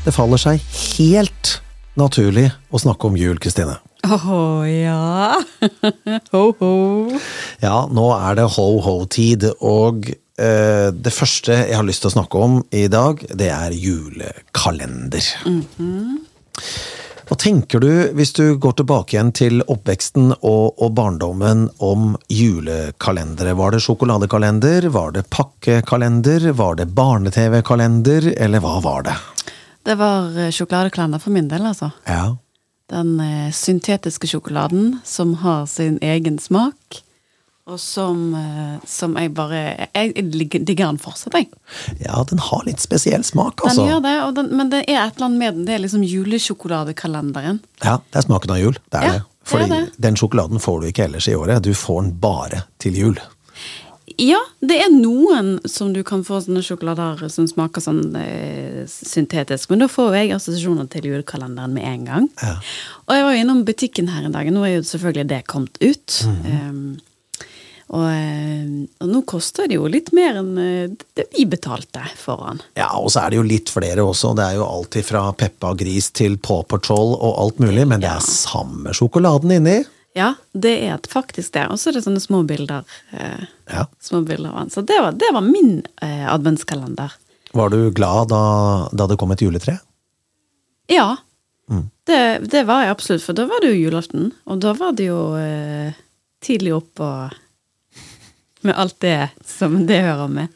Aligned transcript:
Det 0.00 0.12
faller 0.16 0.40
seg 0.40 0.62
helt 0.96 1.58
naturlig 2.00 2.46
å 2.72 2.80
snakke 2.80 3.10
om 3.10 3.18
jul, 3.20 3.36
Kristine. 3.42 3.76
Å 4.00 4.16
oh, 4.16 4.62
ja. 4.64 5.36
ho, 6.32 6.44
ho. 6.56 6.70
Ja, 7.60 7.82
nå 7.92 8.06
er 8.16 8.38
det 8.38 8.46
ho-ho-tid, 8.54 9.44
og 9.60 10.08
eh, 10.08 10.88
det 10.96 11.12
første 11.12 11.58
jeg 11.66 11.76
har 11.76 11.84
lyst 11.84 12.06
til 12.06 12.14
å 12.14 12.16
snakke 12.16 12.46
om 12.46 12.62
i 12.72 12.86
dag, 12.88 13.20
det 13.28 13.50
er 13.52 13.76
julekalender. 13.76 15.34
Mm 15.44 15.64
-hmm. 15.76 16.16
Hva 17.28 17.36
tenker 17.36 17.78
du, 17.78 18.10
hvis 18.18 18.32
du 18.32 18.56
går 18.58 18.72
tilbake 18.80 19.14
igjen 19.14 19.30
til 19.30 19.60
oppveksten 19.62 20.32
og, 20.40 20.82
og 20.82 20.94
barndommen, 20.96 21.68
om 21.78 22.16
julekalendere? 22.26 23.52
Var 23.54 23.70
det 23.70 23.82
sjokoladekalender, 23.84 24.88
var 24.88 25.12
det 25.12 25.28
pakkekalender, 25.30 26.50
var 26.52 26.74
det 26.74 26.88
barne-TV-kalender, 26.90 28.34
eller 28.36 28.64
hva 28.64 28.80
var 28.82 29.06
det? 29.06 29.14
Det 29.90 29.96
var 29.98 30.38
eh, 30.38 30.50
sjokoladekalender 30.54 31.18
for 31.18 31.34
min 31.34 31.48
del, 31.50 31.64
altså. 31.66 31.90
Ja. 32.06 32.36
Den 32.90 33.16
eh, 33.20 33.50
syntetiske 33.50 34.28
sjokoladen 34.30 35.00
som 35.04 35.32
har 35.42 35.64
sin 35.66 35.96
egen 35.98 36.38
smak. 36.38 37.00
Og 37.66 37.80
som, 37.82 38.20
eh, 38.38 38.76
som, 38.86 39.16
jeg 39.18 39.32
bare 39.34 39.88
Jeg 39.94 40.30
digger 40.30 40.86
den 40.86 41.00
fortsatt, 41.02 41.34
jeg. 41.34 41.50
Ja, 42.04 42.22
den 42.30 42.38
har 42.38 42.62
litt 42.68 42.78
spesiell 42.82 43.26
smak, 43.26 43.64
altså. 43.64 43.82
Den 43.82 43.90
gjør 43.90 44.04
det, 44.06 44.14
den, 44.38 44.52
men 44.60 44.70
det 44.70 44.84
er 44.84 45.08
et 45.08 45.18
eller 45.18 45.26
annet 45.26 45.42
med 45.42 45.58
den. 45.58 45.66
Det 45.66 45.74
er 45.74 45.82
liksom 45.88 46.06
julesjokoladekalenderen. 46.06 47.58
Ja, 47.82 47.98
det 47.98 48.22
er 48.22 48.28
smaken 48.28 48.54
av 48.54 48.62
jul. 48.62 48.78
Det 48.94 49.02
er 49.02 49.08
ja, 49.08 49.18
det. 49.18 49.26
Fordi 49.50 49.66
det 49.66 49.80
er 49.80 49.90
det. 49.90 50.02
den 50.06 50.22
sjokoladen 50.22 50.62
får 50.62 50.80
du 50.80 50.88
ikke 50.92 51.08
ellers 51.10 51.26
i 51.26 51.34
året. 51.34 51.66
Du 51.66 51.74
får 51.74 52.02
den 52.04 52.14
bare 52.22 52.62
til 52.78 53.02
jul. 53.02 53.18
Ja, 54.20 54.40
det 54.60 54.76
er 54.84 54.90
noen 54.92 55.54
som 55.64 55.94
du 55.94 56.02
kan 56.04 56.20
få 56.26 56.42
sånne 56.44 56.60
sjokolader 56.64 57.22
som 57.32 57.46
smaker 57.48 57.80
sånn 57.80 58.16
eh, 58.20 58.59
syntetisk, 58.88 59.70
men 59.70 59.84
da 59.84 59.90
får 59.90 60.16
jeg 60.16 60.32
assosiasjoner 60.36 60.88
til 60.92 61.10
julekalenderen 61.10 61.76
med 61.76 61.86
en 61.90 62.08
gang. 62.08 62.30
Ja. 62.40 62.56
Og 63.06 63.14
jeg 63.16 63.26
var 63.26 63.36
jo 63.36 63.44
innom 63.44 63.62
butikken 63.68 64.10
her 64.12 64.26
en 64.26 64.36
dag, 64.36 64.50
nå 64.52 64.64
er 64.64 64.78
jo 64.78 64.88
selvfølgelig 64.88 65.28
det 65.34 65.46
kommet 65.50 65.78
ut. 65.80 66.20
Mm 66.26 66.36
-hmm. 66.42 66.68
um, 66.70 66.98
og, 67.90 68.06
eh, 68.06 68.66
og, 69.02 69.08
nå 69.10 69.22
koster 69.26 69.66
det 69.66 69.74
jo 69.74 69.88
litt 69.90 70.12
mer 70.14 70.38
enn 70.38 70.58
eh, 70.62 70.90
det 71.18 71.26
vi 71.34 71.46
betalte 71.50 72.04
for 72.16 72.44
han. 72.46 72.60
Ja, 72.78 72.92
og 72.94 73.10
så 73.10 73.24
er 73.24 73.30
det 73.30 73.40
jo 73.40 73.46
litt 73.46 73.72
flere 73.72 74.04
også. 74.06 74.30
Det 74.38 74.44
er 74.46 74.60
jo 74.60 74.66
alltid 74.68 75.08
fra 75.08 75.24
Peppa 75.32 75.72
Gris 75.74 76.10
til 76.14 76.38
Paw 76.38 76.62
Patrol 76.62 77.16
og 77.16 77.40
alt 77.42 77.58
mulig, 77.58 77.88
men 77.90 78.04
det 78.04 78.12
er 78.12 78.22
samme 78.22 78.94
sjokoladen 78.94 79.56
inni. 79.58 79.80
Ja, 80.14 80.34
det 80.52 80.76
er 80.86 81.02
faktisk 81.10 81.54
det. 81.54 81.66
Og 81.70 81.78
så 81.78 81.90
er 81.90 81.98
det 81.98 82.04
sånne 82.06 82.22
små 82.22 82.44
bilder. 82.46 82.86
Eh, 83.10 83.42
ja. 83.70 83.86
små 84.02 84.22
bilder 84.26 84.52
av 84.52 84.62
han. 84.62 84.70
Så 84.70 84.86
det 84.86 84.98
var, 85.02 85.18
det 85.18 85.30
var 85.34 85.46
min 85.46 85.80
eh, 86.02 86.26
adventskalender. 86.30 87.14
Var 87.56 87.72
du 87.72 87.80
glad 87.90 88.30
da, 88.30 88.42
da, 88.92 89.06
det 89.10 89.18
kom 89.20 89.32
et 89.34 89.42
juletre? 89.42 89.78
Ja. 90.90 91.16
Mm. 91.70 91.88
Det, 92.06 92.22
det, 92.50 92.64
var 92.68 92.84
jeg 92.84 92.94
absolutt, 92.94 93.24
for 93.26 93.38
da 93.38 93.46
var 93.50 93.62
det 93.62 93.72
jo 93.72 93.80
julaften. 93.86 94.30
Og 94.50 94.62
da 94.62 94.74
var 94.78 94.94
det 94.98 95.08
jo 95.10 95.22
eh, 95.38 95.98
tidlig 96.42 96.76
opp 96.78 97.02
og 97.02 97.40
med 98.66 98.76
alt 98.76 98.98
det 99.00 99.30
som 99.46 99.78
det 99.88 100.02
hører 100.04 100.30
med. 100.30 100.54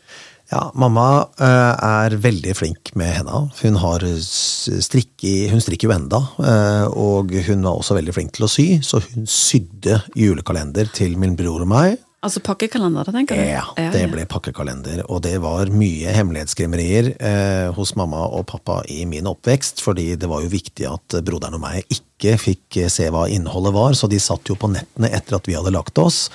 Ja, 0.53 0.69
mamma 0.77 1.25
uh, 1.41 1.73
er 2.05 2.15
veldig 2.21 2.53
flink 2.55 2.93
med 3.01 3.15
henda. 3.17 3.47
Hun, 3.63 3.79
har 3.81 4.05
strikke, 4.21 5.33
hun 5.51 5.63
strikker 5.65 5.89
jo 5.89 5.95
enda, 5.95 6.21
uh, 6.37 6.85
og 6.93 7.33
hun 7.47 7.65
var 7.65 7.81
også 7.81 7.97
veldig 7.97 8.15
flink 8.15 8.35
til 8.37 8.47
å 8.47 8.51
sy, 8.53 8.67
så 8.85 9.01
hun 9.07 9.25
sydde 9.31 10.03
julekalender 10.21 10.93
til 10.95 11.17
min 11.19 11.35
bror 11.39 11.65
og 11.65 11.73
meg. 11.73 11.97
Altså 12.25 12.41
pakkekalender, 12.41 13.09
tenker 13.13 13.37
du? 13.37 13.45
Ja, 13.45 13.65
det 13.93 14.07
ble 14.09 14.25
pakkekalender. 14.29 15.03
Og 15.13 15.21
det 15.27 15.35
var 15.45 15.69
mye 15.69 16.15
hemmelighetskremmerier 16.17 17.11
eh, 17.19 17.69
hos 17.77 17.93
mamma 18.01 18.23
og 18.33 18.47
pappa 18.49 18.79
i 18.89 19.03
min 19.09 19.29
oppvekst, 19.29 19.83
fordi 19.85 20.15
det 20.21 20.31
var 20.31 20.41
jo 20.45 20.53
viktig 20.55 20.89
at 20.89 21.19
broderen 21.27 21.59
og 21.59 21.65
meg 21.67 21.85
ikke 21.93 22.39
fikk 22.41 22.81
se 22.89 23.11
hva 23.13 23.27
innholdet 23.29 23.75
var, 23.77 23.97
så 23.99 24.09
de 24.09 24.23
satt 24.23 24.49
jo 24.49 24.57
på 24.57 24.73
nettene 24.73 25.13
etter 25.13 25.37
at 25.37 25.51
vi 25.51 25.59
hadde 25.59 25.75
lagt 25.75 26.01
oss, 26.01 26.31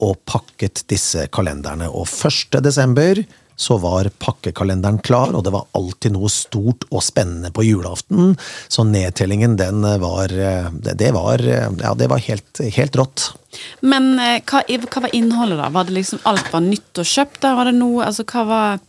og 0.00 0.16
pakket 0.24 0.86
disse 0.90 1.28
kalenderne. 1.34 1.90
Og 1.92 2.08
1. 2.08 2.62
desember 2.64 3.20
så 3.56 3.78
var 3.82 4.10
pakkekalenderen 4.18 4.98
klar, 5.04 5.34
og 5.34 5.44
det 5.46 5.52
var 5.54 5.68
alltid 5.78 6.14
noe 6.16 6.30
stort 6.32 6.86
og 6.90 7.04
spennende 7.04 7.52
på 7.54 7.66
julaften. 7.66 8.34
Så 8.68 8.86
nedtellingen, 8.88 9.56
den 9.60 9.82
var 10.02 10.28
Det 10.74 11.10
var, 11.14 11.40
ja, 11.40 11.94
det 11.94 12.08
var 12.10 12.18
helt, 12.18 12.60
helt 12.74 12.96
rått. 12.96 13.30
Men 13.80 14.14
eh, 14.18 14.40
hva, 14.42 14.62
hva, 14.66 15.04
var 15.06 15.14
innholdet, 15.16 15.58
da? 15.60 15.70
Var 15.74 15.88
det 15.88 15.96
liksom 15.98 16.22
alt 16.28 16.50
var 16.52 16.64
nytt 16.64 17.00
og 17.00 17.08
kjøpt? 17.08 17.40
der? 17.44 17.56
Var 17.58 17.70
det 17.70 17.76
noe 17.78 18.08
Altså, 18.08 18.26
hva 18.28 18.44
var 18.48 18.82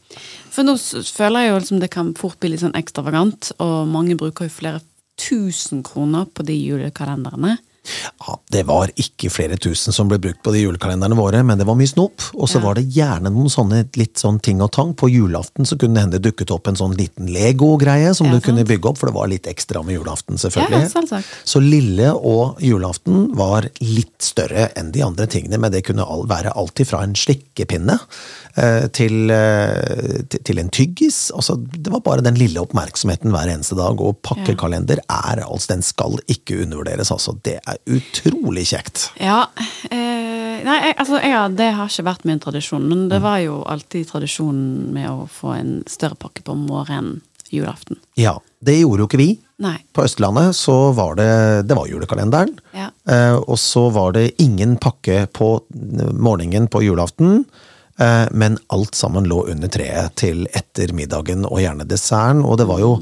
For 0.54 0.66
nå 0.66 0.78
føler 0.80 1.46
jeg 1.46 1.52
jo 1.52 1.62
liksom 1.62 1.82
det 1.84 1.92
kan 1.94 2.14
fort 2.18 2.40
bli 2.42 2.54
litt 2.54 2.64
sånn 2.64 2.78
ekstravagant, 2.78 3.52
og 3.64 3.90
mange 3.92 4.18
bruker 4.20 4.48
jo 4.48 4.58
flere 4.58 4.84
tusen 5.20 5.84
kroner 5.84 6.28
på 6.32 6.44
de 6.48 6.56
julekalenderne. 6.56 7.58
Ja, 8.26 8.38
Det 8.52 8.64
var 8.68 8.92
ikke 8.96 9.30
flere 9.34 9.58
tusen 9.62 9.94
som 9.96 10.10
ble 10.10 10.20
brukt 10.22 10.42
på 10.46 10.54
de 10.56 10.64
julekalenderne 10.64 11.18
våre, 11.18 11.44
men 11.44 11.60
det 11.60 11.68
var 11.68 11.78
mye 11.80 11.90
snop. 11.90 12.24
Og 12.34 12.50
så 12.50 12.60
ja. 12.60 12.66
var 12.66 12.80
det 12.80 12.86
gjerne 12.96 13.32
noen 13.34 13.52
sånne 13.52 13.84
litt 14.00 14.22
sånn 14.22 14.40
ting 14.44 14.64
og 14.66 14.72
tang. 14.76 14.94
På 14.98 15.10
julaften 15.12 15.68
så 15.68 15.78
kunne 15.80 16.00
det 16.00 16.06
hende 16.06 16.24
dukket 16.24 16.54
opp 16.56 16.70
en 16.72 16.80
sånn 16.80 16.96
liten 16.98 17.30
Lego-greie 17.36 18.14
som 18.18 18.30
ja, 18.30 18.36
du 18.36 18.40
sant. 18.40 18.48
kunne 18.50 18.68
bygge 18.68 18.92
opp, 18.92 19.02
for 19.02 19.12
det 19.12 19.18
var 19.18 19.32
litt 19.32 19.50
ekstra 19.52 19.84
med 19.86 19.98
julaften, 19.98 20.40
selvfølgelig. 20.42 20.90
Ja, 20.94 21.22
så 21.46 21.62
lille 21.64 22.14
og 22.16 22.64
julaften 22.64 23.30
var 23.38 23.70
litt 23.84 24.18
større 24.24 24.70
enn 24.80 24.94
de 24.96 25.04
andre 25.06 25.28
tingene, 25.32 25.60
men 25.62 25.74
det 25.74 25.86
kunne 25.88 26.08
være 26.30 26.56
alltid 26.56 26.90
fra 26.90 27.04
en 27.06 27.16
slikkepinne 27.20 28.00
Eh, 28.56 28.86
til, 28.96 29.30
eh, 29.36 30.22
til, 30.32 30.60
en 30.62 30.70
tyggis. 30.72 31.28
Altså, 31.36 31.58
det 31.60 31.92
var 31.92 32.00
bare 32.06 32.24
den 32.24 32.38
lille 32.40 32.62
oppmerksomheten 32.62 33.34
hver 33.34 33.50
eneste 33.52 33.76
dag. 33.76 34.00
Og 34.00 34.22
pakkekalender 34.24 35.02
er 35.04 35.42
altså, 35.44 35.74
den 35.74 35.84
skal 35.84 36.16
ikke 36.32 36.62
undervurderes. 36.64 37.12
Altså, 37.12 37.36
det 37.44 37.58
er 37.68 37.75
utrolig 37.86 38.66
kjekt. 38.72 39.10
Ja, 39.22 39.46
eh, 39.90 40.64
nei, 40.66 40.78
altså, 40.96 41.20
ja, 41.22 41.46
det 41.52 41.72
har 41.78 41.92
ikke 41.92 42.08
vært 42.10 42.28
min 42.28 42.42
tradisjon. 42.44 42.88
Men 42.90 43.08
det 43.12 43.22
mm. 43.22 43.26
var 43.26 43.40
jo 43.44 43.62
alltid 43.76 44.10
tradisjonen 44.10 44.92
med 44.96 45.10
å 45.12 45.30
få 45.32 45.56
en 45.58 45.74
større 45.90 46.20
pakke 46.20 46.46
på 46.46 46.58
morgenen 46.60 47.22
julaften. 47.54 48.00
Ja, 48.20 48.40
det 48.66 48.80
gjorde 48.80 49.06
jo 49.06 49.10
ikke 49.10 49.22
vi. 49.22 49.30
Nei. 49.64 49.78
På 49.96 50.04
Østlandet 50.04 50.56
så 50.58 50.92
var 50.98 51.16
det, 51.20 51.30
det 51.70 51.78
var 51.78 51.88
julekalenderen. 51.88 52.58
Ja. 52.76 52.90
Eh, 53.08 53.38
og 53.38 53.60
så 53.62 53.88
var 53.94 54.16
det 54.18 54.34
ingen 54.44 54.76
pakke 54.82 55.26
på 55.32 55.54
morgenen 56.12 56.68
på 56.72 56.84
julaften. 56.84 57.46
Eh, 58.00 58.28
men 58.32 58.58
alt 58.68 58.96
sammen 58.96 59.24
lå 59.24 59.46
under 59.48 59.72
treet 59.72 60.18
til 60.20 60.44
etter 60.52 60.92
middagen 60.94 61.46
og 61.48 61.62
gjerne 61.64 61.88
desserten. 61.88 62.44
Og 62.44 62.58
det 62.60 62.68
var, 62.68 62.82
jo, 62.84 62.98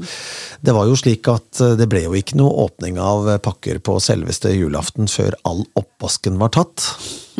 det 0.62 0.74
var 0.76 0.86
jo 0.86 0.98
slik 0.98 1.28
at 1.32 1.62
eh, 1.64 1.74
det 1.80 1.88
ble 1.90 2.04
jo 2.06 2.14
ikke 2.14 2.38
noe 2.38 2.68
åpning 2.68 3.00
av 3.02 3.26
pakker 3.42 3.82
på 3.82 3.98
selveste 4.02 4.54
julaften 4.54 5.10
før 5.10 5.34
all 5.50 5.64
oppvasken 5.74 6.38
var 6.38 6.54
tatt. 6.54 6.86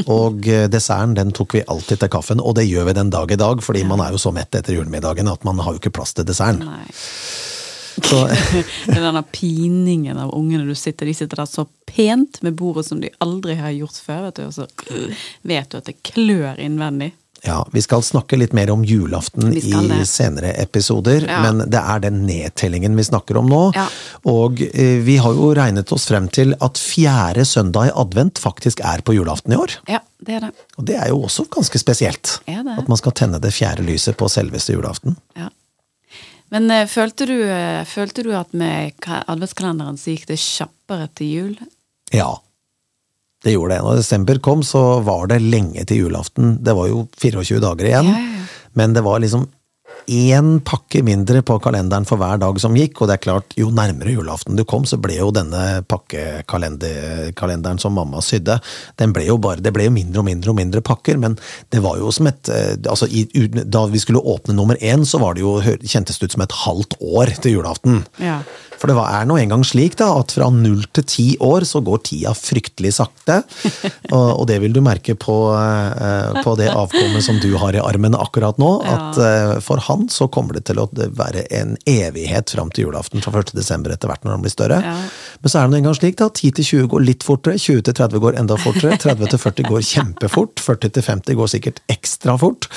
Og 0.08 0.48
eh, 0.50 0.66
desserten 0.72 1.14
den 1.14 1.30
tok 1.36 1.54
vi 1.54 1.66
alltid 1.70 2.02
til 2.02 2.14
kaffen, 2.16 2.42
og 2.42 2.58
det 2.58 2.66
gjør 2.66 2.90
vi 2.90 2.98
den 2.98 3.14
dag 3.14 3.30
i 3.30 3.38
dag, 3.38 3.62
fordi 3.62 3.86
man 3.86 4.02
er 4.02 4.16
jo 4.16 4.22
så 4.26 4.34
mett 4.34 4.54
etter 4.58 4.74
julemiddagen 4.74 5.30
at 5.30 5.46
man 5.46 5.62
har 5.62 5.76
jo 5.76 5.82
ikke 5.82 5.94
plass 5.94 6.16
til 6.18 6.26
desserten. 6.26 6.66
Nei. 6.66 6.90
Så. 7.94 8.24
Denne 8.90 9.20
piningen 9.30 10.18
av 10.18 10.32
ungene 10.34 10.64
du 10.66 10.74
sitter 10.74 11.06
De 11.06 11.12
sitter 11.14 11.38
der 11.38 11.46
så 11.46 11.62
pent 11.86 12.40
med 12.42 12.56
bordet 12.58 12.88
som 12.88 12.98
de 12.98 13.12
aldri 13.22 13.54
har 13.54 13.70
gjort 13.70 14.00
før, 14.02 14.24
vet 14.26 14.40
du, 14.40 14.48
og 14.48 14.56
så 14.56 14.66
vet 15.46 15.70
du 15.70 15.78
at 15.78 15.86
det 15.86 16.00
klør 16.02 16.58
innvendig. 16.58 17.12
Ja, 17.46 17.68
Vi 17.72 17.82
skal 17.82 18.02
snakke 18.02 18.38
litt 18.40 18.54
mer 18.56 18.70
om 18.72 18.84
julaften 18.84 19.52
i 19.56 20.04
senere 20.08 20.54
episoder, 20.62 21.26
ja. 21.28 21.42
men 21.44 21.66
det 21.70 21.80
er 21.80 22.00
den 22.06 22.22
nedtellingen 22.24 22.96
vi 22.96 23.04
snakker 23.04 23.36
om 23.36 23.50
nå. 23.50 23.62
Ja. 23.76 23.84
Og 24.32 24.62
eh, 24.64 25.02
vi 25.04 25.18
har 25.20 25.36
jo 25.36 25.50
regnet 25.56 25.92
oss 25.92 26.06
frem 26.08 26.30
til 26.32 26.54
at 26.64 26.80
fjerde 26.80 27.44
søndag 27.44 27.90
i 27.90 27.92
advent 28.00 28.40
faktisk 28.40 28.80
er 28.80 29.04
på 29.04 29.16
julaften 29.18 29.52
i 29.52 29.58
år. 29.60 29.76
Ja, 29.92 30.00
det 30.24 30.38
er 30.38 30.46
det. 30.46 30.54
Og 30.78 30.88
det 30.88 30.96
er 30.96 31.12
jo 31.12 31.20
også 31.28 31.44
ganske 31.52 31.80
spesielt. 31.82 32.38
At 32.48 32.88
man 32.88 33.00
skal 33.00 33.12
tenne 33.12 33.42
det 33.44 33.52
fjerde 33.52 33.84
lyset 33.84 34.16
på 34.16 34.30
selveste 34.32 34.78
julaften. 34.78 35.18
Ja. 35.36 35.50
Men 36.54 36.70
eh, 36.70 36.86
følte, 36.88 37.28
du, 37.28 37.36
uh, 37.44 37.84
følte 37.88 38.24
du 38.24 38.32
at 38.38 38.56
med 38.56 39.04
adventskalenderen 39.04 40.00
så 40.00 40.14
gikk 40.14 40.28
det 40.32 40.40
kjappere 40.40 41.10
til 41.18 41.32
jul? 41.32 41.54
Ja, 42.14 42.30
det 43.44 43.54
gjorde 43.54 43.76
det. 43.76 43.82
Når 43.84 44.00
desember 44.00 44.40
kom, 44.44 44.62
så 44.66 44.82
var 45.04 45.28
det 45.30 45.42
lenge 45.44 45.84
til 45.88 46.06
julaften. 46.06 46.56
Det 46.64 46.74
var 46.76 46.88
jo 46.90 47.04
24 47.20 47.60
dager 47.64 47.90
igjen. 47.90 48.08
Ja, 48.08 48.22
ja. 48.24 48.46
Men 48.74 48.96
det 48.96 49.04
var 49.06 49.20
liksom 49.22 49.46
én 50.10 50.58
pakke 50.66 51.04
mindre 51.06 51.40
på 51.46 51.56
kalenderen 51.64 52.06
for 52.08 52.20
hver 52.20 52.40
dag 52.42 52.58
som 52.60 52.74
gikk, 52.76 53.00
og 53.00 53.08
det 53.08 53.16
er 53.16 53.24
klart, 53.24 53.54
jo 53.58 53.70
nærmere 53.74 54.16
julaften 54.16 54.58
du 54.58 54.64
kom, 54.68 54.84
så 54.88 54.98
ble 55.00 55.16
jo 55.20 55.30
denne 55.34 55.82
pakkekalenderen 55.88 57.80
som 57.80 57.96
mamma 57.96 58.22
sydde, 58.24 58.58
den 59.00 59.14
ble 59.16 59.26
jo 59.28 59.38
bare, 59.40 59.62
det 59.64 59.72
ble 59.74 59.88
jo 59.88 59.94
mindre 59.94 60.20
og 60.24 60.28
mindre 60.28 60.52
og 60.52 60.58
mindre 60.58 60.84
pakker, 60.84 61.20
men 61.20 61.38
det 61.72 61.82
var 61.84 62.00
jo 62.02 62.12
som 62.14 62.28
et 62.30 62.52
altså 62.84 63.04
altså 63.04 63.64
Da 63.70 63.86
vi 63.90 63.98
skulle 63.98 64.20
åpne 64.20 64.54
nummer 64.54 64.76
én, 64.80 65.04
så 65.04 65.18
var 65.18 65.34
det 65.34 65.42
jo, 65.42 65.58
kjentes 65.60 66.18
det 66.18 66.28
ut 66.28 66.36
som 66.36 66.44
et 66.44 66.58
halvt 66.64 66.96
år 67.00 67.34
til 67.42 67.58
julaften. 67.58 68.04
Ja. 68.22 68.40
For 68.84 68.90
det 68.90 69.00
er 69.00 69.24
nå 69.28 69.38
engang 69.40 69.62
slik 69.64 69.96
da, 69.96 70.10
at 70.20 70.34
fra 70.34 70.50
null 70.52 70.82
til 70.92 71.06
ti 71.08 71.26
år 71.42 71.64
så 71.68 71.80
går 71.84 72.02
tida 72.04 72.34
fryktelig 72.36 72.94
sakte. 72.98 73.40
Og, 74.14 74.42
og 74.42 74.44
det 74.50 74.58
vil 74.62 74.74
du 74.74 74.80
merke 74.84 75.14
på, 75.18 75.34
eh, 75.56 76.42
på 76.44 76.52
det 76.60 76.68
avkommet 76.70 77.24
som 77.24 77.38
du 77.42 77.54
har 77.58 77.74
i 77.74 77.80
armen 77.82 78.14
akkurat 78.18 78.58
nå. 78.60 78.70
At 78.84 79.18
eh, 79.18 79.54
for 79.64 79.80
han 79.88 80.06
så 80.12 80.26
kommer 80.32 80.56
det 80.58 80.64
til 80.68 80.78
å 80.82 80.86
være 80.94 81.44
en 81.54 81.76
evighet 81.88 82.50
fram 82.54 82.70
til 82.74 82.86
julaften 82.88 83.22
fra 83.24 83.32
1. 83.42 83.52
desember 83.56 83.92
etter 83.94 84.10
hvert 84.10 84.24
når 84.26 84.36
han 84.36 84.44
blir 84.44 84.52
større. 84.54 84.80
Ja. 84.84 84.94
Men 85.44 85.52
så 85.52 85.58
er 85.60 85.66
det 85.68 85.74
nå 85.74 85.80
engang 85.82 85.96
slik 85.98 86.16
da, 86.20 86.28
10 86.30 86.52
til 86.58 86.64
20 86.70 86.88
går 86.94 87.04
litt 87.04 87.26
fortere, 87.26 87.58
20 87.60 87.82
til 87.88 87.96
30 87.98 88.22
går 88.24 88.38
enda 88.40 88.56
fortere, 88.60 88.98
30 89.04 89.32
til 89.34 89.42
40 89.42 89.68
går 89.70 89.84
kjempefort, 89.90 90.62
40 90.64 90.94
til 90.98 91.06
50 91.08 91.38
går 91.40 91.52
sikkert 91.54 91.82
ekstra 91.92 92.36
fort. 92.40 92.68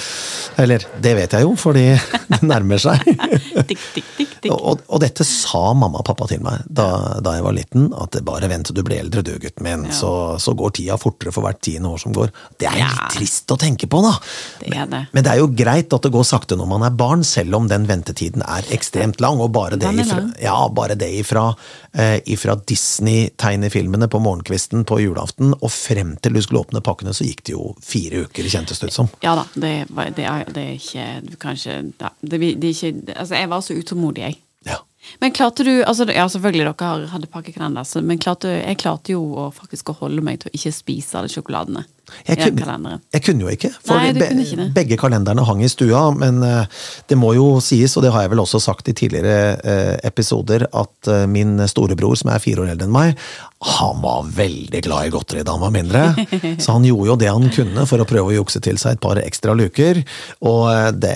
Eller 0.61 0.83
det 1.03 1.13
vet 1.19 1.35
jeg 1.37 1.45
jo, 1.47 1.53
fordi 1.59 1.85
det 2.33 2.41
nærmer 2.45 2.81
seg. 2.81 3.03
Tikk, 3.67 3.81
tikk, 3.95 4.09
tikk, 4.17 4.33
tikk. 4.43 4.51
Og, 4.53 4.83
og 4.93 5.01
dette 5.01 5.25
sa 5.27 5.73
mamma 5.75 5.99
og 6.01 6.05
pappa 6.07 6.27
til 6.29 6.39
meg 6.45 6.61
da, 6.69 6.85
da 7.23 7.33
jeg 7.37 7.43
var 7.45 7.55
liten, 7.57 7.87
at 7.97 8.15
bare 8.27 8.47
vent 8.51 8.69
til 8.69 8.77
du 8.77 8.83
blir 8.85 9.01
eldre 9.01 9.23
du, 9.25 9.33
gutten 9.41 9.65
min, 9.65 9.85
så, 9.95 10.11
så 10.41 10.53
går 10.57 10.75
tida 10.77 10.95
fortere 11.01 11.33
for 11.35 11.43
hvert 11.45 11.59
tiende 11.65 11.89
år 11.91 11.99
som 12.03 12.13
går. 12.15 12.31
Det 12.59 12.69
er 12.69 12.77
Ja. 12.79 12.87
litt 12.91 13.15
trist 13.17 13.51
å 13.53 13.57
tenke 13.59 13.89
på, 13.89 13.99
da. 14.05 14.13
Det 14.61 14.73
er 14.77 14.89
det. 14.91 15.01
Men 15.15 15.25
det 15.25 15.33
er 15.33 15.41
jo 15.41 15.49
greit 15.57 15.93
at 15.95 16.05
det 16.05 16.11
går 16.13 16.27
sakte 16.27 16.57
når 16.59 16.69
man 16.69 16.85
er 16.87 16.95
barn, 16.97 17.23
selv 17.23 17.55
om 17.55 17.67
den 17.69 17.85
ventetiden 17.89 18.43
er 18.45 18.67
ekstremt 18.75 19.21
lang. 19.23 19.41
Og 19.43 19.51
bare 19.55 19.79
det 19.79 19.91
ifra, 20.03 20.23
ja, 20.41 20.55
bare 20.73 20.97
det 20.99 21.09
ifra, 21.19 21.47
eh, 21.93 22.17
ifra 22.25 22.57
Disney-tegnefilmene 22.57 24.09
på 24.11 24.21
morgenkvisten 24.23 24.85
på 24.87 24.99
julaften 25.01 25.53
og 25.57 25.71
frem 25.73 26.15
til 26.21 26.37
du 26.37 26.41
skulle 26.43 26.65
åpne 26.65 26.83
pakkene, 26.85 27.13
så 27.15 27.27
gikk 27.27 27.45
det 27.47 27.55
jo 27.55 27.71
fire 27.83 28.25
uker, 28.27 28.49
kjentes 28.49 28.81
det 28.81 28.91
ut 28.91 28.97
som. 28.99 29.11
Ja 29.25 29.35
da, 29.39 29.47
det, 29.55 29.73
det, 30.17 30.25
er, 30.25 30.45
det 30.53 30.63
er 30.63 30.75
ikke 30.75 31.05
Du 31.27 31.35
kan 31.41 31.57
ikke 31.57 31.77
ja, 32.01 32.11
det, 32.21 32.39
det 32.39 32.69
er 32.69 32.75
ikke 32.75 33.15
Altså, 33.17 33.35
jeg 33.35 33.49
var 33.49 33.61
så 33.63 33.77
utålmodig, 33.77 34.23
jeg. 34.23 34.39
Ja. 34.67 34.79
Men 35.21 35.33
klarte 35.35 35.63
du 35.63 35.71
altså, 35.83 36.07
Ja, 36.11 36.27
selvfølgelig 36.31 36.71
dere 36.71 37.11
hadde 37.11 37.29
pakkekalender, 37.31 37.87
men 38.01 38.19
klarte, 38.21 38.51
jeg 38.57 38.79
klarte 38.81 39.13
jo 39.15 39.23
å 39.37 39.51
faktisk 39.55 39.91
å 39.93 39.97
holde 40.01 40.23
meg 40.25 40.41
til 40.41 40.51
å 40.51 40.57
ikke 40.57 40.75
spise 40.75 41.19
alle 41.19 41.31
sjokoladene 41.31 41.85
Jeg 42.27 42.37
kunne, 42.39 42.99
jeg 43.13 43.23
kunne 43.25 43.43
jo 43.43 43.49
ikke, 43.51 43.69
for 43.83 43.99
Nei, 43.99 44.13
be- 44.15 44.29
ikke 44.43 44.65
begge 44.75 44.97
kalenderne 44.99 45.43
hang 45.47 45.61
i 45.63 45.67
stua. 45.71 46.05
Men 46.15 46.39
eh, 46.43 46.65
det 47.11 47.17
må 47.19 47.33
jo 47.35 47.47
sies, 47.63 47.97
og 47.99 48.03
det 48.05 48.13
har 48.15 48.23
jeg 48.25 48.31
vel 48.31 48.41
også 48.45 48.61
sagt 48.63 48.87
i 48.87 48.95
tidligere 48.95 49.57
eh, 49.59 49.93
episoder, 50.07 50.65
at 50.71 51.11
eh, 51.11 51.25
min 51.27 51.57
storebror, 51.67 52.15
som 52.19 52.31
er 52.31 52.39
fire 52.43 52.63
år 52.63 52.71
eldre 52.73 52.87
enn 52.87 52.95
meg, 52.95 53.19
han 53.67 53.99
var 54.03 54.27
veldig 54.37 54.81
glad 54.85 55.07
i 55.09 55.13
godteri 55.17 55.43
da 55.43 55.55
han 55.57 55.65
var 55.65 55.75
mindre. 55.75 56.03
Så 56.63 56.75
han 56.77 56.87
gjorde 56.87 57.11
jo 57.11 57.19
det 57.25 57.31
han 57.33 57.47
kunne 57.53 57.85
for 57.89 57.99
å 58.03 58.07
prøve 58.07 58.31
å 58.31 58.37
jukse 58.39 58.61
til 58.63 58.79
seg 58.81 58.95
et 58.97 59.03
par 59.03 59.19
ekstra 59.21 59.55
luker. 59.57 60.03
Og 60.47 60.67
det, 61.01 61.15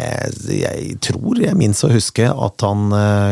jeg 0.51 0.95
tror 1.05 1.39
jeg 1.45 1.57
minst 1.59 1.85
å 1.87 1.91
huske 1.93 2.27
at 2.31 2.65
han 2.67 2.89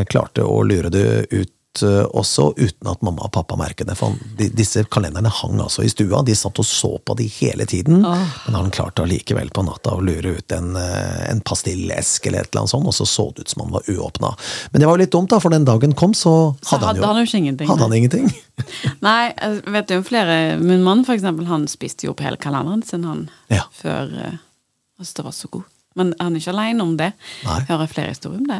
klarte 0.10 0.46
å 0.46 0.62
lure 0.64 0.92
det 0.94 1.08
ut 1.34 1.52
eh, 1.86 2.06
også 2.18 2.50
uten 2.57 2.88
at 2.92 3.01
mamma 3.06 3.24
og 3.27 3.31
pappa 3.36 3.56
merket 3.60 3.88
det. 3.89 3.95
For 4.00 4.16
de, 4.39 4.48
disse 4.57 4.81
kalenderne 4.92 5.30
hang 5.31 5.60
altså 5.62 5.83
i 5.86 5.92
stua, 5.92 6.21
de 6.25 6.36
satt 6.36 6.60
og 6.60 6.66
så 6.68 6.92
på 7.06 7.16
de 7.19 7.27
hele 7.39 7.66
tiden. 7.69 8.01
Men 8.04 8.57
han 8.57 8.71
klarte 8.74 9.04
allikevel 9.06 9.51
på 9.56 9.63
natta 9.68 9.94
å 9.95 10.01
lure 10.04 10.33
ut 10.39 10.56
en, 10.57 10.71
eh, 10.80 11.30
en 11.31 11.42
pastillesk 11.45 12.25
eller 12.27 12.44
et 12.48 12.51
eller 12.51 12.63
annet 12.66 12.74
sånt, 12.74 12.89
og 12.89 12.98
så 12.98 13.07
så 13.07 13.27
det 13.36 13.45
ut 13.48 13.54
som 13.54 13.63
han 13.68 13.74
var 13.77 13.88
uåpna. 13.88 14.33
Men 14.74 14.81
det 14.83 14.89
var 14.89 14.98
jo 14.98 15.04
litt 15.06 15.13
dumt, 15.16 15.30
da, 15.30 15.39
for 15.39 15.54
den 15.54 15.66
dagen 15.69 15.94
kom, 15.94 16.13
så 16.18 16.36
Så 16.62 16.75
hadde, 16.75 16.88
hadde 16.89 17.06
han 17.13 17.21
jo 17.24 17.25
han 17.30 17.42
ingenting. 17.44 17.68
hadde 17.69 17.88
han 17.88 17.94
ingenting. 17.94 18.30
Nei, 19.07 19.33
jeg 19.38 19.62
vet 19.71 19.92
jo 19.94 20.01
flere 20.04 20.36
Min 20.60 20.83
mann, 20.83 21.06
for 21.07 21.16
eksempel, 21.16 21.45
han 21.48 21.68
spiste 21.71 22.10
jo 22.10 22.12
opp 22.12 22.19
hele 22.25 22.38
kalenderen 22.42 22.83
sin, 22.86 23.04
han, 23.07 23.30
Ja. 23.54 23.63
før 23.71 24.12
eh, 24.25 24.38
Altså, 25.00 25.13
det 25.16 25.24
var 25.24 25.31
så 25.31 25.48
god. 25.48 25.63
Men 25.95 26.13
han 26.19 26.36
er 26.36 26.39
ikke 26.42 26.51
alene 26.51 26.83
om 26.83 26.98
det. 27.00 27.13
Nei. 27.45 27.60
Hører 27.69 27.88
flere 27.88 28.12
historier 28.12 28.42
om 28.42 28.48
det. 28.50 28.57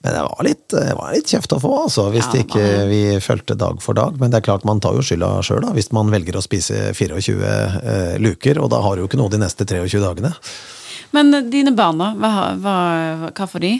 Men 0.00 0.14
det 0.14 0.22
var 0.24 0.46
litt, 0.46 0.76
var 0.98 1.12
litt 1.14 1.32
kjeft 1.32 1.52
å 1.56 1.60
få, 1.62 1.72
altså, 1.86 2.08
hvis 2.14 2.28
Ja, 2.32 2.44
ikke 2.44 2.64
vi 2.90 3.00
fulgte 3.24 3.58
dag 3.58 3.82
for 3.84 3.98
dag. 3.98 4.16
Men 4.20 4.32
det 4.32 4.40
er 4.40 4.46
klart 4.48 4.66
man 4.68 4.80
tar 4.82 4.96
jo 4.96 5.04
skylda 5.04 5.34
sjøl, 5.46 5.66
hvis 5.76 5.92
man 5.96 6.12
velger 6.12 6.38
å 6.38 6.44
spise 6.44 6.90
24 6.96 7.20
eh, 7.42 8.16
luker. 8.22 8.62
Og 8.62 8.72
da 8.72 8.80
har 8.84 8.96
du 8.96 9.04
jo 9.04 9.10
ikke 9.10 9.20
noe 9.20 9.32
de 9.32 9.42
neste 9.42 9.68
23 9.68 10.02
dagene. 10.02 10.32
Men 11.14 11.32
dine 11.52 11.72
barna? 11.76 12.12
Hva, 12.18 12.32
hva, 12.60 12.78
hva 13.30 13.46
får 13.50 13.62
de? 13.62 13.74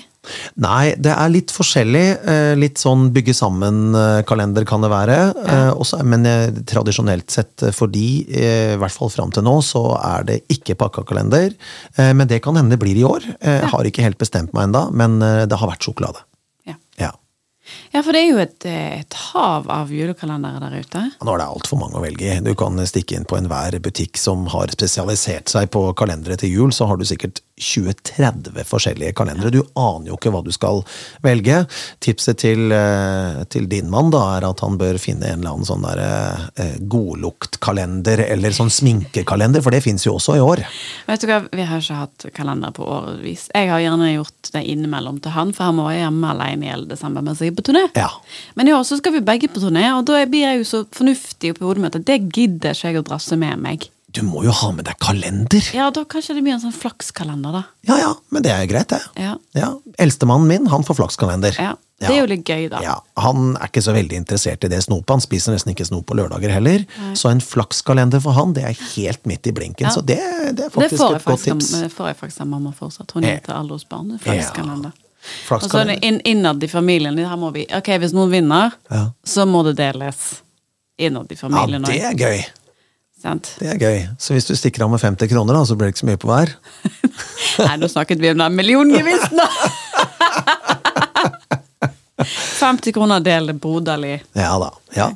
Nei, 0.56 0.94
det 0.98 1.12
er 1.12 1.28
litt 1.32 1.52
forskjellig. 1.54 2.04
eh, 2.26 2.54
Litt 2.56 2.78
sånn 2.82 3.10
bygge 3.14 3.34
sammen-kalender 3.36 4.64
kan 4.66 4.80
det 4.84 4.90
være. 4.90 5.18
Ja. 5.46 5.72
også- 5.74 6.02
Men 6.04 6.26
eh, 6.26 6.50
tradisjonelt 6.64 7.30
sett 7.30 7.62
eh, 7.62 7.70
for 7.72 7.86
de, 7.88 8.26
eh, 8.30 8.74
i 8.74 8.76
hvert 8.76 8.92
fall 8.92 9.08
fram 9.10 9.30
til 9.32 9.42
nå, 9.42 9.58
så 9.62 9.96
er 10.02 10.24
det 10.24 10.40
ikke 10.48 10.74
pakkakalender. 10.76 11.54
Eh, 11.98 12.12
Men 12.12 12.26
det 12.28 12.42
kan 12.42 12.54
hende 12.56 12.70
det 12.70 12.78
blir 12.80 12.96
i 12.96 13.04
år. 13.04 13.22
Eh, 13.40 13.60
Jeg 13.60 13.70
har 13.70 13.84
ikke 13.84 14.02
helt 14.02 14.18
bestemt 14.18 14.52
meg 14.52 14.64
enda, 14.68 14.90
men 14.90 15.20
eh, 15.22 15.46
det 15.46 15.58
har 15.58 15.68
vært 15.68 15.80
sjokolade. 15.86 16.20
Ja. 16.66 16.74
Ja. 16.98 17.10
ja, 17.94 18.02
for 18.02 18.12
det 18.12 18.22
er 18.24 18.30
jo 18.32 18.38
et, 18.38 18.64
eh, 18.66 19.00
et 19.00 19.12
hav 19.32 19.66
av 19.70 19.88
julekalendere 19.90 20.60
der 20.60 20.80
ute. 20.82 21.02
Nå 21.22 21.34
er 21.34 21.38
det 21.38 21.46
altfor 21.48 21.78
mange 21.80 21.94
å 21.98 22.02
velge 22.04 22.36
i. 22.36 22.40
Du 22.40 22.54
kan 22.54 22.76
stikke 22.86 23.16
inn 23.16 23.24
på 23.24 23.36
enhver 23.38 23.78
butikk 23.80 24.16
som 24.16 24.46
har 24.46 24.66
spesialisert 24.68 25.48
seg 25.48 25.70
på 25.70 25.94
kalendere 25.94 26.36
til 26.38 26.50
jul, 26.50 26.70
så 26.70 26.86
har 26.88 26.96
du 26.96 27.04
sikkert 27.04 27.40
20-30 27.56 28.64
forskjellige 28.68 29.14
kalendere. 29.16 29.50
Du 29.50 29.62
aner 29.80 30.10
jo 30.10 30.18
ikke 30.18 30.32
hva 30.34 30.42
du 30.44 30.50
skal 30.52 30.82
velge. 31.24 31.62
Tipset 32.04 32.42
til, 32.42 32.72
eh, 32.72 33.44
til 33.48 33.68
din 33.70 33.88
mann 33.90 34.10
da 34.12 34.20
er 34.36 34.44
at 34.50 34.60
han 34.60 34.76
bør 34.76 34.98
finne 35.00 35.30
en 35.30 35.40
eller 35.40 35.54
annen 35.54 35.68
sånn 35.68 35.86
der 35.86 36.02
eh, 36.04 36.76
godluktkalender, 36.80 38.26
eller 38.28 38.52
sånn 38.52 38.72
sminkekalender, 38.72 39.64
for 39.64 39.72
det 39.72 39.80
fins 39.86 40.04
jo 40.04 40.18
også 40.18 40.36
i 40.36 40.44
år. 40.44 40.66
Vet 41.08 41.24
du 41.24 41.30
hva, 41.30 41.40
Vi 41.56 41.64
har 41.64 41.80
ikke 41.80 42.00
hatt 42.02 42.28
kalender 42.36 42.76
på 42.76 42.84
årevis. 42.84 43.48
Jeg 43.54 43.72
har 43.72 43.80
gjerne 43.80 44.12
gjort 44.12 44.52
det 44.52 44.64
innimellom 44.68 45.22
til 45.24 45.32
han, 45.32 45.56
for 45.56 45.70
han 45.70 45.80
må 45.80 45.88
være 45.88 46.04
hjemme 46.04 46.36
alene 46.36 46.66
i 46.66 46.72
hele 46.74 46.90
desember 46.92 47.24
mens 47.24 47.40
jeg 47.40 47.54
er 47.54 47.56
på 47.56 47.64
turné. 47.70 47.86
Ja. 47.96 48.10
Men 48.54 48.68
i 48.68 48.76
år 48.76 48.84
så 48.84 49.00
skal 49.00 49.16
vi 49.16 49.24
begge 49.24 49.48
på 49.48 49.64
turné, 49.64 49.88
og 49.96 50.04
da 50.10 50.20
blir 50.28 50.44
jeg 50.44 50.60
jo 50.60 50.68
så 50.68 50.84
fornuftig 50.92 51.54
oppi 51.54 51.64
hodet 51.64 51.86
mitt 51.86 51.96
at 51.96 52.08
det 52.08 52.20
gidder 52.28 52.76
ikke 52.76 52.92
jeg 52.92 53.00
å 53.00 53.06
drasse 53.06 53.40
med 53.40 53.64
meg. 53.64 53.88
Du 54.16 54.22
må 54.24 54.42
jo 54.46 54.52
ha 54.56 54.70
med 54.72 54.86
deg 54.88 54.96
kalender! 55.02 55.66
Ja, 55.76 55.90
da 55.92 56.06
kanskje 56.08 56.38
det 56.38 56.42
blir 56.46 56.54
en 56.56 56.62
sånn 56.62 56.72
flakskalender, 56.72 57.52
da. 57.58 57.64
Ja 57.90 57.98
ja, 58.00 58.12
men 58.32 58.42
det 58.46 58.52
er 58.54 58.62
greit, 58.70 58.88
det. 58.88 59.02
Ja. 59.20 59.34
Ja. 59.52 59.74
Eldstemannen 60.00 60.48
min, 60.48 60.70
han 60.72 60.86
får 60.88 60.96
flakskalender. 61.02 61.58
ja. 61.60 61.74
Det 61.96 62.10
er 62.12 62.18
jo 62.18 62.26
litt 62.28 62.42
gøy, 62.44 62.66
da. 62.68 62.76
Ja, 62.84 62.94
Han 63.24 63.54
er 63.56 63.70
ikke 63.70 63.80
så 63.80 63.94
veldig 63.96 64.18
interessert 64.18 64.64
i 64.64 64.68
det 64.68 64.82
snopet. 64.84 65.14
Han 65.14 65.22
spiser 65.24 65.54
nesten 65.54 65.72
ikke 65.72 65.86
snop 65.88 66.04
på 66.10 66.16
lørdager 66.18 66.52
heller. 66.52 66.82
Så 67.16 67.30
en 67.32 67.40
flakskalender 67.40 68.20
for 68.20 68.36
han, 68.36 68.52
det 68.52 68.66
er 68.68 68.74
helt 68.98 69.24
midt 69.24 69.48
i 69.48 69.52
blinken. 69.56 69.86
Ja. 69.88 69.92
Så 69.94 70.02
det, 70.04 70.18
det 70.58 70.66
er 70.66 70.74
faktisk 70.74 71.00
det 71.00 71.16
et 71.16 71.24
godt 71.24 71.44
tips. 71.46 71.70
det 71.80 71.88
får 71.94 72.10
jeg 72.10 72.18
faktisk 72.20 72.42
av 72.44 72.50
mamma 72.50 72.74
fortsatt. 72.76 73.14
Hun 73.16 73.24
heter 73.24 73.54
alle 73.56 73.72
hos 73.78 73.86
barn. 73.88 74.10
en 74.12 74.20
Flakskalender. 74.20 74.92
Og 74.92 75.24
så 75.24 75.46
Flakskalender. 75.48 76.04
inn, 76.04 76.20
innad 76.28 76.62
i 76.62 76.68
familien 76.68 77.16
her 77.16 77.36
må 77.40 77.48
vi 77.56 77.64
Ok, 77.74 77.88
hvis 78.04 78.12
noen 78.12 78.30
vinner, 78.30 78.76
Ja. 78.92 79.06
så 79.24 79.46
må 79.48 79.64
det 79.64 79.78
deles 79.80 80.42
innad 81.00 81.32
i 81.32 81.36
familien. 81.40 81.80
Ja, 81.88 82.12
det 82.12 82.20
er 82.20 82.20
gøy. 82.28 82.44
Sant? 83.26 83.52
Det 83.60 83.72
er 83.74 83.82
gøy. 83.82 83.98
Så 84.22 84.36
hvis 84.36 84.46
du 84.48 84.54
stikker 84.58 84.86
av 84.86 84.92
med 84.94 85.02
50 85.02 85.30
kroner, 85.32 85.58
da, 85.58 85.64
så 85.66 85.76
blir 85.76 85.90
det 85.90 85.96
ikke 85.96 86.04
så 86.04 86.10
mye 86.12 86.22
på 86.22 86.30
hver. 86.30 86.54
Nei, 87.66 87.76
nå 87.82 87.90
snakket 87.90 88.22
vi 88.22 88.32
om 88.32 88.40
den 88.44 88.56
milliongevinsten, 88.58 89.42
da! 89.42 89.48
50 92.56 92.92
kroner 92.96 93.20
del 93.20 93.52
broderlig. 93.60 94.24
Ja 94.32 94.54
da. 94.58 94.70
Ja. 94.96 95.10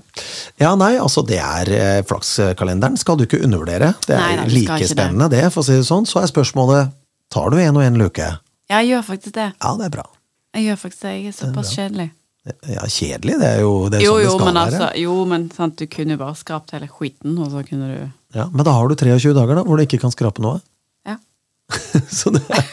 ja, 0.61 0.75
nei, 0.77 0.93
altså 1.01 1.23
det 1.25 1.39
er 1.41 1.71
eh, 1.73 2.03
Flakskalenderen 2.07 2.99
skal 3.01 3.17
du 3.17 3.25
ikke 3.25 3.41
undervurdere. 3.41 3.95
Det 4.05 4.15
er 4.17 4.21
Nei, 4.21 4.37
da, 4.37 4.47
like 4.53 4.89
spennende 4.91 5.31
det. 5.33 5.41
det, 5.47 5.53
for 5.55 5.65
å 5.65 5.67
si 5.67 5.79
det 5.81 5.89
sånn. 5.89 6.07
Så 6.09 6.21
er 6.21 6.29
spørsmålet 6.31 6.93
tar 7.33 7.51
du 7.51 7.57
en 7.63 7.81
og 7.81 7.87
en 7.87 7.99
luke. 8.01 8.29
Ja, 8.71 8.83
jeg 8.83 8.93
gjør 8.93 9.07
faktisk 9.09 9.39
det. 9.39 9.49
Ja, 9.57 9.75
det 9.81 9.89
er 9.89 9.95
bra. 9.97 10.07
Jeg 10.57 10.69
gjør 10.69 10.81
faktisk 10.85 11.07
det. 11.07 11.15
Jeg 11.17 11.33
er 11.33 11.39
såpass 11.41 11.73
kjedelig. 11.79 12.11
Ja, 12.47 12.87
kjedelig, 12.89 13.35
det 13.39 13.47
er 13.47 13.59
jo 13.61 13.89
det 13.93 13.99
er 14.01 14.05
Jo, 14.07 14.15
sånn 14.17 14.23
det 14.25 14.31
skal 14.33 14.47
men 14.47 14.55
være. 14.57 14.65
altså, 14.71 14.87
jo, 15.03 15.17
men 15.29 15.43
sant, 15.53 15.75
du 15.77 15.87
kunne 15.93 16.15
jo 16.17 16.21
bare 16.23 16.35
skrapt 16.41 16.71
hele 16.73 16.89
skiten, 16.89 17.35
og 17.39 17.51
så 17.53 17.61
kunne 17.69 17.89
du 17.93 17.99
Ja, 18.39 18.47
men 18.49 18.65
da 18.65 18.73
har 18.73 18.89
du 18.89 18.95
23 18.97 19.35
dager 19.37 19.55
da, 19.61 19.65
hvor 19.67 19.77
du 19.77 19.83
ikke 19.85 20.01
kan 20.01 20.11
skrape 20.15 20.41
noe. 20.41 20.61
Ja. 21.07 21.19
Så 22.09 22.31
det 22.33 22.41
er, 22.49 22.65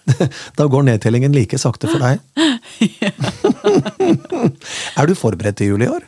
da 0.56 0.64
går 0.72 0.86
nedtellingen 0.88 1.34
like 1.36 1.58
sakte 1.60 1.90
for 1.90 2.00
deg. 2.00 2.16
er 4.96 5.06
du 5.10 5.14
forberedt 5.18 5.60
til 5.60 5.74
jul 5.74 5.84
i 5.84 5.90
år? 5.90 6.06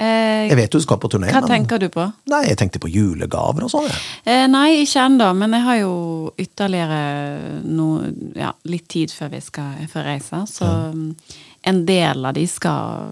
Eh, 0.00 0.48
Jeg 0.48 0.56
vet 0.56 0.72
du 0.72 0.80
skal 0.80 0.96
på 0.96 1.10
turné. 1.12 1.28
hva 1.28 1.42
men- 1.44 1.50
tenker 1.50 1.76
du 1.78 1.90
på? 1.92 2.06
Nei, 2.32 2.46
jeg 2.48 2.56
tenkte 2.56 2.80
på 2.80 2.88
julegaver 2.88 3.66
og 3.66 3.70
sånn. 3.70 3.90
Eh, 4.24 4.46
nei, 4.48 4.80
ikke 4.86 5.02
ennå, 5.04 5.28
men 5.36 5.52
jeg 5.52 5.60
har 5.66 5.76
jo 5.82 6.32
ytterligere 6.40 7.60
noe, 7.68 8.08
ja, 8.34 8.52
litt 8.64 8.88
tid 8.88 9.10
før 9.12 9.28
vi 9.34 9.40
skal 9.44 9.84
før. 9.92 10.08
Så 10.48 10.64
mm, 10.94 11.10
en 11.66 11.82
del 11.86 12.24
av 12.26 12.34
de 12.34 12.46
skal 12.48 13.10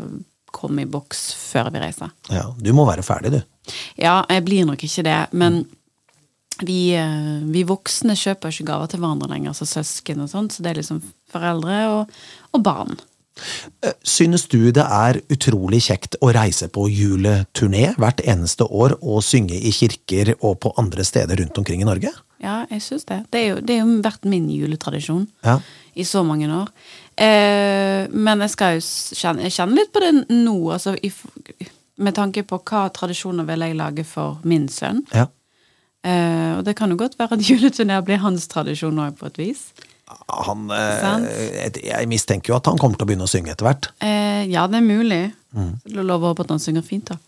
komme 0.52 0.82
i 0.82 0.88
boks 0.90 1.26
før 1.52 1.68
vi 1.74 1.82
reiser. 1.82 2.10
Ja, 2.32 2.46
du 2.58 2.70
må 2.72 2.86
være 2.88 3.04
ferdig, 3.06 3.34
du. 3.36 3.72
Ja, 4.00 4.22
jeg 4.32 4.44
blir 4.46 4.64
nok 4.66 4.80
ikke 4.86 5.04
det, 5.04 5.18
men 5.36 5.66
vi, 6.64 6.94
eh, 6.96 7.42
vi 7.52 7.62
voksne 7.68 8.16
kjøper 8.18 8.50
ikke 8.50 8.66
gaver 8.72 8.88
til 8.90 9.02
hverandre 9.04 9.28
lenger, 9.30 9.52
altså 9.52 9.68
søsken 9.68 10.24
og 10.24 10.30
sånt, 10.32 10.56
så 10.56 10.64
det 10.64 10.72
er 10.72 10.80
liksom 10.80 11.02
foreldre 11.30 11.76
og, 11.92 12.16
og 12.56 12.64
barn. 12.66 12.96
Eh, 13.84 13.92
Synes 14.02 14.48
du 14.50 14.72
det 14.74 14.82
er 14.82 15.20
utrolig 15.30 15.82
kjekt 15.86 16.16
å 16.24 16.32
reise 16.34 16.66
på 16.74 16.88
juleturné 16.90 17.92
hvert 18.00 18.24
eneste 18.26 18.66
år 18.66 18.96
og 18.98 19.20
synge 19.22 19.54
i 19.60 19.70
kirker 19.70 20.32
og 20.40 20.56
på 20.64 20.72
andre 20.80 21.04
steder 21.06 21.38
rundt 21.44 21.60
omkring 21.60 21.84
i 21.84 21.86
Norge? 21.86 22.10
Ja, 22.42 22.64
jeg 22.70 22.82
syns 22.82 23.04
det. 23.06 23.20
Det 23.34 23.44
jo, 23.44 23.60
det 23.60 23.76
er 23.76 23.84
jo 23.84 24.00
vært 24.02 24.26
min 24.30 24.48
juletradisjon 24.50 25.28
Ja. 25.46 25.60
i 25.94 26.04
så 26.06 26.24
mange 26.26 26.48
år. 26.50 26.68
Eh, 27.18 28.06
men 28.14 28.44
jeg 28.44 28.54
skal 28.54 28.76
jo 28.76 28.84
kjenne, 29.18 29.50
kjenne, 29.50 29.74
litt 29.74 29.90
på 29.94 30.02
det 30.04 30.12
nå, 30.30 30.54
altså 30.70 30.94
i, 30.94 31.10
med 31.98 32.14
tanke 32.14 32.44
på 32.46 32.60
hva 32.62 32.86
tradisjoner 32.94 33.48
vil 33.48 33.66
jeg 33.66 33.78
lage 33.78 34.06
for 34.06 34.38
min 34.46 34.68
sønn. 34.70 35.02
Ja. 35.10 35.26
Eh, 36.06 36.58
og 36.58 36.64
det 36.66 36.76
kan 36.78 36.92
jo 36.94 36.98
godt 37.00 37.18
være 37.18 37.38
at 37.38 37.46
juleturné 37.50 37.98
blir 38.06 38.22
hans 38.22 38.46
tradisjon 38.50 39.02
òg, 39.02 39.16
på 39.18 39.30
et 39.30 39.40
vis. 39.42 39.68
Han, 40.08 40.70
eh, 40.72 41.80
jeg 41.84 42.08
mistenker 42.08 42.52
jo 42.52 42.58
at 42.58 42.68
han 42.70 42.78
kommer 42.80 42.96
til 42.96 43.04
å 43.04 43.10
begynne 43.10 43.26
å 43.28 43.30
synge 43.30 43.52
etter 43.52 43.66
hvert. 43.68 43.90
Eh, 44.04 44.46
ja, 44.48 44.64
det 44.70 44.80
er 44.80 44.86
mulig. 44.86 45.24
Mm. 45.56 45.74
Så 45.84 46.04
lover 46.04 46.28
å 46.28 46.32
håpe 46.32 46.46
at 46.46 46.54
han 46.54 46.62
synger 46.62 46.86
fint, 46.86 47.10
da. 47.10 47.18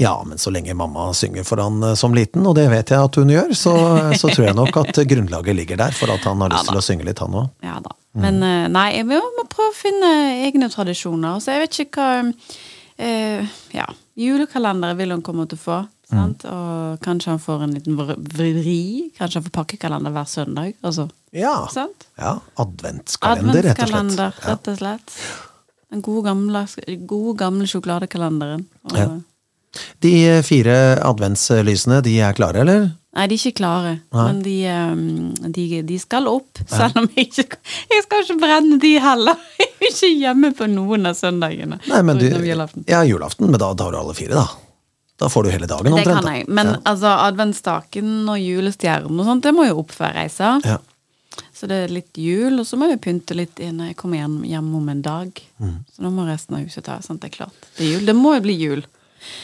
Ja, 0.00 0.14
men 0.26 0.38
så 0.38 0.50
lenge 0.54 0.74
mamma 0.74 1.08
synger 1.16 1.44
for 1.48 1.62
han 1.62 1.82
eh, 1.82 1.94
som 1.98 2.14
liten, 2.16 2.46
og 2.46 2.54
det 2.58 2.68
vet 2.72 2.92
jeg 2.94 3.00
at 3.08 3.18
hun 3.20 3.32
gjør, 3.32 3.54
så, 3.58 3.74
så 4.20 4.28
tror 4.32 4.46
jeg 4.48 4.58
nok 4.58 4.76
at 4.84 5.02
grunnlaget 5.08 5.56
ligger 5.56 5.80
der 5.80 5.96
for 5.96 6.12
at 6.14 6.24
han 6.28 6.40
har 6.44 6.52
lyst 6.54 6.68
Ja 6.68 6.72
til 6.72 6.82
å 6.82 6.86
synge 6.88 7.08
litt, 7.08 7.22
han 7.24 7.38
òg. 7.42 7.48
Ja 7.66 7.78
da. 7.84 7.94
Men 8.22 8.42
eh, 8.44 8.66
nei, 8.68 8.88
jeg 8.98 9.08
må, 9.08 9.18
må 9.38 9.46
prøve 9.48 9.72
å 9.72 9.78
finne 9.78 10.12
egne 10.48 10.68
tradisjoner. 10.72 11.40
Så 11.40 11.54
jeg 11.54 11.64
vet 11.64 11.78
ikke 11.86 12.04
hva 12.04 12.34
eh, 12.98 13.46
Ja, 13.72 13.86
julekalender 14.20 14.94
vil 14.98 15.14
han 15.14 15.22
komme 15.24 15.46
til 15.48 15.60
å 15.60 15.62
få. 15.62 15.80
Sant? 16.12 16.42
Og 16.44 16.98
kanskje 17.00 17.30
han 17.32 17.40
får 17.40 17.62
en 17.64 17.70
liten 17.72 17.96
vri. 17.96 19.08
Kanskje 19.16 19.38
han 19.40 19.46
får 19.46 19.54
pakkekalender 19.56 20.12
hver 20.12 20.28
søndag. 20.28 20.74
Altså, 20.84 21.08
Ja. 21.32 21.54
sant? 21.72 22.04
ja. 22.20 22.34
Adventskalender, 22.60 23.62
rett 23.64 23.80
og 23.80 23.88
slett. 23.88 23.96
Adventskalender, 23.96 24.34
rett 24.44 24.68
og 24.68 24.76
slett. 24.82 25.14
Den 25.92 26.02
gode 26.04 26.22
gamle, 26.28 26.66
gode, 27.08 27.32
gamle 27.40 27.66
sjokoladekalenderen. 27.68 28.66
Og, 28.90 28.96
Ja. 28.98 29.08
De 30.04 30.12
eh, 30.28 30.42
fire 30.44 30.74
adventslysene, 31.00 32.02
de 32.04 32.18
er 32.20 32.36
klare, 32.36 32.64
eller? 32.64 32.90
Nei, 33.12 33.26
de 33.28 33.36
er 33.36 33.40
ikke 33.40 33.58
klare, 33.60 33.92
Nei. 34.14 34.24
men 34.24 34.40
de, 34.44 34.56
eh, 34.68 35.48
de, 35.56 35.66
de 35.88 35.98
skal 36.00 36.28
opp. 36.30 36.60
Selv 36.68 37.02
om 37.02 37.08
jeg 37.12 37.28
ikke 37.28 37.60
Jeg 37.92 38.04
skal 38.06 38.24
ikke 38.24 38.38
brenne 38.40 38.80
de 38.82 38.92
heller! 39.02 39.40
Jeg 39.82 39.88
er 39.90 39.96
ikke 39.96 40.12
hjemme 40.14 40.52
på 40.54 40.68
noen 40.70 41.08
av 41.10 41.16
søndagene. 41.18 41.80
Nei, 41.90 42.02
men 42.06 42.20
du, 42.20 42.28
julaften. 42.30 42.84
ja, 42.86 43.00
julaften, 43.02 43.48
men 43.50 43.58
da, 43.58 43.72
tar 43.74 43.90
du 43.90 43.98
alle 43.98 44.14
fire, 44.14 44.38
da. 44.38 44.46
Da 45.18 45.28
får 45.30 45.44
du 45.44 45.50
hele 45.50 45.66
dagen 45.70 45.94
Det 45.94 46.04
kan 46.06 46.28
jeg. 46.30 46.46
Men 46.48 46.70
ja. 46.72 46.76
altså, 46.88 47.10
adventstaken 47.28 48.30
og 48.30 48.38
julestjernen 48.40 49.18
og 49.18 49.26
sånt, 49.26 49.44
det 49.44 49.52
må 49.54 49.66
jo 49.68 49.80
opp 49.82 49.92
før 49.94 50.08
jeg 50.10 50.16
reiser. 50.30 50.62
Ja. 50.66 50.78
Så 51.54 51.68
det 51.70 51.76
er 51.84 51.92
litt 51.94 52.18
jul, 52.18 52.60
og 52.60 52.66
så 52.66 52.78
må 52.78 52.88
jeg 52.90 53.00
pynte 53.04 53.36
litt 53.38 53.60
når 53.62 53.92
jeg 53.92 53.98
kommer 54.00 54.22
hjem, 54.22 54.40
hjem 54.48 54.70
om 54.78 54.88
en 54.94 55.04
dag. 55.04 55.42
Mm. 55.62 55.76
Så 55.94 56.06
nå 56.06 56.10
må 56.14 56.24
resten 56.26 56.58
av 56.58 56.64
huset 56.64 56.86
ta. 56.88 56.96
Sant? 57.04 57.22
Det 57.22 57.30
er 57.30 57.36
klart. 57.36 57.68
Det 57.76 57.86
er 57.86 57.92
jul. 57.96 58.08
Det 58.08 58.16
må 58.18 58.34
jo 58.38 58.42
bli 58.46 58.56
jul. 58.58 58.82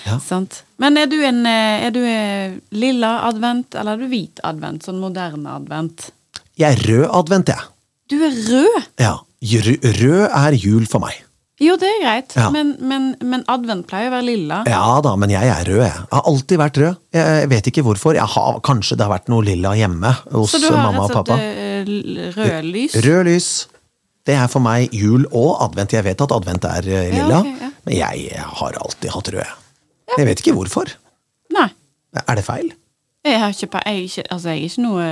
Ja. 0.06 0.18
Sant? 0.22 0.62
Men 0.82 0.96
er 1.00 1.06
du 1.10 1.16
en 1.24 1.44
eh, 1.46 1.84
Er 1.86 1.92
du 1.94 2.00
eh, 2.02 2.56
lilla 2.74 3.12
advent, 3.28 3.74
eller 3.78 3.94
er 3.96 4.02
du 4.04 4.08
hvit 4.10 4.40
advent? 4.46 4.84
Sånn 4.86 4.98
moderne 5.02 5.54
advent? 5.58 6.10
Jeg 6.58 6.74
er 6.78 6.84
rød 6.88 7.06
advent, 7.22 7.48
jeg. 7.54 7.70
Du 8.10 8.16
er 8.24 8.34
rød! 8.50 8.84
Ja. 8.98 9.16
Rød, 9.38 10.28
er 10.34 10.56
jul 10.58 10.86
for 10.90 10.98
meg. 11.04 11.24
Jo, 11.62 11.74
det 11.78 11.88
er 11.90 12.00
greit, 12.04 12.34
Ja. 12.38 12.48
men, 12.54 12.76
men, 12.86 13.08
men 13.22 13.42
advent 13.50 13.86
pleier 13.90 14.10
å 14.10 14.14
være 14.14 14.26
lilla. 14.28 14.60
Ja 14.70 15.00
da, 15.02 15.16
men 15.18 15.30
jeg 15.30 15.46
er 15.50 15.64
rød, 15.66 15.80
jeg. 15.82 15.94
Jeg 15.94 16.12
har 16.14 16.28
alltid 16.30 16.60
vært 16.62 16.78
rød. 16.82 16.98
Jeg 17.18 17.48
vet 17.50 17.70
ikke 17.72 17.82
hvorfor. 17.86 18.18
Har, 18.34 18.60
kanskje 18.66 18.98
det 18.98 19.06
har 19.06 19.12
vært 19.16 19.30
noe 19.32 19.42
lilla 19.46 19.72
hjemme 19.78 20.12
hos 20.34 20.54
Så 20.54 20.60
du 20.62 20.68
har 20.70 20.78
mamma 20.84 21.06
og 21.06 21.10
rett 21.10 21.18
og 21.18 21.32
slett 21.32 21.58
eh, 21.64 22.30
rød 22.38 22.68
lys? 22.74 22.94
Rød 23.06 23.26
lys. 23.30 23.48
Det 24.28 24.36
er 24.38 24.50
for 24.52 24.62
meg 24.62 24.94
jul 24.94 25.24
og 25.32 25.56
advent. 25.66 25.94
Jeg 25.98 26.06
vet 26.06 26.22
at 26.26 26.34
advent 26.36 26.66
er 26.70 26.86
lilla, 26.86 27.08
Ja, 27.08 27.16
lilla, 27.22 27.40
ja. 27.66 27.70
men 27.86 27.96
jeg 27.96 28.42
har 28.60 28.78
alltid 28.84 29.10
hatt 29.14 29.32
rød. 29.34 29.54
Jeg. 30.08 30.18
Jeg 30.20 30.28
vet 30.30 30.42
ikke 30.44 30.56
hvorfor. 30.56 30.92
Nei. 31.54 31.68
Er 32.24 32.38
det 32.38 32.44
feil? 32.46 32.70
Jeg 33.28 33.40
har 33.42 33.52
ikke, 33.52 33.80
jeg, 33.84 34.04
ikke, 34.06 34.22
altså 34.32 34.48
jeg 34.48 34.58
er 34.58 34.68
ikke 34.68 34.82
noe 34.84 35.06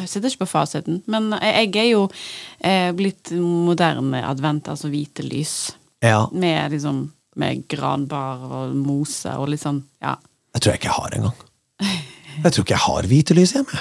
Jeg 0.00 0.08
sitter 0.10 0.30
ikke 0.32 0.42
på 0.42 0.50
fasiten. 0.50 1.02
Men 1.06 1.30
jeg, 1.36 1.68
jeg 1.74 1.84
er 1.84 1.90
jo 1.92 2.02
eh, 2.64 2.90
blitt 2.96 3.30
moderne 3.38 4.22
advent, 4.26 4.70
altså 4.72 4.90
hvite 4.90 5.22
lys. 5.26 5.56
Ja. 6.02 6.24
Med 6.32 6.74
liksom 6.74 7.04
Med 7.38 7.62
granbar 7.70 8.42
og 8.44 8.72
mose 8.76 9.30
og 9.38 9.52
litt 9.52 9.62
sånn 9.62 9.84
Ja. 10.02 10.16
Jeg 10.52 10.60
tror 10.64 10.72
jeg 10.72 10.80
ikke 10.82 10.90
jeg 10.90 10.98
har 10.98 11.14
engang. 11.16 11.38
Jeg 12.42 12.52
tror 12.52 12.64
ikke 12.64 12.74
jeg 12.74 12.84
har 12.86 13.06
hvite 13.08 13.36
lys 13.36 13.52
hjemme. 13.56 13.78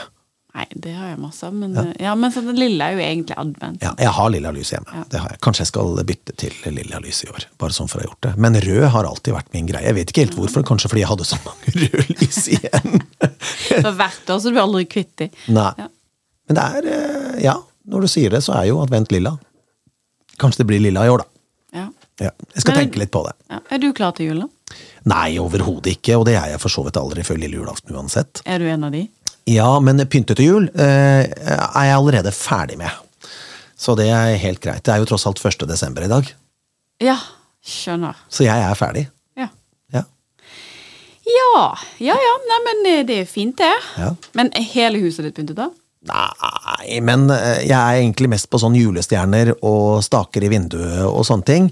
Nei, 0.51 0.65
det 0.83 0.91
har 0.97 1.07
jeg 1.13 1.19
masse 1.21 1.47
av, 1.47 1.53
men 1.55 1.75
ja. 1.77 1.83
ja, 2.09 2.13
men 2.19 2.31
så 2.35 2.41
den 2.43 2.57
lille 2.59 2.83
er 2.83 2.97
jo 2.97 3.03
egentlig 3.05 3.35
advent. 3.39 3.83
Ja, 3.85 3.93
jeg 4.03 4.11
har 4.17 4.31
lilla 4.33 4.51
lys 4.51 4.71
hjemme. 4.73 4.91
Ja. 4.97 5.03
Det 5.13 5.21
har 5.23 5.31
jeg. 5.31 5.39
Kanskje 5.45 5.63
jeg 5.63 5.69
skal 5.69 6.01
bytte 6.09 6.35
til 6.41 6.57
lilla 6.75 6.99
lys 6.99 7.21
i 7.23 7.29
år. 7.31 7.45
Bare 7.61 7.75
sånn 7.77 7.87
for 7.91 8.01
å 8.01 8.03
ha 8.03 8.09
gjort 8.09 8.25
det. 8.27 8.33
Men 8.43 8.57
rød 8.65 8.83
har 8.91 9.07
alltid 9.07 9.37
vært 9.37 9.53
min 9.55 9.69
greie. 9.69 9.85
Jeg 9.87 9.95
vet 9.95 10.11
ikke 10.11 10.25
helt 10.25 10.35
hvorfor. 10.41 10.65
Kanskje 10.67 10.91
fordi 10.91 11.05
jeg 11.05 11.11
hadde 11.13 11.27
så 11.29 11.39
mange 11.45 11.71
røde 11.79 12.17
lys 12.19 12.41
igjen. 12.57 12.99
For 13.85 13.95
hvert 13.95 14.33
år 14.35 14.41
så 14.43 14.51
blir 14.51 14.59
du 14.59 14.63
aldri 14.65 14.83
kvitt 14.91 15.13
de. 15.23 15.29
Nei. 15.55 15.69
Ja. 15.79 15.87
Men 16.51 16.59
det 16.59 16.65
er 16.67 16.89
eh, 16.97 17.39
Ja, 17.47 17.55
når 17.87 18.03
du 18.03 18.11
sier 18.11 18.33
det, 18.35 18.43
så 18.43 18.57
er 18.59 18.67
jo 18.73 18.81
advent 18.83 19.13
lilla. 19.15 19.37
Kanskje 20.41 20.65
det 20.65 20.67
blir 20.73 20.83
lilla 20.83 21.05
i 21.07 21.13
år, 21.15 21.23
da. 21.23 21.79
Ja. 21.79 21.87
Ja. 22.27 22.31
Jeg 22.51 22.65
skal 22.65 22.75
Men- 22.75 22.83
tenke 22.89 22.99
litt 23.05 23.11
på 23.15 23.23
det. 23.29 23.37
Ja. 23.49 23.61
Er 23.71 23.79
du 23.79 23.87
klar 23.95 24.11
til 24.17 24.33
jul, 24.33 24.43
da? 24.43 24.49
Nei, 25.11 25.37
overhodet 25.41 25.95
ikke, 25.97 26.19
og 26.19 26.27
det 26.27 26.35
er 26.37 26.51
jeg 26.53 26.59
for 26.61 26.71
så 26.71 26.83
vidt 26.85 26.99
aldri 26.99 27.23
før 27.25 27.39
lille 27.41 27.57
julaften 27.57 27.95
uansett. 27.97 28.43
Er 28.45 28.59
du 28.61 28.67
en 28.69 28.83
av 28.87 28.91
de? 28.93 29.01
Ja, 29.49 29.79
men 29.81 29.97
pyntete 30.09 30.43
jul 30.45 30.67
eh, 30.75 31.25
er 31.25 31.85
jeg 31.87 31.95
allerede 31.97 32.31
ferdig 32.35 32.77
med. 32.77 32.91
Så 33.81 33.95
det 33.97 34.09
er 34.13 34.35
helt 34.37 34.61
greit. 34.61 34.83
Det 34.85 34.93
er 34.93 35.01
jo 35.01 35.07
tross 35.09 35.25
alt 35.25 35.41
1. 35.43 35.65
desember 35.69 36.05
i 36.05 36.11
dag, 36.11 36.27
Ja. 37.01 37.17
Skjønner. 37.61 38.15
så 38.29 38.41
jeg 38.45 38.57
er 38.65 38.73
ferdig. 38.77 39.03
Ja. 39.37 39.47
Ja. 39.93 40.01
Ja, 41.29 41.65
ja, 42.01 42.15
ja. 42.17 42.31
Nei, 42.49 42.59
men 42.67 42.85
eh, 42.91 43.03
det 43.05 43.19
er 43.21 43.25
fint, 43.29 43.57
det. 43.61 43.73
Ja. 44.01 44.13
Men 44.37 44.49
er 44.57 44.65
hele 44.73 45.01
huset 45.03 45.25
ditt 45.27 45.35
pyntet, 45.37 45.57
da? 45.59 45.67
Nei, 46.09 46.97
men 47.05 47.27
eh, 47.29 47.59
jeg 47.67 47.77
er 47.77 47.99
egentlig 47.99 48.31
mest 48.31 48.47
på 48.49 48.57
sånn 48.57 48.73
julestjerner 48.73 49.51
og 49.59 49.99
staker 50.01 50.41
i 50.41 50.49
vinduet 50.49 51.03
og 51.05 51.21
sånne 51.27 51.45
ting. 51.45 51.67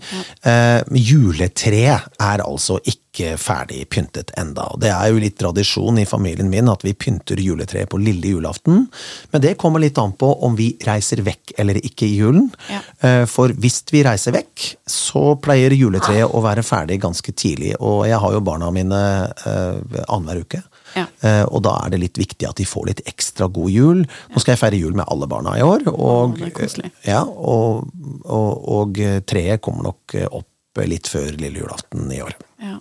Eh, 0.46 0.84
juletre 1.02 1.96
er 1.98 2.44
altså 2.46 2.78
ikke 2.86 3.34
ferdig 3.42 3.88
pyntet 3.90 4.30
enda. 4.38 4.68
Det 4.80 4.92
er 4.94 5.10
jo 5.10 5.18
litt 5.24 5.40
tradisjon 5.42 5.98
i 5.98 6.06
familien 6.08 6.52
min 6.52 6.70
at 6.70 6.86
vi 6.86 6.94
pynter 6.94 7.42
juletreet 7.42 7.90
på 7.90 7.98
lille 8.00 8.36
julaften. 8.36 8.86
Men 9.34 9.44
det 9.44 9.56
kommer 9.60 9.82
litt 9.82 9.98
an 9.98 10.14
på 10.14 10.30
om 10.46 10.54
vi 10.60 10.76
reiser 10.86 11.24
vekk 11.26 11.56
eller 11.58 11.82
ikke 11.82 12.06
i 12.06 12.14
julen. 12.22 12.52
Ja. 12.70 12.84
Eh, 13.02 13.24
For 13.26 13.50
hvis 13.58 13.82
vi 13.90 14.06
reiser 14.06 14.38
vekk, 14.38 14.68
så 14.86 15.34
pleier 15.42 15.74
juletreet 15.74 16.30
å 16.30 16.46
være 16.46 16.62
ferdig 16.64 17.02
ganske 17.02 17.34
tidlig. 17.34 17.74
Og 17.82 18.06
jeg 18.08 18.22
har 18.22 18.38
jo 18.38 18.46
barna 18.46 18.70
mine 18.78 19.02
eh, 19.26 20.04
annenhver 20.06 20.46
uke. 20.46 20.62
Ja. 20.96 21.06
Eh, 21.22 21.44
Og 21.46 21.64
da 21.66 21.76
er 21.86 21.94
det 21.94 22.02
litt 22.02 22.18
viktig 22.22 22.48
at 22.50 22.60
de 22.60 22.66
får 22.68 22.88
litt 22.92 23.02
ekstra 23.10 23.48
god 23.48 23.72
jul. 23.74 24.04
Nå 24.06 24.42
skal 24.42 24.56
jeg 24.56 24.62
feire 24.64 24.80
jul 24.82 24.96
med 24.98 25.08
alle 25.08 25.28
barna 25.30 25.58
i 25.60 25.66
år, 25.66 25.88
og, 25.92 26.40
er 26.42 26.92
ja, 27.06 27.24
og, 27.24 27.90
og, 28.26 28.70
og 28.80 29.02
treet 29.30 29.62
kommer 29.62 29.92
nok 29.92 30.16
opp 30.30 30.84
litt 30.88 31.10
før 31.12 31.34
lille 31.40 31.60
julaften 31.60 32.12
i 32.14 32.22
år. 32.24 32.36
Ja. 32.64 32.78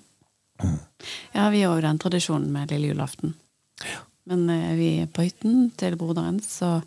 ja, 1.33 1.49
vi 1.51 1.63
har 1.63 1.75
jo 1.75 1.85
den 1.85 1.99
tradisjonen 1.99 2.53
med 2.55 2.71
lille 2.71 2.93
julaften. 2.93 3.35
Men 4.29 4.51
eh, 4.51 4.75
vi 4.77 4.91
på 5.13 5.25
hytten 5.25 5.71
til 5.77 5.97
broderen, 5.97 6.41
så 6.45 6.83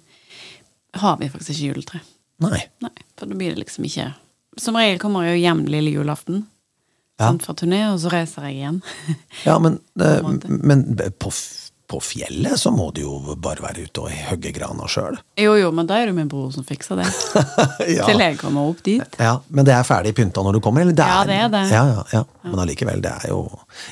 har 1.01 1.17
vi 1.17 1.29
faktisk 1.31 1.55
ikke 1.55 1.71
juletre. 1.71 2.01
Nei. 2.41 2.61
Nei, 2.83 2.93
for 3.17 3.29
da 3.29 3.37
blir 3.37 3.53
det 3.53 3.61
liksom 3.61 3.85
ikke 3.85 4.07
Som 4.57 4.75
regel 4.75 4.97
kommer 4.99 5.27
jeg 5.27 5.35
jo 5.37 5.41
hjem 5.43 5.59
lille 5.69 5.91
julaften 5.93 6.39
Ja. 7.21 7.29
sant, 7.29 7.45
fra 7.45 7.53
turné, 7.57 7.83
og 7.93 7.99
så 8.01 8.09
reiser 8.13 8.49
jeg 8.49 8.61
igjen. 8.61 8.81
Ja, 9.47 9.59
men, 9.61 9.79
eh, 10.01 10.19
På 10.21 10.33
men 10.49 10.87
på, 11.21 11.31
på 11.91 11.99
fjellet 12.03 12.59
så 12.59 12.71
må 12.71 12.87
du 12.95 13.01
jo 13.03 13.35
bare 13.35 13.61
være 13.65 13.83
ute 13.85 14.03
og 14.05 14.13
hogge 14.29 14.51
grana 14.55 14.87
sjøl. 14.87 15.17
jo, 15.39 15.53
jo, 15.59 15.71
men 15.75 15.87
da 15.89 15.97
er 15.99 16.07
det 16.07 16.15
min 16.15 16.29
bror 16.31 16.51
som 16.55 16.63
fikser 16.67 17.01
det. 17.01 17.07
ja. 17.97 18.05
Til 18.07 18.23
jeg 18.23 18.37
kommer 18.39 18.69
opp 18.71 18.79
dit. 18.85 19.17
ja, 19.19 19.33
men 19.49 19.67
det 19.67 19.73
er 19.75 19.83
ferdig 19.87 20.13
pynta 20.15 20.43
når 20.45 20.57
du 20.57 20.61
kommer? 20.63 20.85
Eller? 20.85 20.95
Ja, 20.95 21.21
det 21.27 21.35
er 21.45 21.51
det. 21.51 21.65
Ja, 21.73 21.83
ja, 21.97 22.05
ja. 22.13 22.23
Men 22.47 22.63
allikevel, 22.63 23.03
det 23.03 23.11
er 23.25 23.33
jo 23.33 23.41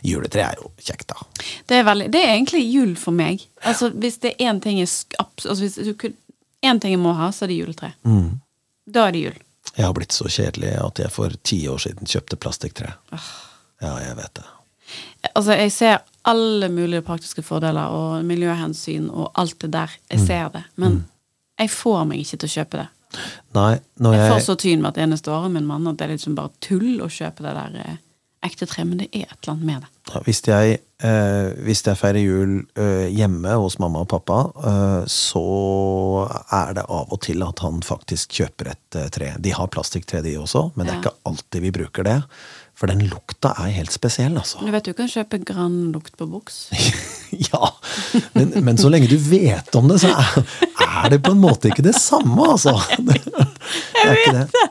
Juletre 0.08 0.46
er 0.48 0.62
jo 0.64 0.72
kjekt, 0.80 1.10
da. 1.12 1.28
Det 1.68 1.82
er, 1.82 1.86
veldig, 1.88 2.08
det 2.16 2.24
er 2.24 2.34
egentlig 2.38 2.64
jul 2.72 2.96
for 3.00 3.16
meg. 3.16 3.44
Altså, 3.68 3.92
hvis 3.92 4.18
det 4.24 4.34
er 4.38 4.50
én 4.54 4.64
ting 4.64 4.80
jeg 4.80 4.90
altså, 5.20 5.60
hvis 5.62 5.80
du 5.84 6.10
En 6.62 6.80
ting 6.80 6.92
jeg 6.92 7.00
må 7.00 7.14
ha, 7.16 7.30
så 7.32 7.46
er 7.46 7.54
det 7.54 7.56
juletre. 7.62 7.94
Mm. 8.04 8.42
Da 8.92 9.06
er 9.08 9.14
det 9.16 9.20
jul. 9.22 9.38
Jeg 9.76 9.86
har 9.86 9.94
blitt 9.96 10.16
så 10.16 10.30
kjedelig 10.32 10.74
at 10.82 11.00
jeg 11.00 11.12
for 11.14 11.36
ti 11.46 11.60
år 11.72 11.82
siden 11.84 12.10
kjøpte 12.10 12.40
plastikktre. 12.42 12.94
Ja, 13.80 13.94
jeg 14.04 14.16
vet 14.18 14.40
det. 14.40 14.48
Altså, 15.36 15.54
jeg 15.54 15.72
ser 15.72 16.00
alle 16.28 16.70
mulige 16.74 17.04
praktiske 17.06 17.44
fordeler 17.46 17.94
og 17.94 18.26
miljøhensyn 18.28 19.10
og 19.10 19.32
alt 19.40 19.60
det 19.62 19.72
der. 19.74 19.94
Mm. 19.94 20.08
Jeg 20.16 20.26
ser 20.26 20.50
det. 20.56 20.64
Men 20.76 21.04
jeg 21.60 21.72
får 21.74 22.04
meg 22.10 22.24
ikke 22.24 22.40
til 22.42 22.50
å 22.50 22.56
kjøpe 22.58 22.82
det. 22.82 22.88
Nei, 23.58 23.72
når 23.98 24.14
Jeg 24.14 24.30
får 24.30 24.38
jeg 24.38 24.46
så 24.46 24.56
tyn 24.62 24.84
hvert 24.86 25.00
eneste 25.02 25.32
år 25.34 25.48
min 25.50 25.66
mann 25.66 25.88
at 25.90 25.98
det 25.98 26.06
er 26.06 26.14
liksom 26.14 26.36
bare 26.38 26.54
tull 26.62 27.02
å 27.02 27.10
kjøpe 27.10 27.46
det 27.46 27.54
der 27.58 27.78
eh, 27.82 27.96
ekte 28.46 28.66
tre, 28.70 28.86
men 28.88 29.02
det 29.02 29.10
er 29.12 29.26
et 29.28 29.38
eller 29.44 29.54
annet 29.56 29.66
med 29.68 29.82
det. 29.84 29.90
Ja, 30.14 30.20
Hvis 30.26 30.40
jeg, 30.48 30.78
eh, 31.06 31.50
hvis 31.66 31.82
jeg 31.86 31.98
feirer 32.00 32.22
jul 32.24 32.54
eh, 32.80 33.08
hjemme 33.14 33.52
hos 33.62 33.76
mamma 33.82 34.02
og 34.06 34.10
pappa, 34.14 34.40
eh, 34.64 35.04
så 35.12 35.44
er 36.56 36.74
det 36.80 36.86
av 36.90 37.12
og 37.14 37.20
til 37.26 37.44
at 37.46 37.60
han 37.66 37.82
faktisk 37.86 38.40
kjøper 38.40 38.72
et 38.74 38.98
eh, 39.00 39.10
tre. 39.14 39.34
De 39.44 39.54
har 39.56 39.70
plastikktre, 39.74 40.24
de 40.26 40.38
også, 40.40 40.70
men 40.76 40.88
det 40.88 40.96
er 40.96 40.98
Ja. 41.00 41.04
ikke 41.10 41.16
alltid 41.30 41.62
vi 41.68 41.72
bruker 41.82 42.08
det. 42.08 42.18
For 42.80 42.88
den 42.88 43.02
lukta 43.12 43.52
er 43.60 43.74
helt 43.76 43.92
spesiell, 43.92 44.38
altså. 44.40 44.62
Du 44.64 44.72
vet 44.72 44.86
du 44.88 44.94
kan 44.96 45.10
kjøpe 45.12 45.42
grannlukt 45.44 46.16
på 46.18 46.26
boks. 46.32 46.70
ja, 47.52 47.70
men, 48.38 48.54
men 48.64 48.78
så 48.80 48.88
lenge 48.90 49.10
du 49.12 49.18
vet 49.20 49.76
om 49.76 49.90
det, 49.92 50.00
så 50.00 50.14
er, 50.16 50.46
er 51.04 51.10
det 51.14 51.20
på 51.26 51.32
en 51.36 51.42
måte 51.42 51.70
ikke 51.72 51.84
det 51.86 51.96
samme, 51.98 52.46
altså. 52.56 52.74
Det, 53.10 53.20
det 53.26 54.06
er 54.06 54.16
ikke 54.18 54.34
det. 54.38 54.64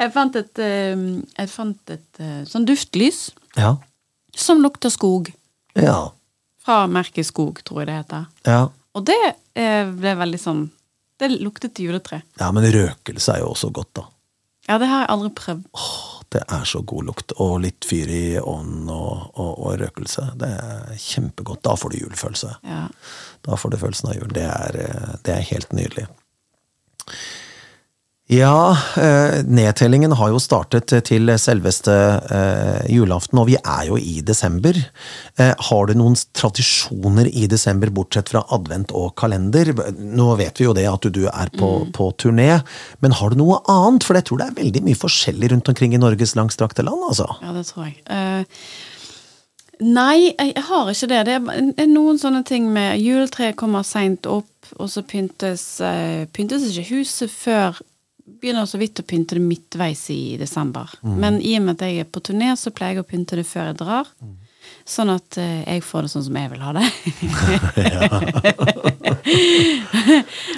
Jeg 0.00 0.12
fant 0.14 0.36
et, 0.40 0.58
eh, 0.64 1.02
jeg 1.38 1.50
fant 1.52 1.92
et 1.94 2.20
eh, 2.20 2.40
sånn 2.50 2.66
duftlys 2.68 3.20
Ja. 3.56 3.76
som 4.36 4.60
lukter 4.64 4.90
skog. 4.92 5.30
Ja. 5.78 6.10
Fra 6.62 6.82
merket 6.90 7.26
Skog, 7.26 7.62
tror 7.66 7.82
jeg 7.82 7.88
det 7.92 7.98
heter. 8.02 8.26
ja. 8.46 8.62
Og 8.92 9.06
det 9.08 9.16
eh, 9.56 9.86
ble 9.88 10.10
veldig 10.20 10.38
sånn 10.42 10.66
Det 11.16 11.30
luktet 11.40 11.78
juletre. 11.80 12.18
Ja, 12.40 12.50
men 12.52 12.66
røkelse 12.74 13.36
er 13.38 13.40
jo 13.40 13.52
også 13.54 13.70
godt, 13.72 13.88
da. 13.96 14.02
Ja, 14.72 14.78
det 14.80 14.88
har 14.88 15.02
jeg 15.02 15.12
aldri 15.12 15.28
prøvd. 15.36 15.64
Det 16.32 16.40
er 16.48 16.62
så 16.64 16.80
god 16.88 17.04
lukt. 17.10 17.34
Og 17.44 17.58
litt 17.60 17.84
fyr 17.84 18.08
i 18.08 18.24
ovnen 18.40 18.88
og, 18.88 19.34
og, 19.36 19.50
og 19.52 19.74
røkelse. 19.82 20.30
Det 20.40 20.48
er 20.48 20.94
kjempegodt. 20.96 21.60
Da 21.66 21.74
får 21.76 21.92
du 21.92 21.98
julefølelse. 22.00 22.54
Ja. 22.64 22.86
Da 23.44 23.58
får 23.60 23.74
du 23.74 23.76
følelsen 23.82 24.08
av 24.08 24.16
jul. 24.16 24.32
Det 24.32 24.46
er, 24.48 24.78
eh, 24.80 25.10
det 25.28 25.34
er 25.34 25.50
helt 25.50 25.76
nydelig. 25.76 26.06
Ja, 28.32 28.76
eh, 28.96 29.42
nedtellingen 29.44 30.14
har 30.16 30.30
jo 30.32 30.38
startet 30.40 30.88
til 31.04 31.28
selveste 31.36 31.92
eh, 32.32 32.86
julaften, 32.94 33.36
og 33.42 33.50
vi 33.50 33.58
er 33.60 33.90
jo 33.90 33.98
i 34.00 34.22
desember. 34.24 34.78
Eh, 35.36 35.50
har 35.66 35.90
du 35.90 35.92
noen 36.00 36.16
tradisjoner 36.32 37.28
i 37.28 37.44
desember, 37.50 37.92
bortsett 37.92 38.32
fra 38.32 38.40
advent 38.56 38.94
og 38.96 39.12
kalender? 39.20 39.74
Nå 39.98 40.30
vet 40.40 40.62
vi 40.62 40.64
jo 40.64 40.72
det 40.78 40.86
at 40.88 41.10
du, 41.12 41.26
er 41.28 41.52
på, 41.58 41.70
på 41.92 42.08
turné, 42.16 42.62
men 43.04 43.18
har 43.20 43.34
du 43.34 43.42
noe 43.42 43.60
annet? 43.68 44.08
For 44.08 44.16
jeg 44.16 44.30
tror 44.30 44.40
det 44.40 44.48
er 44.48 44.58
veldig 44.62 44.84
mye 44.88 45.02
forskjellig 45.02 45.52
rundt 45.52 45.68
omkring 45.74 45.92
i 45.92 46.00
Norges 46.00 46.32
langstrakte 46.38 46.88
land, 46.88 47.04
altså. 47.10 47.28
Ja, 47.44 47.52
det 47.52 47.66
tror 47.68 47.90
jeg. 47.90 48.00
Uh, 48.08 49.84
nei, 49.84 50.32
jeg 50.32 50.66
har 50.70 50.88
ikke 50.88 51.12
det. 51.12 51.22
Det 51.28 51.36
er 51.36 51.92
noen 51.92 52.22
sånne 52.22 52.46
ting 52.48 52.72
med 52.72 52.96
Juletreet 52.96 53.60
kommer 53.60 53.84
seint 53.84 54.24
opp, 54.24 54.48
og 54.80 54.88
så 54.88 55.04
pyntes, 55.04 55.82
eh, 55.84 56.24
pyntes 56.32 56.70
ikke 56.70 56.94
huset 56.94 57.28
før 57.28 57.82
Begynner 58.24 58.66
så 58.70 58.78
vidt 58.78 59.00
å 59.02 59.06
pynte 59.06 59.34
det 59.38 59.42
midtveis 59.42 60.04
i 60.14 60.36
desember. 60.38 60.90
Men 61.02 61.40
i 61.42 61.56
og 61.58 61.64
med 61.66 61.74
at 61.76 61.82
jeg 61.88 62.04
er 62.04 62.08
på 62.10 62.20
turné, 62.22 62.52
så 62.56 62.70
pleier 62.74 63.00
jeg 63.00 63.04
å 63.04 63.10
pynte 63.10 63.38
det 63.38 63.46
før 63.48 63.72
jeg 63.72 63.80
drar. 63.82 64.06
Sånn 64.86 65.10
at 65.10 65.38
eh, 65.38 65.62
jeg 65.66 65.82
får 65.82 66.06
det 66.06 66.10
sånn 66.12 66.24
som 66.26 66.36
jeg 66.38 66.50
vil 66.52 66.62
ha 66.62 66.72
det. 66.76 66.86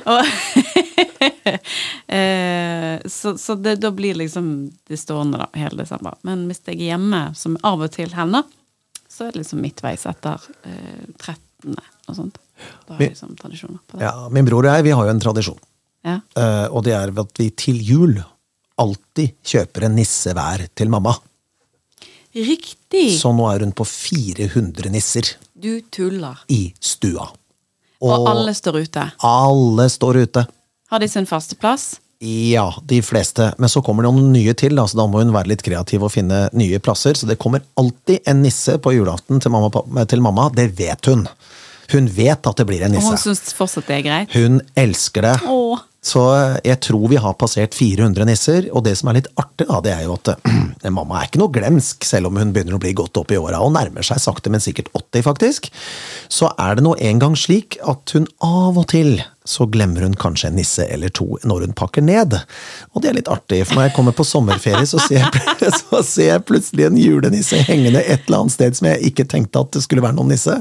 eh, 2.07 3.01
Så, 3.09 3.39
så 3.39 3.55
det, 3.55 3.77
da 3.77 3.91
blir 3.91 4.15
liksom 4.15 4.73
det 4.89 4.97
stående 4.97 5.39
da, 5.39 5.49
hele 5.55 5.83
desember. 5.83 6.15
Men 6.23 6.47
hvis 6.49 6.63
jeg 6.65 6.79
er 6.79 6.95
hjemme, 6.95 7.27
som 7.37 7.59
av 7.63 7.85
og 7.85 7.93
til 7.95 8.15
hender, 8.17 8.47
så 9.09 9.27
er 9.27 9.35
det 9.35 9.45
liksom 9.45 9.63
midtveis 9.63 10.07
etter 10.11 10.43
eh, 10.67 11.05
13. 11.19 11.77
og 12.09 12.17
sånt. 12.17 12.41
Da 12.87 12.95
har 12.95 13.01
vi 13.01 13.11
liksom 13.13 13.37
tradisjoner 13.39 13.81
på 13.87 13.99
det. 13.99 14.07
Ja, 14.07 14.29
min 14.33 14.47
bror 14.47 14.65
og 14.65 14.73
jeg, 14.73 14.87
vi 14.87 14.95
har 14.95 15.07
jo 15.07 15.15
en 15.15 15.23
tradisjon. 15.23 15.61
Ja. 16.05 16.19
Eh, 16.37 16.67
og 16.71 16.85
det 16.85 16.95
er 16.97 17.13
at 17.25 17.39
vi 17.41 17.49
til 17.57 17.81
jul 17.83 18.19
alltid 18.81 19.37
kjøper 19.47 19.87
en 19.89 19.97
nisse 19.97 20.35
hver 20.37 20.67
til 20.77 20.91
mamma. 20.93 21.15
Riktig! 22.35 23.15
Så 23.21 23.31
nå 23.35 23.47
er 23.53 23.63
hun 23.63 23.73
på 23.77 23.87
400 23.87 24.91
nisser 24.91 25.35
Du 25.55 25.79
tuller. 25.95 26.41
i 26.51 26.73
stua. 26.83 27.29
Og 28.05 28.27
alle 28.29 28.53
står 28.55 28.81
ute. 28.85 29.05
alle 29.23 29.87
står 29.89 30.19
ute. 30.27 30.47
Har 30.91 31.01
de 31.01 31.09
sin 31.09 31.27
faste 31.27 31.55
plass? 31.57 31.95
Ja, 32.25 32.67
de 32.83 33.01
fleste. 33.03 33.53
Men 33.59 33.69
så 33.69 33.83
kommer 33.85 34.03
det 34.05 34.11
noen 34.13 34.33
nye 34.33 34.53
til, 34.57 34.75
da, 34.77 34.85
så 34.89 34.99
da 34.99 35.07
må 35.11 35.21
hun 35.23 35.33
være 35.35 35.51
litt 35.53 35.63
kreativ 35.65 36.03
og 36.07 36.13
finne 36.13 36.49
nye 36.57 36.79
plasser. 36.83 37.15
Så 37.19 37.27
det 37.29 37.39
kommer 37.39 37.63
alltid 37.81 38.27
en 38.27 38.43
nisse 38.43 38.77
på 38.83 38.93
julaften 38.95 39.41
til 39.41 39.53
mamma. 39.55 40.05
Til 40.09 40.23
mamma. 40.25 40.49
Det 40.55 40.71
vet 40.79 41.11
hun. 41.11 41.27
Hun 41.93 42.07
vet 42.09 42.47
at 42.49 42.57
det 42.61 42.67
blir 42.67 42.83
en 42.87 42.95
nisse. 42.97 43.07
Og 43.07 43.17
hun 43.19 43.23
syns 43.25 43.55
fortsatt 43.57 43.87
det 43.91 43.99
er 44.01 44.07
greit? 44.07 44.35
Hun 44.37 44.61
elsker 44.77 45.27
det. 45.29 45.35
Åh. 45.47 45.83
Så 46.05 46.23
jeg 46.65 46.81
tror 46.85 47.09
vi 47.09 47.21
har 47.21 47.37
passert 47.41 47.77
400 47.77 48.29
nisser, 48.29 48.69
og 48.77 48.85
det 48.85 48.97
som 49.01 49.09
er 49.11 49.23
litt 49.23 49.31
artig, 49.41 49.67
da, 49.71 49.81
det 49.85 49.95
er 49.95 50.03
jo 50.05 50.19
at 50.19 50.35
eh, 50.85 50.93
mamma 50.93 51.21
er 51.21 51.31
ikke 51.31 51.41
noe 51.41 51.55
glemsk, 51.55 52.05
selv 52.05 52.29
om 52.29 52.41
hun 52.41 52.53
begynner 52.55 52.77
å 52.77 52.83
bli 52.83 52.93
godt 52.97 53.23
opp 53.23 53.33
i 53.33 53.41
åra 53.41 53.63
og 53.65 53.73
nærmer 53.77 54.05
seg 54.05 54.21
sakte, 54.23 54.53
men 54.53 54.63
sikkert 54.63 54.93
80, 54.93 55.25
faktisk. 55.25 55.71
Så 56.33 56.53
er 56.61 56.77
det 56.77 56.85
nå 56.85 56.97
en 57.01 57.23
gang 57.23 57.39
slik 57.39 57.81
at 57.89 58.17
hun 58.17 58.29
av 58.45 58.77
og 58.81 58.91
til 58.93 59.17
så 59.45 59.67
glemmer 59.69 60.07
hun 60.07 60.15
kanskje 60.17 60.49
en 60.49 60.57
nisse 60.57 60.87
eller 60.89 61.13
to 61.13 61.27
når 61.45 61.67
hun 61.67 61.75
pakker 61.77 62.05
ned. 62.05 62.33
Og 62.97 63.03
det 63.05 63.11
er 63.11 63.19
litt 63.19 63.29
artig, 63.29 63.61
for 63.67 63.77
når 63.77 63.91
jeg 63.91 63.95
kommer 63.99 64.17
på 64.17 64.25
sommerferie, 64.25 64.87
så 64.89 65.01
ser 65.05 65.21
jeg, 65.21 65.73
så 65.83 66.01
ser 66.01 66.31
jeg 66.31 66.47
plutselig 66.49 66.87
en 66.89 66.97
julenisse 67.01 67.61
hengende 67.69 68.01
et 68.01 68.25
eller 68.25 68.45
annet 68.45 68.57
sted 68.57 68.79
som 68.79 68.89
jeg 68.89 69.11
ikke 69.11 69.29
tenkte 69.29 69.61
at 69.61 69.77
det 69.77 69.85
skulle 69.85 70.05
være 70.05 70.17
noen 70.17 70.33
nisse. 70.33 70.57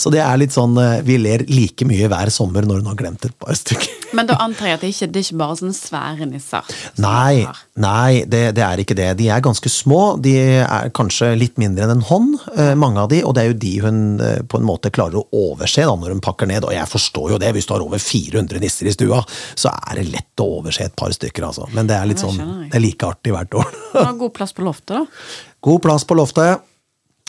Så 0.00 0.12
det 0.12 0.24
er 0.24 0.40
litt 0.40 0.56
sånn 0.56 0.78
eh, 0.80 1.02
Vi 1.04 1.18
ler 1.20 1.44
like 1.52 1.84
mye 1.88 2.08
hver 2.08 2.32
sommer 2.32 2.64
når 2.64 2.80
hun 2.80 2.94
har 2.94 3.02
glemt 3.04 3.28
et 3.28 3.36
par 3.36 3.56
stykker. 3.58 4.01
Men 4.16 4.28
da 4.28 4.36
antar 4.42 4.68
jeg 4.68 4.78
at 4.78 4.84
det 4.84 4.90
ikke 4.92 5.08
det 5.12 5.20
er 5.20 5.26
ikke 5.26 5.40
bare 5.40 5.56
sånne 5.60 5.76
svære 5.76 6.28
nisser. 6.28 6.72
Nei, 7.02 7.44
nei 7.80 8.22
det, 8.28 8.42
det 8.56 8.64
er 8.66 8.82
ikke 8.82 8.96
det. 8.98 9.08
De 9.20 9.28
er 9.32 9.44
ganske 9.44 9.72
små. 9.72 10.00
De 10.22 10.34
er 10.62 10.92
kanskje 10.96 11.32
litt 11.38 11.60
mindre 11.60 11.86
enn 11.86 11.94
en 11.96 12.06
hånd, 12.08 12.36
eh, 12.56 12.72
mange 12.78 13.02
av 13.02 13.10
de, 13.12 13.22
og 13.26 13.36
det 13.36 13.44
er 13.44 13.50
jo 13.52 13.58
de 13.64 13.72
hun 13.84 14.00
eh, 14.22 14.40
på 14.48 14.60
en 14.60 14.68
måte 14.68 14.92
klarer 14.94 15.20
å 15.20 15.26
overse 15.52 15.84
da, 15.88 15.94
når 15.98 16.16
hun 16.16 16.24
pakker 16.24 16.50
ned. 16.50 16.66
Og 16.68 16.74
jeg 16.76 16.90
forstår 16.90 17.34
jo 17.34 17.40
det, 17.42 17.52
hvis 17.56 17.68
du 17.68 17.74
har 17.76 17.84
over 17.84 18.02
400 18.02 18.62
nisser 18.62 18.90
i 18.90 18.96
stua, 18.96 19.22
så 19.54 19.72
er 19.72 20.00
det 20.00 20.08
lett 20.12 20.44
å 20.44 20.48
overse 20.58 20.86
et 20.86 20.96
par 20.98 21.14
stykker, 21.14 21.48
altså. 21.48 21.68
Men 21.76 21.90
det 21.90 21.98
er 21.98 22.10
litt 22.10 22.22
sånn, 22.22 22.38
det 22.68 22.78
er 22.78 22.84
like 22.84 23.08
artig 23.08 23.34
hvert 23.34 23.60
år. 23.62 23.70
Du 23.92 24.00
har 24.00 24.18
god 24.18 24.36
plass 24.36 24.56
på 24.56 24.66
loftet, 24.66 24.96
da. 24.96 25.06
God 25.62 25.78
plass 25.84 26.02
på 26.08 26.16
loftet. 26.18 26.64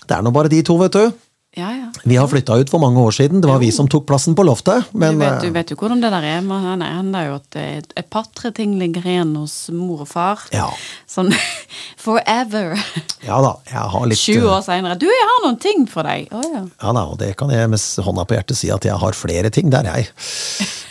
Det 0.04 0.16
er 0.16 0.24
nå 0.26 0.32
bare 0.34 0.50
de 0.52 0.64
to, 0.66 0.76
vet 0.82 0.96
du. 0.96 1.24
Ja, 1.56 1.70
ja. 1.76 1.92
Vi 2.04 2.16
har 2.18 2.28
flytta 2.28 2.56
ut 2.58 2.70
for 2.70 2.82
mange 2.82 2.98
år 3.00 3.12
siden. 3.14 3.42
Det 3.42 3.48
var 3.48 3.60
vi 3.62 3.70
som 3.72 3.86
tok 3.90 4.08
plassen 4.10 4.34
på 4.34 4.42
loftet. 4.48 4.88
Men 4.92 5.20
du, 5.20 5.22
vet, 5.22 5.34
eh, 5.34 5.42
du 5.46 5.54
vet 5.54 5.70
jo 5.70 5.78
hvordan 5.78 6.00
det 6.02 6.10
der 6.10 6.26
er. 6.26 6.40
Man 6.42 6.82
hender 6.82 7.28
jo 7.28 7.36
at 7.38 7.58
et, 7.62 7.94
et 8.00 8.08
par-tre 8.10 8.50
ting 8.58 8.74
ligger 8.80 9.06
igjen 9.06 9.36
hos 9.38 9.70
mor 9.70 10.02
og 10.02 10.10
far. 10.10 10.42
Ja. 10.56 10.72
Sånn 11.06 11.30
forever. 12.06 12.74
ja 13.22 13.38
da, 13.46 13.54
jeg 13.70 13.86
har 13.94 14.08
litt 14.10 14.24
20 14.24 14.40
eh, 14.40 14.48
år 14.50 14.66
seinere. 14.66 14.98
Du, 14.98 15.06
jeg 15.06 15.30
har 15.30 15.44
noen 15.46 15.60
ting 15.62 15.86
for 15.90 16.10
deg! 16.10 16.34
Oh, 16.34 16.42
ja. 16.42 16.64
Ja 16.66 16.96
da, 16.98 17.06
og 17.14 17.20
det 17.22 17.36
kan 17.38 17.54
jeg 17.54 17.70
med 17.70 17.86
hånda 18.08 18.26
på 18.26 18.40
hjertet 18.40 18.58
si 18.58 18.74
at 18.74 18.90
jeg 18.90 18.98
har 19.06 19.18
flere 19.18 19.54
ting 19.54 19.70
der, 19.74 19.92
jeg. 19.94 20.10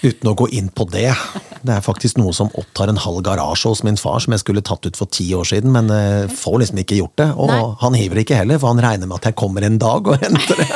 Uten 0.02 0.30
å 0.30 0.36
gå 0.38 0.46
inn 0.54 0.70
på 0.70 0.86
det. 0.94 1.10
Det 1.62 1.74
er 1.74 1.82
faktisk 1.82 2.18
noe 2.22 2.30
som 2.34 2.50
opptar 2.58 2.90
en 2.90 3.02
halv 3.02 3.20
garasje 3.26 3.70
hos 3.70 3.82
min 3.86 3.98
far, 3.98 4.22
som 4.22 4.34
jeg 4.34 4.42
skulle 4.42 4.62
tatt 4.66 4.86
ut 4.86 4.98
for 4.98 5.10
ti 5.10 5.26
år 5.34 5.46
siden, 5.46 5.74
men 5.74 5.90
eh, 5.94 6.30
får 6.30 6.62
liksom 6.62 6.80
ikke 6.82 7.02
gjort 7.02 7.18
det. 7.18 7.28
Og 7.34 7.50
Nei. 7.50 7.60
han 7.82 7.98
hiver 7.98 8.22
ikke 8.22 8.38
heller, 8.38 8.62
for 8.62 8.74
han 8.74 8.82
regner 8.82 9.10
med 9.10 9.18
at 9.18 9.30
jeg 9.32 9.38
kommer 9.42 9.66
en 9.66 9.82
dag 9.82 10.06
og 10.06 10.22
henter 10.22 10.51
det. 10.60 10.68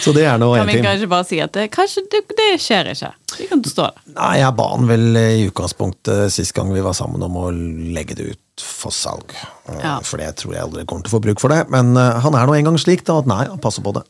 Så 0.00 0.14
det 0.16 0.24
er 0.24 0.38
nå 0.40 0.48
Kan 0.56 0.66
vi 0.70 0.78
kanskje 0.80 1.08
bare 1.10 1.26
si 1.28 1.38
at 1.44 1.52
det, 1.54 1.66
kanskje 1.74 2.02
det, 2.10 2.22
det 2.38 2.46
skjer 2.62 2.88
ikke? 2.94 3.10
Vi 3.36 3.46
kan 3.50 3.60
stå 3.68 3.88
der. 3.90 3.98
Nei, 4.16 4.30
jeg 4.40 4.54
ba 4.56 4.66
han 4.72 4.88
vel 4.88 5.18
i 5.20 5.42
utgangspunktet 5.50 6.32
sist 6.34 6.54
gang 6.56 6.72
vi 6.72 6.82
var 6.84 6.96
sammen 6.96 7.22
om 7.26 7.36
å 7.38 7.50
legge 7.52 8.16
det 8.18 8.30
ut 8.32 8.64
for 8.64 8.92
salg. 8.94 9.32
Eh, 9.68 9.76
Ja. 9.84 9.98
For 10.04 10.20
det 10.20 10.32
tror 10.40 10.56
jeg 10.56 10.64
aldri 10.64 10.86
kommer 10.88 11.04
til 11.06 11.12
å 11.12 11.16
få 11.18 11.22
bruk 11.28 11.40
for 11.42 11.52
det. 11.52 11.62
Men 11.72 11.92
eh, 12.00 12.18
han 12.24 12.36
er 12.36 12.48
nå 12.48 12.56
engang 12.56 12.80
slik 12.80 13.04
da, 13.06 13.20
at 13.22 13.28
nei, 13.30 13.44
han 13.48 13.60
passer 13.62 13.84
på 13.84 13.92
det. 13.96 14.02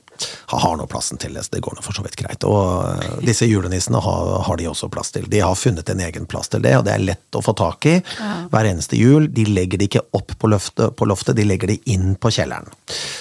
Har 0.50 0.76
nå 0.76 0.86
plassen 0.90 1.18
til 1.20 1.34
det, 1.34 1.44
så 1.46 1.54
det 1.54 1.62
går 1.64 1.76
nå 1.76 1.84
for 1.84 1.96
så 1.96 2.04
vidt 2.04 2.18
greit. 2.18 2.44
Og 2.48 2.86
eh, 2.90 3.20
disse 3.26 3.48
julenissene 3.48 4.00
har, 4.02 4.30
har 4.46 4.60
de 4.60 4.68
også 4.70 4.90
plass 4.92 5.12
til. 5.14 5.28
De 5.30 5.42
har 5.42 5.58
funnet 5.58 5.88
en 5.92 6.02
egen 6.06 6.26
plass 6.30 6.50
til 6.52 6.62
det, 6.64 6.74
og 6.78 6.86
det 6.86 6.94
er 6.94 7.04
lett 7.04 7.38
å 7.38 7.42
få 7.44 7.54
tak 7.58 7.86
i 7.90 7.96
hver 8.50 8.68
eneste 8.68 8.98
jul. 8.98 9.28
De 9.32 9.46
legger 9.48 9.80
det 9.80 9.90
ikke 9.90 10.04
opp 10.16 10.34
på 10.38 10.50
loftet, 10.50 10.96
på 10.96 11.08
loftet, 11.08 11.36
de 11.38 11.46
legger 11.46 11.72
det 11.72 11.78
inn 11.92 12.14
på 12.20 12.32
kjelleren. 12.34 12.70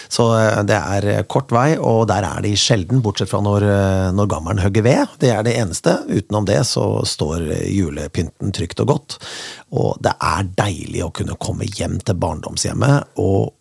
Så 0.10 0.30
eh, 0.38 0.64
det 0.70 0.80
er 0.80 1.10
eh, 1.14 1.22
kort 1.30 1.54
vei, 1.56 1.74
og 1.78 2.08
der 2.12 2.28
er 2.28 2.44
de 2.46 2.56
sjelden, 2.60 3.04
bortsett 3.06 3.32
fra 3.32 3.44
når, 3.46 3.68
når 4.16 4.32
gammelen 4.32 4.64
hogger 4.64 4.86
ved. 4.86 5.16
Det 5.22 5.34
er 5.34 5.46
det 5.46 5.56
eneste. 5.60 6.00
Utenom 6.10 6.48
det 6.50 6.62
så 6.68 6.86
står 7.08 7.46
julepynten 7.70 8.54
trygt 8.56 8.82
og 8.84 8.94
godt. 8.96 9.20
Og 9.76 10.00
det 10.04 10.16
er 10.16 10.50
deilig 10.58 11.06
å 11.06 11.14
kunne 11.16 11.38
komme 11.40 11.68
hjem 11.70 12.00
til 12.04 12.18
barndomshjemmet 12.20 13.20
og 13.22 13.54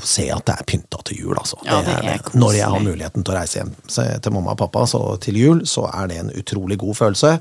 se 0.00 0.26
at 0.32 0.44
det 0.48 0.54
er 0.56 0.68
pynta 0.68 1.00
til 1.08 1.22
jul, 1.24 1.36
altså. 1.38 1.58
Ja, 1.66 1.80
det 1.84 1.94
er 1.98 2.06
det. 2.06 2.34
Når 2.38 2.56
jeg 2.56 2.70
har 2.74 2.84
muligheten 2.84 3.24
til 3.24 3.34
å 3.34 3.38
reise 3.38 3.60
hjem 3.60 3.72
til 3.86 4.34
mamma 4.34 4.54
og 4.54 4.60
pappa 4.62 4.84
så 4.88 5.00
til 5.22 5.38
jul, 5.40 5.64
så 5.68 5.86
er 5.90 6.10
det 6.10 6.20
en 6.22 6.34
utrolig 6.40 6.78
god 6.80 6.98
følelse. 6.98 7.32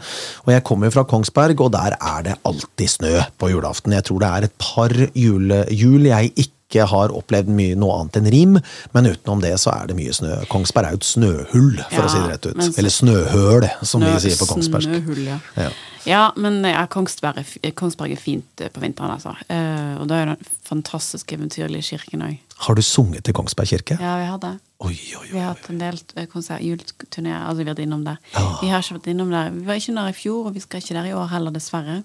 Og 0.45 0.53
jeg 0.55 0.65
kommer 0.67 0.93
fra 0.93 1.05
Kongsberg, 1.07 1.63
og 1.63 1.73
der 1.75 1.97
er 1.97 2.25
det 2.27 2.39
alltid 2.47 2.95
snø 2.97 3.13
på 3.41 3.51
julaften. 3.53 3.95
Jeg 3.97 4.07
tror 4.09 4.23
det 4.23 4.31
er 4.31 4.49
et 4.49 4.57
par 4.61 4.95
jule, 5.15 5.63
jul 5.71 6.09
jeg 6.11 6.33
ikke 6.35 6.60
har 6.79 7.09
opplevd 7.09 7.47
mye 7.47 7.75
noe 7.75 7.99
annet 7.99 8.17
enn 8.17 8.31
rim, 8.31 8.59
men 8.93 9.05
utenom 9.05 9.41
det 9.41 9.53
så 9.59 9.71
er 9.81 9.87
det 9.87 9.95
mye 9.95 10.13
snø. 10.13 10.45
Kongsberg 10.47 10.85
er 10.85 10.91
jo 10.91 10.95
et 10.97 11.03
snøhull, 11.03 11.77
for 11.89 11.95
Ja, 12.01 12.07
å 12.07 12.09
si 12.09 12.17
det 12.19 12.29
rett 12.29 12.45
ut. 12.45 12.63
så- 12.63 12.77
Eller 12.77 12.89
snøhøl, 12.89 13.69
som 13.85 14.01
Snø- 14.01 14.13
vi 14.13 14.19
sier 14.29 14.37
på 14.37 14.47
Kongsberg. 14.53 14.83
Snøhull, 14.83 15.25
ja. 15.25 15.39
Ja. 15.57 15.69
Ja, 16.03 16.31
men 16.35 16.63
ja, 16.63 16.85
Kongsberg, 16.87 17.37
er, 17.63 17.71
Kongsberg 17.71 18.11
er 18.11 18.15
fint 18.15 18.45
eh, 18.61 18.69
på 18.69 18.79
vinteren, 18.81 19.11
altså. 19.11 19.35
Eh, 19.47 20.01
og 20.01 20.07
da 20.07 20.15
er 20.15 20.25
det 20.25 20.39
den 20.39 20.47
fantastiske 20.63 21.35
eventyrlige 21.37 21.83
kirken 21.91 22.21
òg. 22.23 22.37
Har 22.57 22.73
du 22.75 22.81
sunget 22.81 23.23
til 23.23 23.33
Kongsberg 23.33 23.67
kirke? 23.67 23.99
Ja, 23.99 24.17
vi 24.17 24.25
har 24.25 24.37
det. 24.39 24.59
Oi, 24.81 24.97
oi, 25.19 25.27
Vi 25.31 25.37
har 25.37 25.53
hatt 25.53 25.69
en 25.69 25.77
del 25.77 25.99
eh, 26.17 26.25
konsert, 26.25 26.61
juleturneer. 26.61 27.45
Altså, 27.47 27.57
vi 27.57 27.65
har 27.65 27.75
vært 27.75 27.83
innom 27.85 28.03
der. 28.03 28.17
Ja. 28.33 28.57
Vi 28.61 28.67
har 28.69 28.81
ikke 28.81 28.97
vært 28.99 29.07
innom 29.13 29.29
der. 29.29 29.51
Vi 29.51 29.65
var 29.65 29.75
ikke 29.75 29.93
der 29.95 30.07
i 30.07 30.11
fjor, 30.13 30.47
og 30.47 30.53
vi 30.55 30.59
skal 30.59 30.79
ikke 30.81 30.93
der 30.93 31.05
i 31.05 31.13
år 31.13 31.27
heller, 31.29 31.51
dessverre. 31.51 32.03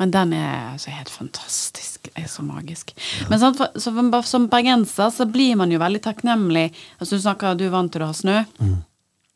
Men 0.00 0.10
den 0.14 0.32
er 0.36 0.72
altså 0.74 0.90
helt 0.94 1.10
fantastisk. 1.12 2.10
Er 2.18 2.26
så 2.30 2.44
magisk. 2.46 2.92
Men 3.30 3.40
sant, 3.40 3.56
for, 3.58 3.70
så, 3.80 3.92
som- 4.28 4.48
bergenser 4.50 5.10
så 5.14 5.26
blir 5.30 5.56
man 5.56 5.70
jo 5.72 5.78
veldig 5.82 6.02
takknemlig. 6.04 6.68
Altså, 7.00 7.16
du 7.16 7.22
snakker 7.24 7.56
du 7.58 7.64
er 7.66 7.74
vant 7.74 7.92
til 7.92 8.04
å 8.04 8.10
ha 8.10 8.16
snø. 8.16 8.38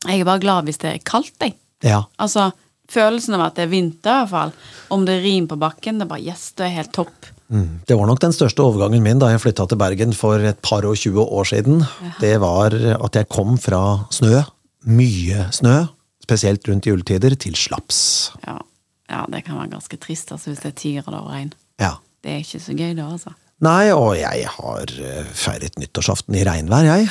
Jeg 0.07 0.21
er 0.21 0.29
bare 0.29 0.43
glad 0.43 0.69
hvis 0.69 0.79
det 0.83 0.93
er 0.95 1.05
kaldt, 1.05 1.35
jeg. 1.43 1.57
Ja. 1.83 2.05
Altså, 2.19 2.51
følelsen 2.91 3.35
av 3.39 3.49
at 3.49 3.59
det 3.59 3.67
er 3.67 3.73
vinter, 3.73 4.13
i 4.13 4.27
hvert 4.27 4.31
fall. 4.31 4.53
Om 4.95 5.05
det 5.09 5.19
er 5.19 5.27
rim 5.27 5.49
på 5.51 5.59
bakken, 5.59 5.99
det 5.99 6.07
er 6.07 6.13
bare 6.13 6.27
yes, 6.27 6.53
det 6.59 6.69
er 6.69 6.77
helt 6.79 6.93
topp. 6.95 7.33
Mm. 7.49 7.81
Det 7.89 7.97
var 7.97 8.07
nok 8.11 8.21
den 8.21 8.35
største 8.37 8.61
overgangen 8.61 9.03
min 9.03 9.21
da 9.23 9.31
jeg 9.33 9.41
flytta 9.41 9.65
til 9.71 9.79
Bergen 9.81 10.11
for 10.13 10.43
et 10.45 10.59
par 10.63 10.85
og 10.85 10.99
tjue 11.01 11.25
år 11.25 11.49
siden. 11.49 11.81
Det 12.21 12.35
var 12.43 12.75
at 12.77 13.17
jeg 13.17 13.29
kom 13.33 13.57
fra 13.61 13.81
snø, 14.13 14.43
mye 14.85 15.47
snø, 15.57 15.79
spesielt 16.23 16.67
rundt 16.69 16.87
juletider, 16.91 17.35
til 17.41 17.57
slaps. 17.57 18.01
Ja, 18.45 18.59
ja 19.11 19.25
det 19.33 19.45
kan 19.47 19.59
være 19.61 19.73
ganske 19.77 19.99
trist 20.03 20.33
altså, 20.35 20.51
hvis 20.53 20.63
det 20.65 20.73
er 20.73 20.79
ti 20.81 20.95
grader 20.99 21.21
og 21.23 21.31
regn. 21.33 21.53
Ja. 21.81 21.95
Det 22.25 22.33
er 22.35 22.43
ikke 22.43 22.61
så 22.61 22.75
gøy 22.77 22.95
da, 22.99 23.07
altså. 23.15 23.35
Nei, 23.65 23.89
og 23.91 24.13
jeg 24.15 24.45
har 24.55 24.91
eh, 25.03 25.31
feiret 25.35 25.79
nyttårsaften 25.83 26.37
i 26.39 26.45
regnvær, 26.47 26.85
jeg. 26.87 27.09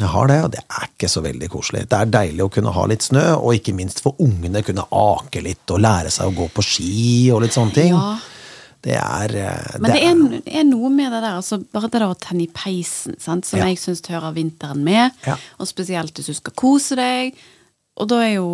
Jeg 0.00 0.08
har 0.10 0.26
det, 0.30 0.38
og 0.42 0.50
det 0.54 0.62
er 0.66 0.88
ikke 0.88 1.10
så 1.10 1.20
veldig 1.22 1.48
koselig. 1.52 1.84
Det 1.90 1.98
er 2.00 2.10
deilig 2.10 2.42
å 2.42 2.50
kunne 2.50 2.72
ha 2.74 2.86
litt 2.90 3.04
snø, 3.06 3.22
og 3.36 3.54
ikke 3.54 3.74
minst 3.78 4.02
for 4.02 4.18
ungene 4.22 4.62
kunne 4.66 4.86
ake 4.90 5.42
litt 5.46 5.70
og 5.74 5.78
lære 5.84 6.10
seg 6.14 6.32
å 6.32 6.34
gå 6.34 6.48
på 6.54 6.64
ski 6.66 6.96
og 7.34 7.44
litt 7.44 7.54
sånne 7.54 7.76
ting. 7.76 7.94
Ja. 7.94 8.16
Det 8.88 8.94
er 8.94 9.36
eh, 9.38 9.78
Men 9.82 9.90
det 9.90 10.02
er, 10.06 10.18
det 10.48 10.56
er 10.62 10.66
noe 10.66 10.90
med 10.94 11.12
det 11.14 11.20
der, 11.22 11.38
altså 11.38 11.60
bare 11.62 11.90
det 11.90 12.00
der 12.00 12.08
å 12.10 12.18
tenne 12.26 12.44
i 12.46 12.50
peisen, 12.54 13.14
sant? 13.22 13.46
som 13.46 13.58
Ja. 13.62 13.70
jeg 13.70 13.78
syns 13.82 14.02
hører 14.10 14.34
vinteren 14.34 14.82
med. 14.86 15.14
Ja. 15.26 15.38
Og 15.62 15.70
spesielt 15.70 16.14
hvis 16.18 16.30
du 16.30 16.34
skal 16.38 16.54
kose 16.58 16.98
deg. 16.98 17.38
Og 17.98 18.06
da 18.10 18.20
er 18.22 18.36
jo 18.36 18.50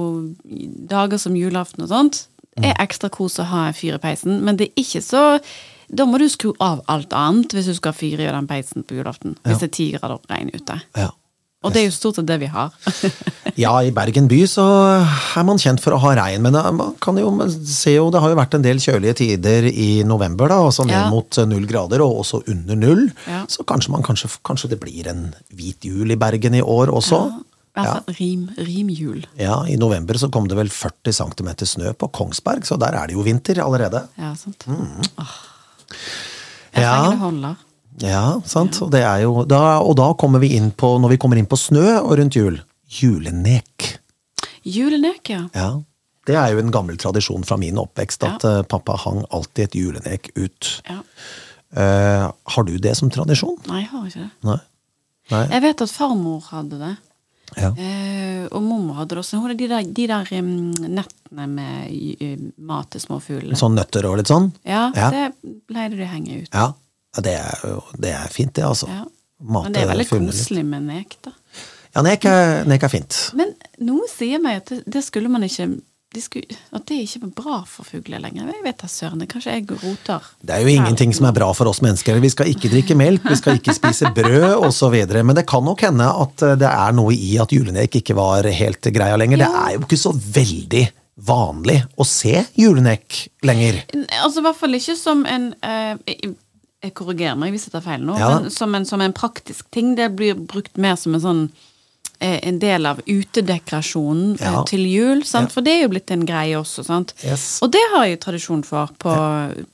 dager 0.92 1.20
som 1.20 1.36
julaften 1.36 1.84
og 1.84 1.92
sånt. 1.92 2.22
Er 2.62 2.74
ekstra 2.84 3.08
kos 3.10 3.38
å 3.42 3.44
ha 3.50 3.66
en 3.68 3.74
fyr 3.74 3.94
i 3.96 3.98
peisen, 4.02 4.40
men 4.44 4.56
det 4.56 4.68
er 4.70 4.82
ikke 4.84 5.02
så 5.02 5.40
Da 5.94 6.04
må 6.08 6.18
du 6.18 6.28
skru 6.28 6.52
av 6.60 6.80
alt 6.88 7.12
annet 7.12 7.52
hvis 7.52 7.66
du 7.66 7.74
skal 7.74 7.92
fyre 7.92 8.24
i 8.24 8.30
den 8.32 8.46
peisen 8.48 8.82
på 8.88 8.94
julaften. 8.96 9.36
Hvis 9.44 9.58
det 9.60 9.68
er 9.68 9.74
ti 9.76 9.90
grader 9.92 10.18
regn 10.30 10.50
ute. 10.54 10.80
ja. 10.96 11.10
Og 11.64 11.72
det 11.72 11.80
er 11.80 11.86
jo 11.86 11.92
stort 11.96 12.16
sett 12.18 12.26
det 12.28 12.36
vi 12.42 12.46
har. 12.52 12.72
Ja, 13.56 13.70
i 13.80 13.90
Bergen 13.94 14.26
by 14.28 14.40
så 14.50 14.64
er 15.38 15.44
man 15.46 15.56
kjent 15.62 15.80
for 15.80 15.94
å 15.96 16.00
ha 16.02 16.10
regn, 16.18 16.42
men 16.44 16.54
eh, 16.58 16.66
man 16.76 16.90
kan 17.00 17.16
jo 17.16 17.30
se 17.64 17.94
jo 17.94 18.10
Det 18.12 18.20
har 18.20 18.32
jo 18.34 18.36
vært 18.36 18.56
en 18.58 18.64
del 18.66 18.80
kjølige 18.82 19.14
tider 19.22 19.68
i 19.70 20.02
november, 20.04 20.48
da, 20.52 20.58
altså 20.66 20.84
ned 20.84 20.92
Ja. 20.98 21.06
mot 21.08 21.38
eh, 21.38 21.46
null 21.48 21.64
grader, 21.70 22.02
og 22.04 22.18
også 22.24 22.42
under 22.52 22.76
null. 22.76 23.06
Ja. 23.30 23.44
Så 23.48 23.64
kanskje, 23.64 23.92
man, 23.94 24.02
kanskje, 24.04 24.28
kanskje 24.44 24.70
det 24.74 24.80
blir 24.82 25.08
en 25.08 25.30
hvit 25.56 25.84
jul 25.88 26.10
i 26.12 26.16
Bergen 26.20 26.54
i 26.58 26.60
år 26.60 26.92
også. 26.92 27.22
I 27.30 27.53
hvert 27.74 28.08
ja. 28.08 28.14
rim, 28.18 28.44
rimjul. 28.56 29.24
Ja, 29.40 29.56
I 29.66 29.76
november 29.80 30.14
så 30.20 30.28
kom 30.32 30.46
det 30.50 30.56
vel 30.58 30.70
40 30.70 31.12
cm 31.18 31.48
snø 31.66 31.92
på 31.98 32.08
Kongsberg, 32.14 32.66
så 32.68 32.78
der 32.80 32.94
er 32.94 33.10
det 33.10 33.16
jo 33.16 33.24
vinter 33.26 33.58
allerede. 33.64 34.04
Ja, 34.20 34.32
sant. 34.38 34.66
Mm. 34.70 35.02
Åh. 35.18 35.34
Jeg 36.74 36.82
Ja. 36.82 36.92
trenger 36.94 37.10
det 37.10 37.18
holder. 37.24 37.56
Ja, 38.02 38.22
sant? 38.50 38.80
Og, 38.82 38.90
det 38.90 39.02
er 39.06 39.20
jo, 39.22 39.44
da, 39.46 39.78
og 39.82 39.94
da 39.98 40.08
kommer 40.18 40.40
vi 40.42 40.54
inn 40.56 40.72
på, 40.74 40.96
når 40.98 41.14
vi 41.14 41.18
kommer 41.22 41.38
inn 41.38 41.46
på 41.50 41.58
snø 41.58 42.00
og 42.00 42.16
rundt 42.18 42.34
jul, 42.38 42.56
julenek. 43.00 43.98
Julenek, 44.64 45.28
ja. 45.30 45.42
Ja, 45.54 45.68
Det 46.26 46.34
er 46.40 46.54
jo 46.54 46.58
en 46.62 46.70
gammel 46.72 46.96
tradisjon 46.96 47.42
fra 47.44 47.58
min 47.60 47.76
oppvekst 47.76 48.22
at 48.24 48.44
ja. 48.48 48.62
pappa 48.64 48.94
hang 48.96 49.24
alltid 49.30 49.64
et 49.66 49.74
julenek 49.76 50.30
ut. 50.36 50.70
ja. 50.88 51.00
Uh, 51.74 52.30
har 52.54 52.62
du 52.62 52.76
det 52.78 52.92
som 52.96 53.08
tradisjon? 53.10 53.56
Nei, 53.66 53.80
jeg 53.82 53.88
har 53.90 54.04
ikke 54.06 54.20
det. 54.20 54.30
Nei? 54.46 54.58
Nei? 55.32 55.40
Jeg 55.50 55.62
vet 55.64 55.80
at 55.82 55.90
farmor 55.90 56.44
hadde 56.52 56.78
det. 56.78 56.92
Ja. 57.54 57.70
Eh, 57.78 58.46
og 58.50 58.62
mormor 58.64 58.96
hadde 59.02 59.18
også. 59.20 59.38
Hun 59.38 59.48
hadde 59.48 59.58
de 59.60 59.68
der, 59.70 59.84
de 59.96 60.06
der 60.10 60.30
um, 60.40 60.72
nettene 60.90 61.46
med 61.50 61.92
uh, 62.22 62.46
mat 62.66 62.90
til 62.94 63.04
småfuglene. 63.04 63.58
Sånn 63.58 63.76
nøtter 63.78 64.08
og 64.08 64.18
litt 64.20 64.30
sånn? 64.32 64.50
Ja, 64.66 64.88
Ja. 64.96 65.10
det 65.14 65.54
pleide 65.70 65.98
de 65.98 66.06
å 66.06 66.10
henge 66.10 66.40
ut. 66.42 66.50
Ja, 66.50 66.72
det 67.22 67.36
er 67.38 67.80
det 68.00 68.14
er 68.16 68.32
fint, 68.34 68.54
det, 68.56 68.64
altså. 68.66 68.90
Ja. 68.90 69.04
Mate 69.44 69.68
Men 69.68 69.74
det 69.76 69.82
er 69.82 69.90
veldig 69.92 70.08
koselig 70.08 70.64
med 70.66 70.86
nek, 70.88 71.16
da. 71.26 71.34
Ja, 71.94 72.02
nek 72.02 72.24
er, 72.26 72.64
nek 72.66 72.82
er 72.82 72.90
fint. 72.90 73.18
Men 73.38 73.52
noe 73.86 74.06
sier 74.10 74.40
meg 74.42 74.62
at 74.62 74.72
det, 74.72 74.80
det 74.96 75.02
skulle 75.06 75.30
man 75.30 75.44
ikke 75.46 75.68
de 76.14 76.22
skulle, 76.22 76.56
At 76.72 76.86
det 76.88 76.96
ikke 77.04 77.20
var 77.24 77.32
bra 77.42 77.56
for 77.68 77.84
fugler 77.88 78.22
lenger. 78.22 78.46
Jeg 78.54 78.64
vet 78.64 78.78
da 78.80 78.88
søren. 78.90 79.24
Kanskje 79.30 79.54
jeg 79.58 79.66
roter. 79.82 80.20
Det 80.40 80.54
er 80.56 80.62
jo 80.64 80.72
ingenting 80.72 81.12
som 81.16 81.26
er 81.28 81.34
bra 81.36 81.48
for 81.56 81.68
oss 81.70 81.82
mennesker. 81.84 82.20
Vi 82.22 82.30
skal 82.32 82.50
ikke 82.52 82.70
drikke 82.72 82.96
melk, 82.98 83.26
vi 83.28 83.36
skal 83.40 83.58
ikke 83.58 83.74
spise 83.76 84.10
brød 84.16 84.64
osv. 84.68 84.96
Men 85.20 85.34
det 85.36 85.46
kan 85.50 85.64
nok 85.66 85.82
hende 85.86 86.06
at 86.08 86.42
eh, 86.46 86.54
det 86.60 86.70
er 86.70 86.94
noe 86.96 87.14
i 87.14 87.34
at 87.42 87.52
julenek 87.52 88.00
ikke 88.00 88.16
var 88.18 88.46
helt 88.46 88.90
greia 88.94 89.18
lenger. 89.20 89.42
Det 89.44 89.50
er 89.50 89.74
jo 89.76 89.84
ikke 89.86 90.00
så 90.00 90.14
veldig 90.14 90.84
vanlig 91.28 91.76
å 92.00 92.06
se 92.08 92.40
julenek 92.58 93.20
lenger. 93.46 93.82
Altså 94.22 94.40
i 94.42 94.46
hvert 94.48 94.58
fall 94.58 94.74
ikke 94.80 94.96
som 94.98 95.26
en 95.30 95.50
eh, 95.62 95.94
jeg- 96.08 96.34
korrigerer 96.94 97.38
meg 97.40 97.54
hvis 97.54 97.62
jeg 97.68 97.72
tar 97.72 97.80
feil 97.86 98.02
nå, 98.04 98.16
Ja. 98.18 98.40
men 98.40 98.50
som 98.52 98.74
en, 98.74 98.84
som 98.84 99.00
en 99.00 99.12
praktisk 99.16 99.70
ting. 99.72 99.94
Det 99.96 100.10
blir 100.16 100.34
brukt 100.36 100.76
mer 100.76 100.96
som 101.00 101.14
en 101.14 101.20
sånn 101.22 101.44
en 102.20 102.58
del 102.58 102.86
av 102.86 103.00
utedekorasjonen 103.06 104.36
eh, 104.40 104.52
Ja. 104.52 104.62
til 104.68 104.84
jul. 104.86 105.24
Sant? 105.24 105.48
Ja. 105.50 105.52
For 105.54 105.60
det 105.66 105.72
er 105.74 105.82
jo 105.82 105.88
blitt 105.92 106.10
en 106.14 106.24
greie 106.26 106.54
også. 106.58 106.84
Sant? 106.86 107.14
Yes. 107.24 107.58
Og 107.62 107.72
det 107.72 107.82
har 107.94 108.04
jeg 108.06 108.20
tradisjon 108.20 108.62
for 108.64 108.88
på, 108.98 109.14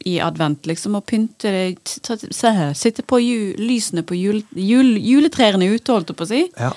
i 0.06 0.18
advent. 0.20 0.66
liksom 0.66 0.96
Å 0.98 1.02
pynte 1.04 1.52
se, 1.84 2.52
Sitte 2.74 3.02
på 3.02 3.20
jul, 3.22 3.54
lysene 3.58 4.02
på 4.02 4.16
jul, 4.18 4.42
jul, 4.54 4.96
juletrærne 4.98 5.68
ute, 5.74 5.92
holdt 5.92 6.08
jeg 6.08 6.16
på 6.16 6.24
å 6.24 6.32
si. 6.32 6.42
Ja. 6.58 6.72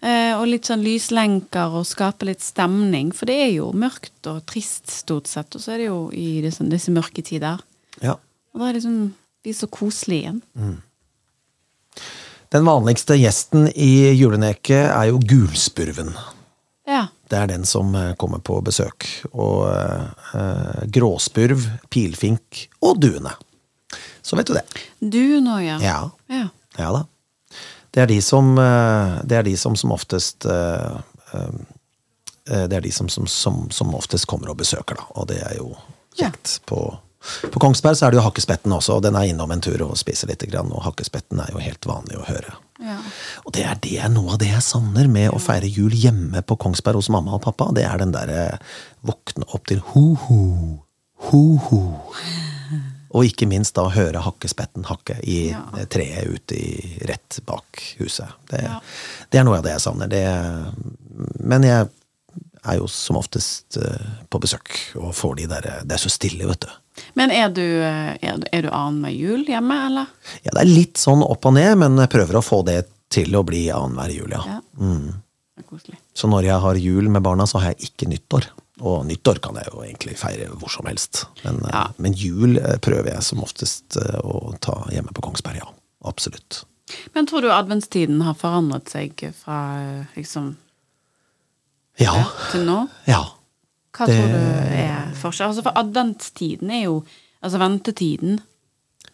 Eh, 0.00 0.34
og 0.38 0.46
litt 0.46 0.64
sånn 0.68 0.84
lyslenker 0.84 1.72
og 1.74 1.86
skape 1.86 2.26
litt 2.28 2.40
stemning. 2.44 3.10
For 3.12 3.26
det 3.26 3.38
er 3.48 3.52
jo 3.56 3.72
mørkt 3.72 4.26
og 4.30 4.44
trist 4.46 4.86
stort 4.90 5.26
sett. 5.26 5.54
Og 5.56 5.60
så 5.64 5.72
er 5.74 5.78
det 5.78 5.88
jo 5.88 6.10
i 6.14 6.40
disse, 6.44 6.62
disse 6.70 6.90
mørke 6.94 7.22
tider. 7.24 7.58
ja. 8.02 8.14
Og 8.54 8.60
da 8.62 8.68
er 8.68 8.72
det 8.72 8.80
liksom 8.82 9.14
vi 9.44 9.50
er 9.50 9.54
så 9.54 9.66
koselige 9.70 10.20
igjen. 10.32 10.82
Den 12.48 12.64
vanligste 12.64 13.16
gjesten 13.20 13.68
i 13.74 14.08
juleneket 14.16 14.88
er 14.88 15.10
jo 15.10 15.18
gulspurven. 15.20 16.14
Ja. 16.88 17.06
Det 17.28 17.36
er 17.36 17.50
den 17.50 17.66
som 17.68 17.92
eh, 17.94 18.14
kommer 18.16 18.40
på 18.40 18.56
besøk. 18.64 19.04
Og 19.34 19.66
eh, 19.68 20.86
gråspurv, 20.88 21.66
pilfink 21.92 22.62
og 22.80 23.02
duene. 23.02 23.34
Så 24.24 24.36
vet 24.36 24.48
du 24.48 24.56
det. 24.56 24.64
Du 25.00 25.40
nå, 25.44 25.58
ja. 25.60 25.76
Ja. 25.84 25.98
ja. 26.32 26.46
Ja 26.78 26.92
da. 26.96 27.04
Det 27.92 28.02
er 28.04 28.10
de 28.14 28.20
som, 28.24 28.54
eh, 28.58 29.18
det 29.28 29.36
er 29.36 29.44
de 29.44 29.56
som 29.60 29.76
som 29.76 29.92
oftest 29.92 30.46
eh, 30.46 30.96
eh, 31.34 31.58
Det 32.48 32.76
er 32.76 32.80
de 32.80 32.92
som, 32.92 33.08
som, 33.12 33.26
som, 33.26 33.66
som 33.70 33.94
oftest 33.94 34.24
kommer 34.26 34.48
og 34.48 34.56
besøker, 34.56 34.96
da. 34.96 35.04
Og 35.20 35.28
det 35.28 35.42
er 35.44 35.58
jo 35.58 35.74
kjekt. 36.16 36.62
På, 36.64 36.96
på 37.52 37.60
Kongsberg 37.60 37.96
så 37.98 38.06
er 38.06 38.10
det 38.14 38.20
jo 38.20 38.24
Hakkespetten 38.26 38.72
også, 38.72 38.98
og 38.98 39.02
den 39.02 39.16
er 39.18 39.26
innom 39.30 39.50
en 39.50 39.60
tur 39.64 39.82
og 39.88 39.96
spiser 39.98 40.30
litt. 40.30 40.44
Og 40.54 40.82
Hakkespetten 40.86 41.40
er 41.42 41.50
jo 41.52 41.58
helt 41.62 41.86
vanlig 41.88 42.16
å 42.20 42.26
høre. 42.28 42.54
ja. 42.80 42.98
Og 43.44 43.52
det 43.54 43.64
er, 43.64 43.74
det 43.82 43.96
er 43.98 44.08
noe 44.12 44.32
av 44.34 44.38
det 44.38 44.50
jeg 44.52 44.62
savner 44.62 45.08
med 45.10 45.30
å 45.34 45.40
feire 45.42 45.66
jul 45.66 45.90
hjemme 45.94 46.42
på 46.46 46.56
Kongsberg 46.60 47.00
hos 47.00 47.08
mamma 47.10 47.34
og 47.38 47.42
pappa. 47.42 47.70
Det 47.74 47.84
er 47.84 47.98
den 47.98 48.12
derre 48.14 48.58
våkne 49.02 49.48
opp 49.54 49.66
til 49.66 49.80
ho-ho, 49.92 50.42
ho-ho. 51.30 51.82
Og 53.16 53.24
ikke 53.24 53.46
minst 53.48 53.72
da 53.78 53.86
høre 53.88 54.20
hakkespetten 54.20 54.84
hakke 54.84 55.16
i 55.24 55.48
Ja. 55.50 55.62
treet 55.88 56.28
ute 56.28 56.54
i, 56.54 56.98
rett 57.08 57.40
bak 57.46 57.80
huset. 57.98 58.28
Det, 58.50 58.60
Ja. 58.62 58.80
det 59.30 59.40
er 59.40 59.44
noe 59.44 59.56
av 59.58 59.62
det 59.64 59.72
jeg 59.72 59.80
savner. 59.80 60.06
Det, 60.08 60.24
men 61.40 61.62
jeg 61.64 61.88
er 62.64 62.76
jo 62.76 62.86
som 62.86 63.16
oftest 63.16 63.78
eh, 63.80 64.06
på 64.30 64.38
besøk 64.42 64.68
og 64.96 65.14
får 65.14 65.36
de 65.36 65.46
der 65.46 65.62
Det 65.84 65.92
er 65.96 66.02
så 66.02 66.10
stille, 66.12 66.46
vet 66.46 66.60
du. 66.60 66.68
Men 67.18 67.30
er 67.34 67.48
du, 67.54 67.62
eh, 67.62 68.14
er, 68.22 68.38
er 68.52 68.62
du 68.62 68.68
annenhver 68.70 69.14
jul 69.14 69.44
hjemme, 69.48 69.76
eller? 69.86 70.06
Ja, 70.44 70.52
det 70.54 70.62
er 70.64 70.70
litt 70.70 71.00
sånn 71.00 71.22
opp 71.26 71.46
og 71.48 71.54
ned, 71.58 71.76
men 71.78 71.98
jeg 72.02 72.10
prøver 72.12 72.38
å 72.40 72.44
få 72.44 72.62
det 72.66 72.82
til 73.12 73.34
å 73.38 73.42
bli 73.46 73.66
annenhver 73.72 74.12
jul, 74.14 74.30
ja. 74.36 74.42
Ja. 74.58 74.60
Koselig. 75.68 75.98
Så 76.14 76.28
når 76.30 76.46
jeg 76.48 76.62
har 76.62 76.78
jul 76.80 77.08
med 77.12 77.22
barna, 77.26 77.44
så 77.46 77.58
har 77.60 77.72
jeg 77.74 77.90
ikke 77.90 78.08
nyttår. 78.08 78.46
Og 78.80 79.02
nyttår 79.08 79.40
kan 79.42 79.56
jeg 79.58 79.66
jo 79.72 79.80
egentlig 79.82 80.14
feire 80.20 80.46
hvor 80.54 80.70
som 80.70 80.86
helst. 80.86 81.24
Men, 81.44 81.58
eh, 81.64 81.70
Ja. 81.74 81.86
men 81.98 82.14
jul 82.14 82.58
eh, 82.58 82.78
prøver 82.78 83.10
jeg 83.12 83.22
som 83.26 83.42
oftest 83.42 83.96
å 84.22 84.54
ta 84.60 84.76
hjemme 84.94 85.12
på 85.12 85.20
Kongsberg, 85.26 85.58
ja. 85.64 85.68
Absolutt. 86.06 86.62
Men 87.14 87.26
tror 87.26 87.42
du 87.42 87.50
adventstiden 87.52 88.22
har 88.24 88.34
forandret 88.38 88.88
seg 88.88 89.12
fra 89.36 89.58
liksom 90.16 90.56
Ja. 91.98 92.14
ja, 92.14 92.24
til 92.52 92.64
nå? 92.64 92.88
Ja. 93.10 93.24
Hva 93.96 94.06
Det- 94.06 94.16
tror 94.18 94.28
du 94.28 94.74
er 94.78 95.12
forskjell? 95.14 95.48
Altså, 95.48 95.62
for 95.62 95.72
adventstiden 95.78 96.70
er 96.70 96.84
jo 96.84 97.04
Altså 97.40 97.58
ventetiden, 97.58 98.40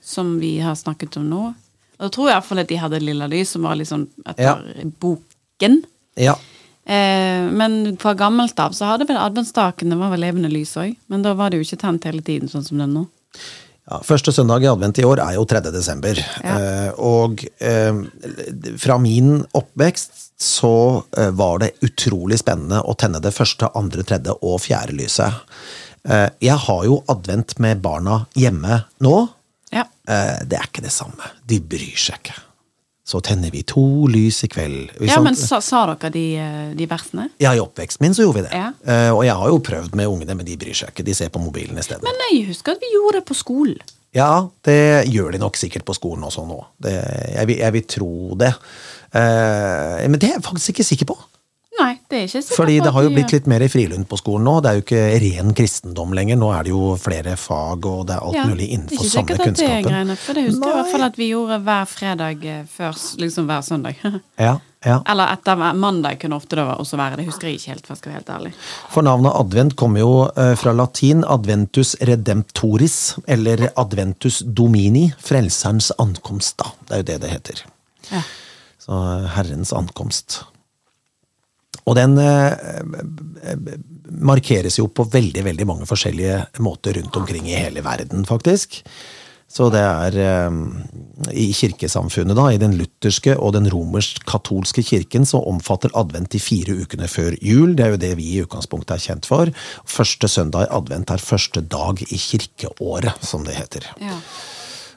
som 0.01 0.39
vi 0.41 0.59
har 0.59 0.75
snakket 0.75 1.19
om 1.21 1.27
nå. 1.29 1.43
Og 1.99 2.01
da 2.07 2.09
tror 2.09 2.31
jeg 2.31 2.37
iallfall 2.39 2.63
at 2.63 2.71
de 2.71 2.79
hadde 2.81 3.01
Lilla 3.03 3.27
Lys, 3.29 3.51
som 3.51 3.67
var 3.69 3.77
liksom 3.77 4.07
etter 4.27 4.89
boken. 4.99 5.83
Ja. 6.17 6.33
Eh, 6.87 7.45
men 7.53 7.97
fra 8.01 8.15
gammelt 8.15 8.59
av 8.61 8.73
så 8.77 8.89
hadde 8.91 9.07
vel 9.09 9.21
adventstakene 9.21 9.97
var 10.01 10.11
vel 10.15 10.25
levende 10.25 10.51
lys 10.53 10.75
òg. 10.81 10.97
Men 11.09 11.23
da 11.25 11.35
var 11.37 11.51
det 11.51 11.61
jo 11.61 11.69
ikke 11.69 11.81
tent 11.81 12.05
hele 12.09 12.25
tiden, 12.25 12.49
sånn 12.49 12.65
som 12.65 12.81
det 12.81 12.89
er 12.89 12.93
nå. 12.93 13.05
Ja, 13.85 14.01
Første 14.05 14.33
søndag 14.33 14.65
i 14.65 14.69
advent 14.71 14.99
i 15.01 15.05
år 15.05 15.21
er 15.21 15.35
jo 15.37 15.45
3. 15.49 15.61
desember. 15.75 16.19
Ja. 16.41 16.55
Eh, 16.57 17.01
og 17.05 17.43
eh, 17.61 17.99
fra 18.81 18.97
min 19.03 19.43
oppvekst 19.53 20.23
så 20.41 21.05
eh, 21.19 21.29
var 21.37 21.61
det 21.61 21.75
utrolig 21.85 22.41
spennende 22.41 22.81
å 22.81 22.97
tenne 22.99 23.21
det 23.25 23.35
første, 23.37 23.69
andre, 23.77 24.07
tredje 24.07 24.37
og 24.41 24.63
fjerde 24.65 24.97
lyset. 25.01 25.43
Jeg 26.05 26.61
har 26.61 26.83
jo 26.85 26.99
advent 27.09 27.55
med 27.65 27.79
barna 27.81 28.19
hjemme 28.37 28.83
nå. 29.01 29.13
Ja. 29.73 29.87
Det 30.05 30.59
er 30.59 30.67
ikke 30.69 30.85
det 30.85 30.93
samme. 30.93 31.31
De 31.49 31.57
bryr 31.65 31.97
seg 31.97 32.19
ikke. 32.21 32.35
Så 33.05 33.21
tenner 33.21 33.53
vi 33.53 33.61
to 33.69 34.07
lys 34.09 34.39
i 34.47 34.49
kveld. 34.49 34.95
Ja, 35.05 35.19
sant? 35.19 35.27
men 35.27 35.37
sa, 35.37 35.59
sa 35.61 35.83
dere 35.91 36.09
de, 36.15 36.23
eh, 36.41 36.71
de 36.77 36.87
versene? 36.89 37.27
Ja, 37.43 37.53
i 37.53 37.61
oppveksten 37.61 38.05
min 38.05 38.17
så 38.17 38.25
gjorde 38.25 38.39
vi 38.39 38.45
det. 38.47 38.57
Ja. 38.57 38.71
Uh, 38.81 39.11
og 39.19 39.21
jeg 39.27 39.37
har 39.43 39.53
jo 39.53 39.59
prøvd 39.67 39.99
med 40.01 40.09
ungene, 40.09 40.37
men 40.39 40.49
de 40.49 40.57
bryr 40.61 40.79
seg 40.79 40.95
ikke. 40.95 41.05
De 41.05 41.17
ser 41.17 41.29
på 41.35 41.43
mobilen 41.43 41.77
isteden. 41.81 42.07
Men 42.07 42.25
jeg 42.31 42.47
husker 42.49 42.79
at 42.79 42.81
vi 42.81 42.95
gjorde 42.95 43.21
det 43.21 43.27
på 43.29 43.37
skolen. 43.37 43.93
Ja, 44.17 44.31
det 44.65 45.11
gjør 45.11 45.35
de 45.35 45.43
nok 45.43 45.59
sikkert 45.59 45.85
på 45.85 45.97
skolen 45.99 46.25
også 46.25 46.47
nå. 46.49 46.57
Det, 46.81 46.95
jeg, 47.35 47.51
vil, 47.51 47.61
jeg 47.61 47.77
vil 47.77 47.87
tro 47.97 48.11
det. 48.41 48.53
Uh, 49.13 50.01
men 50.09 50.17
det 50.17 50.31
er 50.31 50.37
jeg 50.39 50.47
faktisk 50.49 50.73
ikke 50.73 50.89
sikker 50.95 51.13
på. 51.13 51.19
Nei, 51.75 51.95
det 52.07 52.19
er 52.19 52.29
ikke 52.29 52.41
sikkert. 52.41 52.57
Fordi 52.57 52.75
det 52.85 52.91
har 52.95 53.03
jo 53.03 53.11
blitt 53.11 53.33
litt 53.35 53.49
mer 53.51 53.63
i 53.65 53.69
frilund 53.71 54.07
på 54.07 54.19
skolen 54.21 54.47
nå. 54.47 54.53
Det 54.63 54.71
er 54.71 54.77
jo 54.79 54.83
ikke 54.85 55.07
ren 55.25 55.55
kristendom 55.59 56.13
lenger. 56.15 56.39
Nå 56.39 56.51
er 56.55 56.67
det 56.67 56.71
jo 56.71 56.83
flere 57.01 57.35
fag, 57.41 57.89
og 57.91 58.05
det 58.07 58.15
er 58.15 58.29
alt 58.29 58.39
Ja, 58.39 58.45
mulig 58.47 58.69
Det 58.69 58.79
er 58.79 59.01
ikke 59.01 59.11
sikkert 59.11 59.43
at 59.43 59.59
det 59.59 59.71
er 59.71 59.83
greiene, 59.89 60.17
for 60.21 60.39
det 60.39 60.45
husker 60.47 60.69
jeg 60.69 60.77
i 60.77 60.79
hvert 60.79 60.93
fall 60.93 61.07
at 61.09 61.19
vi 61.19 61.29
gjorde 61.33 61.59
hver 61.67 61.91
fredag 61.91 62.47
eh, 62.53 62.63
før, 62.77 63.03
liksom 63.25 63.51
hver 63.51 63.67
søndag. 63.67 63.99
Ja, 64.45 64.55
ja. 64.85 64.99
Eller 65.09 65.33
etter 65.33 65.61
mandag 65.81 66.19
kunne 66.21 66.37
ofte 66.37 66.59
det 66.59 66.65
også 66.69 66.99
være. 67.01 67.19
Det 67.19 67.27
husker 67.31 67.49
jeg 67.49 67.59
ikke 67.59 67.73
helt, 67.73 67.87
for 67.87 67.95
jeg 67.95 68.03
skal 68.03 68.11
være 68.13 68.19
helt 68.21 68.33
ærlig. 68.37 68.55
For 68.93 69.07
navnet 69.07 69.39
advent 69.39 69.77
kommer 69.81 70.05
jo 70.05 70.15
eh, 70.29 70.55
fra 70.61 70.75
latin 70.77 71.25
adventus 71.25 71.95
redemptoris, 72.05 72.99
eller 73.27 73.71
adventus 73.81 74.43
domini, 74.47 75.09
frelserens 75.19 75.91
ankomst, 75.99 76.59
da. 76.61 76.75
Det 76.87 76.99
er 76.99 77.03
jo 77.05 77.11
det 77.13 77.21
det 77.25 77.35
heter. 77.35 77.65
Ja. 78.11 78.25
Så 78.85 78.99
eh, 79.01 79.31
Herrens 79.39 79.73
ankomst. 79.75 80.43
Og 81.85 81.99
den 81.99 82.17
eh, 82.21 83.75
markeres 84.09 84.79
jo 84.81 84.89
på 84.89 85.07
veldig, 85.11 85.45
veldig 85.45 85.67
mange 85.69 85.89
forskjellige 85.89 86.41
måter 86.65 86.99
rundt 87.01 87.21
omkring 87.21 87.51
i 87.51 87.59
hele 87.59 87.85
verden, 87.85 88.25
faktisk. 88.29 88.83
Så 89.55 89.69
det 89.71 89.83
er 89.85 90.17
eh, 90.19 90.57
i 91.37 91.51
kirkesamfunnet, 91.55 92.35
da, 92.35 92.49
i 92.51 92.59
den 92.59 92.75
lutherske 92.79 93.37
og 93.37 93.53
den 93.55 93.69
romersk-katolske 93.71 94.83
kirken, 94.87 95.29
så 95.29 95.43
omfatter 95.47 95.95
advent 95.99 96.33
de 96.35 96.41
fire 96.43 96.75
ukene 96.81 97.07
før 97.11 97.37
jul. 97.45 97.77
Det 97.77 97.87
er 97.87 97.95
jo 97.95 98.01
det 98.03 98.13
vi 98.19 98.33
i 98.33 98.43
utgangspunktet 98.43 98.97
er 98.97 99.05
kjent 99.05 99.29
for. 99.31 99.53
Første 99.87 100.31
søndag 100.33 100.67
i 100.67 100.75
advent 100.81 101.13
er 101.15 101.23
første 101.23 101.63
dag 101.63 102.03
i 102.09 102.19
kirkeåret, 102.19 103.23
som 103.23 103.47
det 103.47 103.59
heter. 103.61 103.87
Ja. 104.03 104.19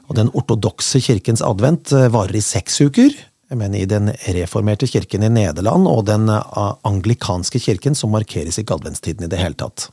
Og 0.08 0.16
den 0.16 0.32
ortodokse 0.32 1.04
kirkens 1.04 1.44
advent 1.44 1.92
eh, 1.92 2.08
varer 2.12 2.40
i 2.40 2.44
seks 2.44 2.80
uker. 2.80 3.14
Men 3.50 3.74
i 3.74 3.84
den 3.88 4.10
reformerte 4.34 4.86
kirken 4.86 5.22
i 5.24 5.30
Nederland 5.32 5.88
og 5.88 6.02
den 6.08 6.28
eh, 6.28 6.72
anglikanske 6.88 7.60
kirken 7.64 7.96
som 7.96 8.12
markeres 8.12 8.58
ikke 8.60 8.76
adventstiden 8.76 9.24
i 9.24 9.30
det 9.32 9.40
hele 9.40 9.56
tatt. 9.56 9.86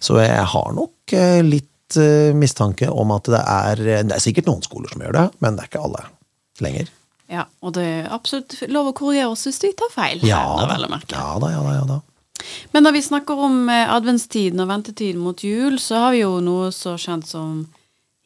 Så 0.00 0.18
jeg 0.20 0.44
har 0.52 0.74
nok 0.76 1.14
eh, 1.16 1.40
litt 1.44 1.96
eh, 1.96 2.36
mistanke 2.36 2.90
om 2.92 3.14
at 3.16 3.30
det 3.32 3.40
er 3.40 3.82
Det 4.10 4.18
er 4.18 4.24
sikkert 4.24 4.50
noen 4.50 4.66
skoler 4.66 4.92
som 4.92 5.06
gjør 5.06 5.16
det, 5.16 5.24
men 5.40 5.56
det 5.56 5.64
er 5.64 5.72
ikke 5.72 5.86
alle 5.88 6.04
lenger. 6.60 6.92
ja. 7.32 7.46
Og 7.64 7.72
det 7.78 7.86
er 7.86 8.12
absolutt 8.12 8.60
lov 8.68 8.92
å 8.92 8.96
korrigere 9.00 9.32
oss 9.32 9.46
hvis 9.48 9.62
vi 9.64 9.72
tar 9.72 9.92
feil. 9.94 10.20
Ja 10.26 10.44
her, 10.58 10.68
vel 10.74 10.84
å 10.84 10.92
merke. 10.92 11.16
ja 11.16 11.32
da, 11.40 11.52
ja 11.54 11.64
da. 11.64 11.74
Ja 11.78 11.88
da. 11.88 12.00
Men 12.76 12.84
når 12.84 12.92
vi 12.94 13.06
snakker 13.08 13.40
om 13.48 13.68
adventstiden 13.72 14.60
og 14.62 14.68
ventetiden 14.68 15.24
mot 15.24 15.40
jul, 15.42 15.80
så 15.82 16.04
har 16.04 16.12
vi 16.14 16.20
jo 16.22 16.36
noe 16.44 16.68
så 16.76 16.94
kjent 17.00 17.26
som 17.26 17.64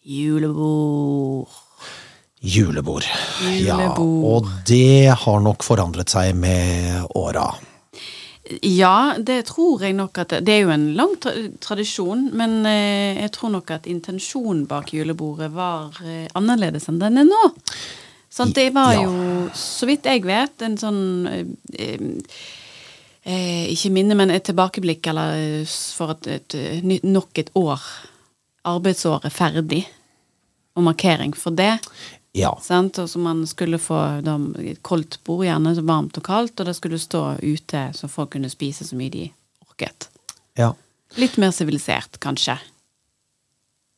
julebord. 0.02 1.62
Julebord. 2.42 3.07
Ja, 3.62 3.92
og 3.94 4.48
det 4.66 5.14
har 5.24 5.42
nok 5.44 5.62
forandret 5.62 6.11
seg 6.11 6.35
med 6.35 7.07
åra. 7.14 7.52
Ja, 8.66 9.14
det 9.18 9.44
tror 9.52 9.85
jeg 9.87 9.94
nok 9.94 10.18
at 10.18 10.35
det, 10.42 10.50
er 10.50 10.64
jo 10.64 10.72
en 10.74 10.88
lang 10.98 11.14
tra 11.22 11.31
tradisjon, 11.62 12.26
men 12.37 12.66
eh, 12.66 13.20
jeg 13.22 13.31
tror 13.37 13.52
nok 13.55 13.70
at 13.70 13.87
intensjonen 13.88 14.64
bak 14.68 14.90
julebordet 14.92 15.52
var 15.55 15.94
eh, 16.02 16.26
annerledes 16.37 16.90
enn 16.90 16.98
den 17.00 17.22
er 17.22 17.28
nå. 17.28 17.44
Sånn, 18.33 18.50
det 18.57 18.70
var 18.74 18.96
jo, 18.96 19.12
så 19.55 19.87
vidt 19.87 20.09
jeg 20.09 20.24
vet, 20.26 20.64
en 20.64 20.74
sånn 20.81 21.02
eh, 21.31 22.02
eh, 23.22 23.64
Ikke 23.70 23.92
minne, 23.94 24.16
men 24.18 24.33
et 24.35 24.46
tilbakeblikk, 24.48 25.07
eller 25.12 25.62
for 25.68 26.16
at 26.16 26.26
et, 26.33 26.57
nok 27.05 27.38
et 27.38 27.52
år, 27.61 27.85
arbeidsår, 28.66 29.28
er 29.28 29.37
ferdig, 29.37 29.85
og 30.74 30.88
markering 30.88 31.37
for 31.37 31.55
det. 31.55 31.76
Ja. 32.32 32.52
Sant? 32.64 32.98
Og 32.98 33.10
så 33.10 33.20
man 33.20 33.44
skulle 33.46 33.80
få 33.82 33.98
da, 34.24 34.38
koldt 34.84 35.18
bord, 35.26 35.44
gjerne 35.44 35.74
så 35.76 35.84
varmt 35.84 36.16
og 36.16 36.24
kaldt, 36.26 36.60
og 36.60 36.68
det 36.68 36.76
skulle 36.78 37.00
stå 37.00 37.24
ute 37.42 37.88
så 37.96 38.08
folk 38.08 38.32
kunne 38.36 38.52
spise 38.52 38.88
så 38.88 38.98
mye 38.98 39.12
de 39.12 39.26
orket. 39.68 40.08
ja. 40.58 40.72
Litt 41.20 41.34
mer 41.36 41.50
sivilisert, 41.52 42.16
kanskje. 42.24 42.54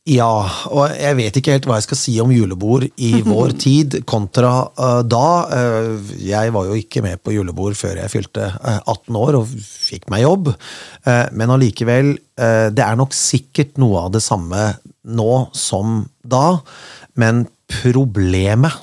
Ja, 0.04 0.26
og 0.68 0.92
jeg 0.98 1.16
vet 1.16 1.36
ikke 1.38 1.54
helt 1.54 1.64
hva 1.64 1.78
jeg 1.78 1.86
skal 1.86 1.96
si 1.96 2.12
om 2.20 2.32
julebord 2.34 2.84
i 3.00 3.12
vår 3.24 3.54
tid 3.56 3.96
kontra 4.04 4.50
uh, 4.76 5.00
da. 5.00 5.28
Uh, 5.48 6.10
jeg 6.20 6.52
var 6.52 6.68
jo 6.68 6.76
ikke 6.76 7.00
med 7.06 7.22
på 7.24 7.32
julebord 7.32 7.78
før 7.78 8.02
jeg 8.02 8.12
fylte 8.12 8.50
uh, 8.52 8.82
18 8.82 9.16
år 9.16 9.38
og 9.38 9.54
fikk 9.54 10.10
meg 10.12 10.26
jobb. 10.26 10.50
Eh, 11.08 11.26
men 11.36 11.52
allikevel, 11.54 12.14
eh, 12.40 12.68
det 12.74 12.84
er 12.84 12.96
nok 12.98 13.16
sikkert 13.16 13.78
noe 13.80 14.06
av 14.06 14.12
det 14.14 14.22
samme 14.24 14.74
nå 15.04 15.32
som 15.56 16.02
da. 16.20 16.58
Men 17.20 17.46
problemet, 17.82 18.82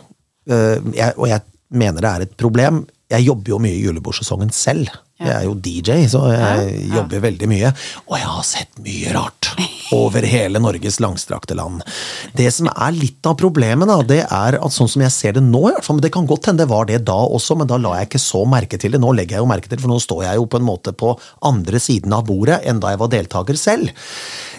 eh, 0.50 0.78
jeg, 0.98 1.16
og 1.18 1.30
jeg 1.30 1.46
mener 1.72 2.04
det 2.04 2.12
er 2.12 2.28
et 2.28 2.36
problem, 2.40 2.84
jeg 3.12 3.28
jobber 3.28 3.56
jo 3.56 3.60
mye 3.60 3.76
i 3.76 3.84
julebordsesongen 3.84 4.54
selv. 4.56 4.92
Jeg 5.22 5.34
er 5.36 5.44
jo 5.46 5.54
DJ, 5.54 6.06
så 6.10 6.22
jeg 6.32 6.86
jobber 6.96 7.22
veldig 7.28 7.48
mye. 7.52 7.70
Og 8.08 8.16
jeg 8.18 8.26
har 8.26 8.46
sett 8.48 8.80
mye 8.82 9.12
rart 9.14 9.52
over 10.00 10.26
hele 10.26 10.62
Norges 10.64 10.98
langstrakte 11.04 11.58
land. 11.58 11.84
Det 12.38 12.48
som 12.56 12.72
er 12.72 12.96
litt 12.96 13.28
av 13.30 13.36
problemet, 13.38 13.90
da, 13.90 14.00
det 14.08 14.22
er 14.24 14.58
at 14.58 14.76
sånn 14.76 14.90
som 14.90 15.04
jeg 15.06 15.14
ser 15.14 15.38
det 15.38 15.44
nå, 15.46 15.62
i 15.68 15.76
hvert 15.76 15.86
fall, 15.86 16.00
men 16.00 16.06
det 16.08 16.14
kan 16.16 16.30
godt 16.30 16.50
hende 16.50 16.64
det 16.64 16.72
var 16.72 16.88
det 16.90 17.02
da 17.10 17.20
også, 17.22 17.60
men 17.60 17.70
da 17.70 17.78
la 17.82 17.98
jeg 18.00 18.10
ikke 18.10 18.24
så 18.24 18.46
merke 18.50 18.80
til 18.82 18.96
det. 18.96 19.02
Nå 19.04 19.14
legger 19.18 19.38
jeg 19.38 19.46
jo 19.46 19.52
merke 19.52 19.70
til 19.70 19.78
det, 19.78 19.84
for 19.84 19.94
nå 19.94 20.00
står 20.02 20.26
jeg 20.30 20.42
jo 20.42 20.48
på 20.50 20.62
en 20.62 20.70
måte 20.72 20.96
på 20.98 21.14
andre 21.52 21.84
siden 21.84 22.16
av 22.18 22.26
bordet 22.30 22.62
enn 22.66 22.82
da 22.82 22.96
jeg 22.96 23.04
var 23.04 23.14
deltaker 23.14 23.60
selv. 23.60 23.92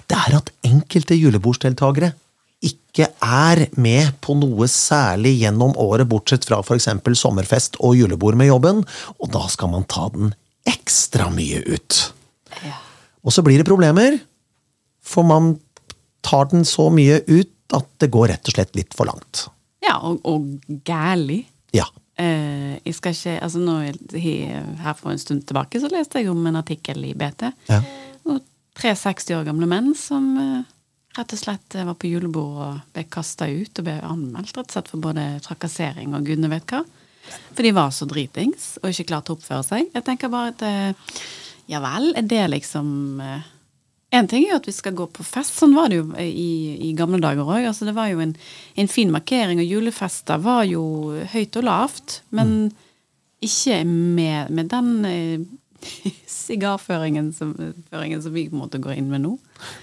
Det 0.07 0.19
er 0.19 0.39
at 0.39 0.53
enkelte 0.69 1.19
julebordsdeltakere 1.19 2.13
ikke 2.63 3.09
er 3.25 3.65
med 3.81 4.13
på 4.23 4.37
noe 4.39 4.69
særlig 4.71 5.35
gjennom 5.41 5.75
året, 5.81 6.07
bortsett 6.11 6.47
fra 6.47 6.61
f.eks. 6.63 6.89
sommerfest 7.19 7.79
og 7.81 7.97
julebord 7.99 8.39
med 8.39 8.51
jobben, 8.53 8.83
og 9.19 9.33
da 9.35 9.47
skal 9.51 9.73
man 9.73 9.89
ta 9.91 10.09
den 10.15 10.35
ekstra 10.69 11.29
mye 11.35 11.63
ut. 11.67 12.03
Ja. 12.63 12.77
Og 13.27 13.35
så 13.35 13.43
blir 13.45 13.59
det 13.59 13.69
problemer, 13.69 14.21
for 15.03 15.27
man 15.27 15.57
tar 16.23 16.51
den 16.53 16.67
så 16.69 16.87
mye 16.95 17.23
ut 17.27 17.51
at 17.75 17.89
det 18.03 18.13
går 18.13 18.31
rett 18.31 18.49
og 18.49 18.55
slett 18.55 18.77
litt 18.79 18.95
for 18.95 19.09
langt. 19.09 19.47
Ja, 19.83 19.97
og, 20.07 20.21
og 20.29 20.79
gærlig. 20.87 21.43
Ja. 21.75 21.89
Uh, 22.21 22.77
jeg 22.85 22.93
skal 22.99 23.15
ikke 23.17 23.39
Altså 23.41 23.61
nå 23.63 23.75
her 23.81 24.97
for 24.99 25.15
en 25.15 25.21
stund 25.21 25.47
tilbake 25.49 25.81
så 25.81 25.89
leste 25.89 26.21
jeg 26.21 26.29
om 26.31 26.45
en 26.47 26.61
artikkel 26.61 27.01
i 27.09 27.15
BT. 27.19 27.49
Ja. 27.73 27.81
Og 28.29 28.43
tre 28.79 28.93
60 28.95 29.33
år 29.39 29.49
gamle 29.49 29.67
menn 29.69 29.93
som 29.99 30.29
eh, 30.39 30.69
rett 31.17 31.35
og 31.35 31.41
slett 31.41 31.77
eh, 31.77 31.87
var 31.87 31.99
på 31.99 32.11
julebord 32.11 32.59
og 32.65 32.81
ble 32.95 33.05
kasta 33.13 33.49
ut 33.51 33.79
og 33.79 33.87
ble 33.87 33.99
anmeldt 34.07 34.57
rett 34.57 34.69
og 34.69 34.77
slett 34.77 34.91
for 34.93 35.05
både 35.05 35.29
trakassering 35.45 36.17
og 36.17 36.27
gudene 36.27 36.51
vet 36.53 36.69
hva. 36.73 36.83
For 37.53 37.63
de 37.63 37.73
var 37.77 37.93
så 37.95 38.09
dritings 38.11 38.77
og 38.83 38.91
ikke 38.91 39.11
klarte 39.13 39.33
å 39.33 39.39
oppføre 39.39 39.65
seg. 39.67 39.91
Jeg 39.95 40.07
tenker 40.07 40.33
bare 40.33 40.53
at 40.55 40.65
eh, 40.67 41.19
ja 41.71 41.83
vel, 41.83 42.13
er 42.19 42.29
det 42.29 42.45
liksom 42.57 43.21
eh, 43.23 43.51
En 44.13 44.27
ting 44.29 44.43
er 44.45 44.51
jo 44.51 44.57
at 44.59 44.67
vi 44.69 44.75
skal 44.77 44.93
gå 44.93 45.07
på 45.09 45.25
fest, 45.25 45.55
sånn 45.57 45.73
var 45.73 45.89
det 45.89 46.03
jo 46.03 46.11
i, 46.21 46.51
i 46.85 46.91
gamle 46.93 47.17
dager 47.17 47.49
òg. 47.49 47.65
Altså, 47.65 47.87
det 47.89 47.95
var 47.97 48.11
jo 48.11 48.19
en, 48.21 48.35
en 48.77 48.91
fin 48.93 49.09
markering, 49.09 49.63
og 49.63 49.71
julefester 49.71 50.43
var 50.45 50.67
jo 50.69 50.83
høyt 51.33 51.57
og 51.57 51.65
lavt. 51.65 52.19
Men 52.29 52.51
ikke 53.41 53.79
med, 53.89 54.53
med 54.53 54.69
den 54.69 54.91
sigarføringen 56.33 57.33
som, 57.37 57.53
som 57.57 58.33
vi 58.35 58.47
på 58.49 58.57
en 58.57 58.63
måte 58.63 58.81
går 58.83 58.97
inn 58.99 59.11
med 59.13 59.25
nå. 59.25 59.35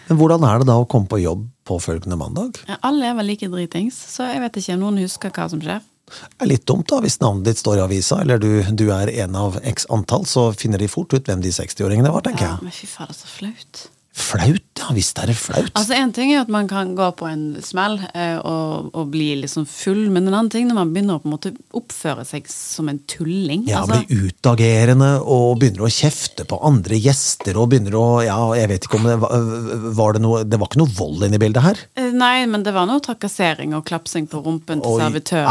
Men 0.10 0.20
hvordan 0.20 0.46
er 0.48 0.62
det 0.64 0.68
da 0.70 0.78
å 0.82 0.88
komme 0.90 1.10
på 1.12 1.22
jobb 1.22 1.46
påfølgende 1.70 2.18
mandag? 2.20 2.60
Ja, 2.70 2.80
Alle 2.90 3.12
er 3.12 3.18
vel 3.20 3.30
like 3.32 3.50
dritings, 3.52 3.98
så 4.16 4.28
jeg 4.32 4.42
vet 4.44 4.60
ikke 4.62 4.76
om 4.78 4.84
noen 4.88 5.02
husker 5.04 5.34
hva 5.36 5.48
som 5.52 5.62
skjer. 5.64 5.86
Det 6.10 6.42
er 6.42 6.50
litt 6.50 6.66
dumt 6.66 6.88
da, 6.90 6.98
hvis 7.06 7.20
navnet 7.22 7.46
ditt 7.52 7.60
står 7.62 7.78
i 7.78 7.84
avisa, 7.86 8.18
eller 8.24 8.40
du, 8.42 8.50
du 8.74 8.88
er 8.96 9.12
en 9.22 9.36
av 9.38 9.60
x 9.70 9.86
antall, 9.94 10.26
så 10.26 10.48
finner 10.58 10.82
de 10.82 10.88
fort 10.90 11.14
ut 11.14 11.28
hvem 11.30 11.44
de 11.44 11.52
60-åringene 11.54 12.10
var, 12.16 12.26
tenker 12.26 12.48
Ja, 12.48 12.56
jeg. 12.58 12.66
men 12.66 12.74
fy 12.74 12.90
fader, 12.90 13.14
så 13.14 13.30
flaut. 13.30 13.84
Flaut, 14.20 14.69
ja 14.80 14.90
visst 14.96 15.20
er 15.22 15.28
det 15.30 15.36
flaut. 15.38 15.70
Altså 15.76 15.94
En 16.00 16.12
ting 16.16 16.32
er 16.34 16.42
at 16.42 16.50
man 16.52 16.68
kan 16.72 16.96
gå 16.98 17.10
på 17.20 17.28
en 17.30 17.44
smell 17.64 17.98
eh, 18.14 18.38
og, 18.40 18.90
og 18.96 19.10
bli 19.14 19.34
liksom 19.44 19.66
full, 19.70 20.06
men 20.10 20.28
en 20.30 20.34
annen 20.38 20.50
ting 20.54 20.68
når 20.70 20.78
man 20.80 20.94
begynner 20.96 21.20
å 21.20 21.24
på 21.24 21.30
en 21.30 21.36
måte 21.36 21.52
oppføre 21.76 22.24
seg 22.28 22.48
som 22.50 22.90
en 22.92 23.00
tulling. 23.12 23.66
Ja, 23.70 23.84
altså, 23.84 24.00
blir 24.08 24.30
utagerende 24.32 25.12
og 25.22 25.60
begynner 25.62 25.86
å 25.88 25.92
kjefte 25.94 26.46
på 26.50 26.60
andre 26.66 26.98
gjester 27.00 27.60
og 27.60 27.70
begynner 27.74 27.98
å 28.00 28.06
Ja, 28.26 28.40
jeg 28.58 28.72
vet 28.72 28.88
ikke 28.88 29.00
om 29.00 29.08
det 29.10 29.18
var, 29.20 30.14
det 30.16 30.22
noe 30.24 30.42
Det 30.48 30.60
var 30.60 30.70
ikke 30.72 30.82
noe 30.82 30.94
vold 30.98 31.26
inne 31.28 31.38
i 31.40 31.42
bildet 31.42 31.64
her? 31.66 31.84
eh, 32.00 32.12
Nei, 32.16 32.46
men 32.50 32.64
det 32.66 32.74
var 32.76 32.88
noe 32.90 33.04
trakassering 33.04 33.76
og 33.78 33.86
klapsing 33.90 34.28
på 34.32 34.42
rumpen 34.46 34.82
til 34.84 35.00
servitøren. 35.00 35.50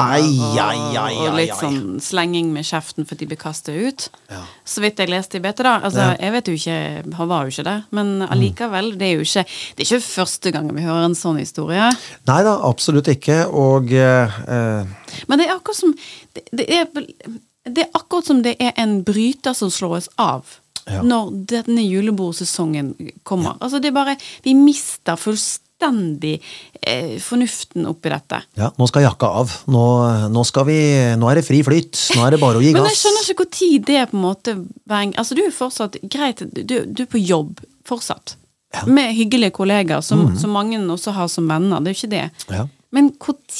Og, 0.59 1.37
litt 1.39 1.55
sånn 1.59 1.99
slenging 2.03 2.51
med 2.55 2.67
kjeften 2.69 3.07
fordi 3.09 3.25
de 3.25 3.31
ble 3.33 3.39
kastet 3.41 3.77
ut. 3.79 4.09
Ja. 4.33 4.43
Så 4.69 4.83
vidt 4.85 5.01
jeg 5.01 5.11
leste 5.13 5.39
i 5.39 5.43
BT, 5.45 5.63
da. 5.67 5.77
Altså, 5.85 5.99
Ja. 5.99 6.15
Mm. 6.15 6.23
Jeg 6.29 6.33
vet 6.33 6.49
jo 6.49 6.55
ikke, 6.59 7.15
han 7.19 7.29
var 7.29 7.45
jo 7.47 7.53
ikke 7.55 7.65
det, 7.67 7.77
men 7.95 8.09
allikevel. 8.27 8.91
Det 8.99 9.07
er 9.09 9.15
jo 9.18 9.18
ikke 9.25 9.45
Det 9.49 9.85
er 9.85 9.89
ikke 9.89 10.05
første 10.07 10.53
gang 10.55 10.71
vi 10.75 10.85
hører 10.87 11.09
en 11.09 11.19
sånn 11.19 11.41
historie. 11.41 11.89
Nei 12.29 12.39
da, 12.47 12.57
absolutt 12.69 13.09
ikke. 13.13 13.45
Og 13.51 13.93
eh, 13.93 14.39
Men 15.29 15.39
det 15.41 15.49
er 15.49 15.57
akkurat 15.57 15.81
som 15.83 15.95
Det, 16.35 16.45
det, 16.53 16.67
er, 16.69 16.87
det 17.69 17.85
er 17.87 17.93
akkurat 17.99 18.27
som 18.31 18.43
det 18.45 18.57
er 18.63 18.73
en 18.79 19.01
bryter 19.07 19.57
som 19.57 19.71
slås 19.73 20.11
av. 20.19 20.59
Ja. 20.89 21.03
Når 21.05 21.33
denne 21.51 21.83
julebordsesongen 21.85 22.95
kommer. 23.29 23.59
Altså 23.61 23.81
det 23.83 23.91
er 23.91 23.97
bare 23.99 24.15
Vi 24.45 24.55
mister 24.57 25.19
fullstendig 25.21 26.39
eh, 26.81 27.19
fornuften 27.21 27.85
oppi 27.91 28.09
dette. 28.13 28.41
ja, 28.57 28.71
nå 28.79 28.89
skal 28.89 29.05
jakka 29.05 29.29
av. 29.43 29.53
Nå, 29.69 29.85
nå, 30.33 30.45
vi, 30.67 30.79
nå 31.21 31.29
er 31.31 31.41
det 31.41 31.45
fri 31.47 31.61
flyt. 31.67 32.01
Nå 32.17 32.25
er 32.25 32.37
det 32.37 32.41
bare 32.41 32.61
å 32.61 32.65
gi 32.65 32.73
gass. 32.77 32.81
Men 32.81 32.93
jeg 32.95 33.03
skjønner 33.03 33.29
ikke 33.29 33.45
hvor 33.45 33.53
tid 33.59 33.87
det 33.91 33.99
er 34.01 34.11
på 34.11 34.17
en 34.17 34.25
måte 34.25 34.57
Altså 34.89 35.37
du 35.37 35.45
er 35.45 35.53
fortsatt 35.55 35.99
Greit, 36.09 36.41
du, 36.57 36.77
du 36.89 37.03
er 37.05 37.11
på 37.11 37.21
jobb 37.21 37.61
fortsatt. 37.89 38.37
Ja. 38.75 38.83
Med 38.87 39.15
hyggelige 39.17 39.51
kollegaer, 39.57 40.03
som, 40.05 40.35
som 40.37 40.51
mange 40.53 40.77
også 40.93 41.15
har 41.17 41.29
som 41.33 41.47
venner. 41.49 41.81
Det 41.81 41.89
er 41.91 41.95
jo 41.95 41.99
ikke 42.03 42.11
det. 42.13 42.25
Ja. 42.53 42.67
Men 42.93 43.09
når 43.17 43.55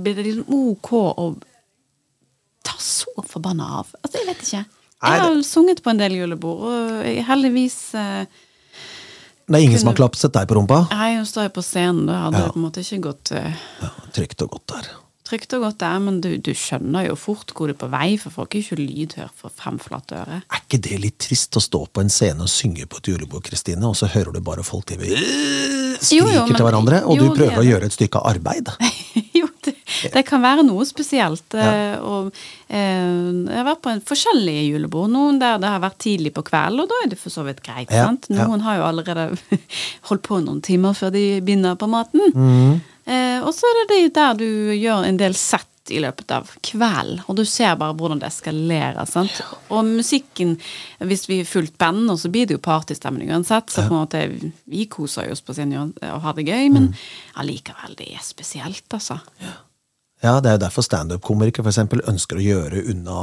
blir 0.00 0.16
det 0.16 0.24
liksom 0.24 0.46
ok 0.48 0.90
å 1.20 1.26
ta 2.64 2.78
så 2.80 3.12
forbanna 3.28 3.66
av? 3.80 3.92
Altså, 4.00 4.18
jeg 4.22 4.26
vet 4.30 4.42
ikke. 4.46 4.64
Jeg 5.04 5.20
har 5.20 5.36
sunget 5.44 5.82
på 5.84 5.92
en 5.92 6.00
del 6.00 6.16
julebord, 6.16 6.64
og 6.64 7.04
heldigvis 7.28 7.76
eh, 8.00 8.24
Det 9.44 9.58
er 9.58 9.64
ingen 9.66 9.80
som 9.82 9.90
har 9.92 9.98
klapset 9.98 10.32
deg 10.32 10.48
på 10.48 10.56
rumpa? 10.56 10.86
Nei, 10.94 11.10
nå 11.18 11.26
står 11.28 11.50
jeg 11.50 11.52
på 11.58 11.64
scenen, 11.66 12.06
da 12.08 12.22
hadde 12.22 12.40
Ja. 12.40 12.46
det 12.46 12.54
på 12.54 12.60
en 12.62 12.64
måte 12.64 12.80
ikke 12.86 13.02
gått 13.10 13.32
eh, 13.36 13.52
Ja, 13.82 13.90
trygt 14.16 14.40
og 14.46 14.54
godt 14.56 14.72
der. 14.72 14.88
Trygt 15.24 15.54
og 15.56 15.64
godt 15.64 15.78
der, 15.80 16.00
men 16.04 16.20
du, 16.24 16.34
du 16.36 16.52
skjønner 16.56 17.08
jo 17.08 17.16
fort 17.18 17.54
hvor 17.56 17.70
du 17.70 17.74
er 17.74 17.80
på 17.80 17.88
vei, 17.92 18.14
for 18.20 18.34
folk 18.34 18.54
er 18.54 18.60
ikke 18.60 18.80
lydhør 18.80 19.30
for 19.38 19.52
fem 19.54 19.78
flate 19.80 20.18
øre. 20.20 20.42
Er 20.44 20.64
ikke 20.64 20.82
det 20.84 21.00
litt 21.00 21.18
trist 21.24 21.56
å 21.56 21.62
stå 21.64 21.84
på 21.88 22.04
en 22.04 22.12
scene 22.12 22.44
og 22.44 22.52
synge 22.52 22.84
på 22.90 23.00
et 23.00 23.12
julebord, 23.14 23.44
Kristine, 23.46 23.88
og 23.88 23.96
så 23.96 24.10
hører 24.12 24.36
du 24.36 24.42
bare 24.44 24.66
folk 24.66 24.86
til 24.90 25.00
skriker 25.00 26.18
Jo, 26.18 26.28
jo, 26.28 26.44
til 26.50 26.66
hverandre, 26.66 27.00
og 27.08 27.16
jo, 27.16 27.28
du 27.28 27.38
prøver 27.38 27.56
er 27.56 27.62
å 27.62 27.66
gjøre 27.66 27.88
et 27.88 27.96
stykke 27.96 28.22
arbeid? 28.28 28.70
jo, 29.40 29.48
det, 29.64 29.74
det 30.12 30.24
kan 30.28 30.44
være 30.44 30.64
noe 30.66 30.84
spesielt. 30.88 31.56
Ja. 31.56 31.98
Og, 32.04 32.30
eh, 32.68 32.78
jeg 32.84 33.58
har 33.58 33.68
vært 33.68 33.84
på 33.84 33.92
en 33.94 34.02
forskjellige 34.04 34.66
julebord. 34.68 35.12
Noen 35.14 35.40
der 35.42 35.60
det 35.62 35.70
har 35.72 35.82
vært 35.84 36.00
tidlig 36.04 36.34
på 36.36 36.44
kvelden, 36.46 36.84
og 36.84 36.90
da 36.90 37.02
er 37.04 37.12
det 37.14 37.20
for 37.20 37.34
så 37.34 37.46
vidt 37.46 37.62
greit. 37.64 37.88
Ja, 37.88 38.08
sant? 38.10 38.28
ja. 38.28 38.44
Noen 38.44 38.64
har 38.66 38.80
jo 38.80 38.88
allerede 38.88 39.30
holdt 40.10 40.26
på 40.28 40.42
noen 40.44 40.60
timer 40.64 40.96
før 40.98 41.14
de 41.14 41.28
begynner 41.44 41.78
på 41.80 41.88
maten. 41.90 42.28
Mm. 42.34 42.82
Eh, 43.06 43.40
og 43.44 43.52
så 43.54 43.68
er 43.68 43.86
det 43.90 44.14
der 44.16 44.34
du 44.40 44.46
gjør 44.74 45.04
en 45.08 45.16
del 45.20 45.34
sett 45.36 45.68
i 45.92 45.98
løpet 46.00 46.30
av 46.32 46.48
kvelden, 46.64 47.18
og 47.28 47.36
du 47.36 47.42
ser 47.44 47.74
bare 47.76 47.92
hvordan 47.92 48.18
det 48.22 48.30
eskalerer. 48.30 49.04
sant? 49.06 49.42
Og 49.68 49.84
musikken, 49.84 50.54
hvis 51.04 51.26
vi 51.28 51.40
er 51.42 51.44
fullt 51.44 51.76
band, 51.76 52.08
så 52.18 52.30
blir 52.32 52.46
det 52.48 52.56
jo 52.56 52.62
partystemning 52.64 53.28
uansett, 53.28 53.68
så 53.68 53.84
på 53.84 53.92
en 53.92 54.00
måte 54.06 54.22
vi 54.64 54.86
koser 54.88 55.28
oss 55.30 55.42
på 55.44 55.52
scenen 55.52 55.92
og 56.00 56.22
har 56.24 56.32
det 56.38 56.46
gøy, 56.48 56.70
men 56.72 56.86
Mm. 56.88 56.94
allikevel, 57.36 57.96
det 57.96 58.08
er 58.14 58.22
spesielt, 58.24 58.88
altså. 58.96 59.20
Ja, 59.42 59.52
det 60.40 60.48
er 60.48 60.54
jo 60.56 60.60
derfor 60.62 60.84
standup-komikere 60.86 61.72
ønsker 62.08 62.38
å 62.40 62.44
gjøre 62.44 62.82
unna 62.92 63.16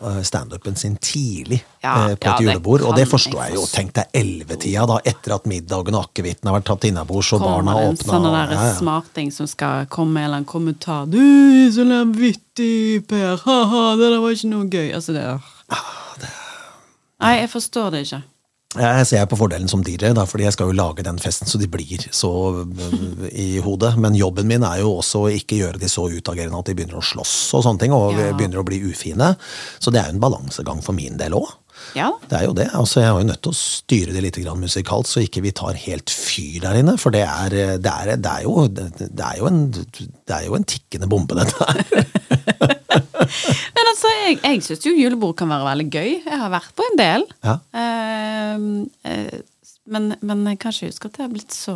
eh, 0.00 0.20
standupen 0.24 0.78
sin 0.80 0.96
tidlig 0.96 1.58
Ja, 1.84 2.08
eh, 2.08 2.14
på 2.16 2.24
et 2.24 2.24
ja, 2.24 2.36
julebord. 2.40 2.86
Og 2.88 2.96
det 2.96 3.04
forstår 3.10 3.42
jeg 3.46 3.58
jo. 3.58 3.66
Tenk 3.68 3.92
deg 3.98 4.16
ellevetida, 4.16 4.86
da, 4.88 4.96
etter 5.04 5.36
at 5.36 5.48
middagen 5.50 5.98
og 5.98 6.08
akevitten 6.08 6.48
har 6.48 6.56
vært 6.56 6.68
tatt 6.70 6.88
innabords 6.88 7.34
og 7.36 7.44
barna 7.44 7.58
kommer 7.58 7.76
har 7.76 7.90
en 7.90 7.98
åpna. 7.98 8.14
sånn 8.14 8.28
ja, 8.32 8.46
ja. 8.54 8.72
smarting 8.78 9.32
som 9.34 9.50
skal 9.50 9.84
komme 9.92 10.16
med 10.16 10.22
en 10.22 10.30
eller 10.30 10.40
annen 10.40 10.48
kommentar 10.48 11.04
'Du 11.06 11.68
så 11.74 11.84
vanvittig, 11.84 13.04
Per. 13.08 13.36
Ha-ha, 13.44 13.84
det 14.00 14.08
der 14.08 14.20
var 14.24 14.32
ikke 14.32 14.52
noe 14.54 14.68
gøy.' 14.72 14.94
Altså, 14.94 15.12
det 15.12 15.22
er 15.22 15.38
Nei, 17.18 17.40
jeg 17.40 17.50
forstår 17.50 17.90
det 17.90 18.00
ikke. 18.06 18.22
Jeg 18.76 19.06
ser 19.08 19.24
på 19.24 19.36
fordelen 19.40 19.68
som 19.70 19.80
DJ, 19.80 20.10
da, 20.12 20.26
fordi 20.28 20.44
jeg 20.44 20.52
skal 20.52 20.68
jo 20.68 20.76
lage 20.76 21.04
den 21.06 21.16
festen 21.22 21.48
så 21.48 21.56
de 21.56 21.64
blir 21.72 22.02
så 22.12 22.28
øh, 22.60 23.22
i 23.32 23.46
hodet. 23.64 23.94
Men 23.96 24.12
jobben 24.18 24.44
min 24.50 24.66
er 24.66 24.82
jo 24.82 24.90
også 24.98 25.22
å 25.24 25.30
ikke 25.32 25.56
gjøre 25.62 25.80
de 25.80 25.88
så 25.88 26.04
utagerende 26.12 26.60
at 26.60 26.68
de 26.68 26.74
begynner 26.76 27.00
å 27.00 27.04
slåss 27.04 27.32
og 27.56 27.64
sånne 27.64 27.80
ting, 27.80 27.94
og 27.96 28.12
Ja. 28.18 28.28
begynner 28.36 28.60
å 28.60 28.66
bli 28.68 28.82
ufine. 28.84 29.30
Så 29.80 29.88
det 29.94 30.02
er 30.02 30.10
jo 30.10 30.18
en 30.18 30.20
balansegang 30.26 30.84
for 30.84 30.92
min 30.92 31.16
del 31.16 31.32
òg. 31.38 31.48
Ja. 31.96 32.10
Det 32.28 32.36
er 32.36 32.44
jo 32.44 32.52
det. 32.58 32.68
altså 32.74 33.00
Jeg 33.00 33.08
er 33.08 33.20
jo 33.22 33.26
nødt 33.30 33.42
til 33.46 33.54
å 33.54 33.56
styre 33.56 34.12
det 34.12 34.22
litt 34.26 34.38
musikalt, 34.58 35.06
så 35.08 35.22
ikke 35.24 35.40
vi 35.46 35.52
tar 35.56 35.72
helt 35.78 36.10
fyr 36.10 36.60
der 36.66 36.74
inne. 36.82 36.98
For 37.00 37.14
det 37.14 37.24
er, 37.24 37.48
det 37.80 37.88
er, 37.88 38.16
det 38.20 38.32
er, 38.34 38.42
jo, 38.44 38.66
det 38.68 39.24
er, 39.24 39.38
jo, 39.38 39.46
en, 39.46 39.70
det 39.72 40.34
er 40.34 40.44
jo 40.44 40.58
en 40.58 40.68
tikkende 40.68 41.08
bombe, 41.08 41.38
dette 41.38 41.56
her. 41.56 42.04
Altså, 43.98 44.10
jeg, 44.22 44.36
jeg 44.44 44.60
syns 44.62 44.84
jo 44.86 44.92
julebord 44.94 45.32
kan 45.40 45.48
være 45.50 45.64
veldig 45.66 45.86
gøy. 45.90 46.10
Jeg 46.22 46.38
har 46.38 46.50
vært 46.52 46.68
på 46.78 46.84
en 46.86 46.98
del. 47.00 47.24
Ja. 47.42 47.54
Eh, 47.74 48.66
eh, 49.10 49.40
men, 49.90 50.12
men 50.22 50.44
jeg 50.46 50.60
kan 50.62 50.70
ikke 50.70 50.86
huske 50.92 51.08
at 51.10 51.16
det 51.16 51.24
har 51.24 51.32
blitt 51.32 51.56
så 51.56 51.74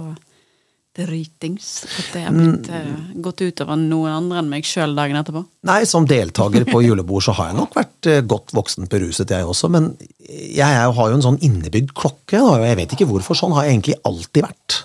dritings. 0.95 1.71
At 1.89 2.11
det 2.13 2.23
har 2.23 2.35
blitt, 2.37 2.69
Mm. 2.69 2.77
eh, 2.77 3.21
gått 3.25 3.41
utover 3.43 3.77
noen 3.81 4.13
andre 4.13 4.39
enn 4.43 4.51
meg 4.53 4.63
sjøl 4.69 4.95
dagen 4.95 5.17
etterpå. 5.19 5.43
Nei, 5.67 5.81
som 5.89 6.07
deltaker 6.07 6.67
på 6.69 6.83
julebord 6.85 7.25
så 7.27 7.35
har 7.35 7.49
jeg 7.51 7.57
nok 7.59 7.75
vært 7.75 8.07
eh, 8.13 8.21
godt 8.23 8.53
voksen 8.55 8.87
beruset, 8.93 9.31
jeg 9.35 9.43
også. 9.49 9.71
Men 9.73 9.97
jeg 9.99 10.61
jeg 10.63 10.93
har 10.95 11.09
jo 11.11 11.17
en 11.19 11.23
sånn 11.27 11.41
innebygd 11.43 11.91
klokke, 11.97 12.39
og 12.39 12.63
jeg 12.63 12.77
vet 12.77 12.93
ikke 12.95 13.09
hvorfor. 13.11 13.35
Sånn 13.35 13.57
har 13.57 13.65
jeg 13.67 13.79
egentlig 13.81 13.99
alltid 14.05 14.47
vært. 14.47 14.79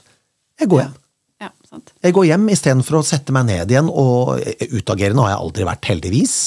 Jeg 0.58 0.70
går 0.74 0.82
hjem. 0.88 0.96
Ja, 1.44 1.52
sant. 1.70 1.92
Jeg 2.02 2.14
går 2.18 2.26
hjem 2.32 2.50
istedenfor 2.50 2.98
å 2.98 3.06
sette 3.06 3.30
meg 3.36 3.46
ned 3.46 3.70
igjen, 3.70 3.92
og 3.94 4.40
eh, 4.42 4.66
utagerende 4.74 5.22
har 5.28 5.36
jeg 5.36 5.44
aldri 5.46 5.68
vært, 5.70 5.86
heldigvis. 5.94 6.38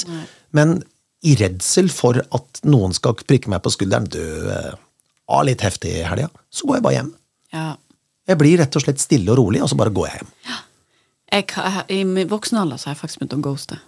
Men 0.56 0.80
i 1.22 1.34
redsel 1.36 1.90
for 1.92 2.16
at 2.20 2.60
noen 2.64 2.94
skal 2.96 3.14
prikke 3.28 3.50
meg 3.52 3.60
på 3.64 3.72
skulderen, 3.74 4.08
du 4.10 4.22
har 4.50 4.78
var 5.30 5.44
litt 5.46 5.60
heftig 5.62 5.92
i 6.00 6.02
helga, 6.02 6.26
så 6.50 6.66
går 6.66 6.80
jeg 6.80 6.82
bare 6.82 6.94
hjem. 6.96 7.10
Ja. 7.54 7.66
Jeg 8.26 8.38
blir 8.40 8.58
rett 8.58 8.74
og 8.78 8.82
slett 8.82 8.98
stille 9.02 9.30
og 9.30 9.38
rolig, 9.38 9.60
og 9.62 9.68
så 9.70 9.76
bare 9.78 9.92
går 9.94 10.08
jeg 10.08 10.16
hjem. 10.20 10.32
Jeg, 11.30 11.44
I 11.94 12.24
voksen 12.26 12.58
alder 12.58 12.80
så 12.80 12.88
har 12.90 12.96
jeg 12.96 13.00
faktisk 13.04 13.20
begynt 13.20 13.36
å 13.36 13.44
ghoste. 13.44 13.78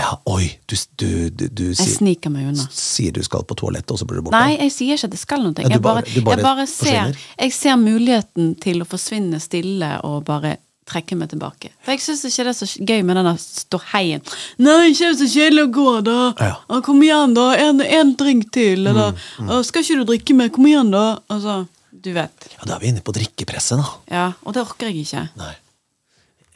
Ja, 0.00 0.14
oi, 0.32 0.46
du, 0.70 0.74
du, 0.96 1.08
du, 1.28 1.44
du 1.52 1.62
Jeg 1.66 1.76
sier, 1.76 1.90
sniker 1.98 2.32
meg 2.32 2.46
unna. 2.48 2.64
sier 2.72 3.12
du 3.12 3.20
skal 3.26 3.44
på 3.44 3.56
toalettet, 3.60 3.92
og 3.92 4.00
så 4.00 4.06
blir 4.08 4.22
du 4.22 4.24
borte? 4.30 4.38
Nei, 4.40 4.54
jeg 4.62 4.72
sier 4.72 4.96
ikke 4.96 5.10
at 5.10 5.16
jeg 5.18 5.20
skal 5.26 5.44
noe. 5.44 5.52
Ja, 5.60 5.68
Jeg 5.74 5.82
bare, 5.84 6.04
bare- 6.24 6.38
jeg 6.38 6.46
bare 6.46 6.66
ser, 6.70 7.18
jeg 7.36 7.52
ser 7.52 7.76
muligheten 7.76 8.54
til 8.64 8.80
å 8.80 8.88
forsvinne 8.88 9.40
stille 9.44 9.98
og 10.08 10.24
bare 10.24 10.54
trekke 10.88 11.14
meg 11.16 11.30
tilbake. 11.30 11.70
For 11.84 11.90
jeg 11.94 12.00
syns 12.04 12.24
ikke 12.26 12.44
det 12.48 12.52
er 12.52 12.58
så 12.58 12.66
gøy 12.88 13.00
med 13.06 13.14
denne 13.20 13.34
ståheien. 13.40 14.20
Nei, 14.62 14.78
ikke 14.90 15.06
det 15.12 15.18
så 15.22 15.28
kjedelig 15.30 15.62
å 15.68 15.72
gå, 15.76 15.86
da. 16.08 16.16
Ja. 16.42 16.54
Kom 16.84 16.98
igjen, 17.06 17.30
da. 17.38 17.46
En, 17.62 17.76
en 17.84 18.10
drink 18.18 18.44
til. 18.54 18.78
Eller 18.86 19.00
Mm, 19.12 19.16
mm. 19.48 19.62
skal 19.66 19.82
ikke 19.84 19.98
du 20.00 20.04
drikke 20.10 20.32
mer? 20.38 20.48
Kom 20.54 20.66
igjen, 20.66 20.90
da. 20.94 21.04
Altså, 21.32 21.52
du 21.92 22.10
vet. 22.16 22.36
Ja, 22.58 22.62
da 22.66 22.72
er 22.76 22.80
vi 22.82 22.86
inne 22.92 23.02
på 23.04 23.12
drikkepresset, 23.14 23.76
da. 23.78 23.86
Ja, 24.10 24.26
og 24.42 24.50
det 24.56 24.62
orker 24.64 24.86
jeg 24.90 24.96
ikke. 25.06 25.22
Nei. 25.38 25.54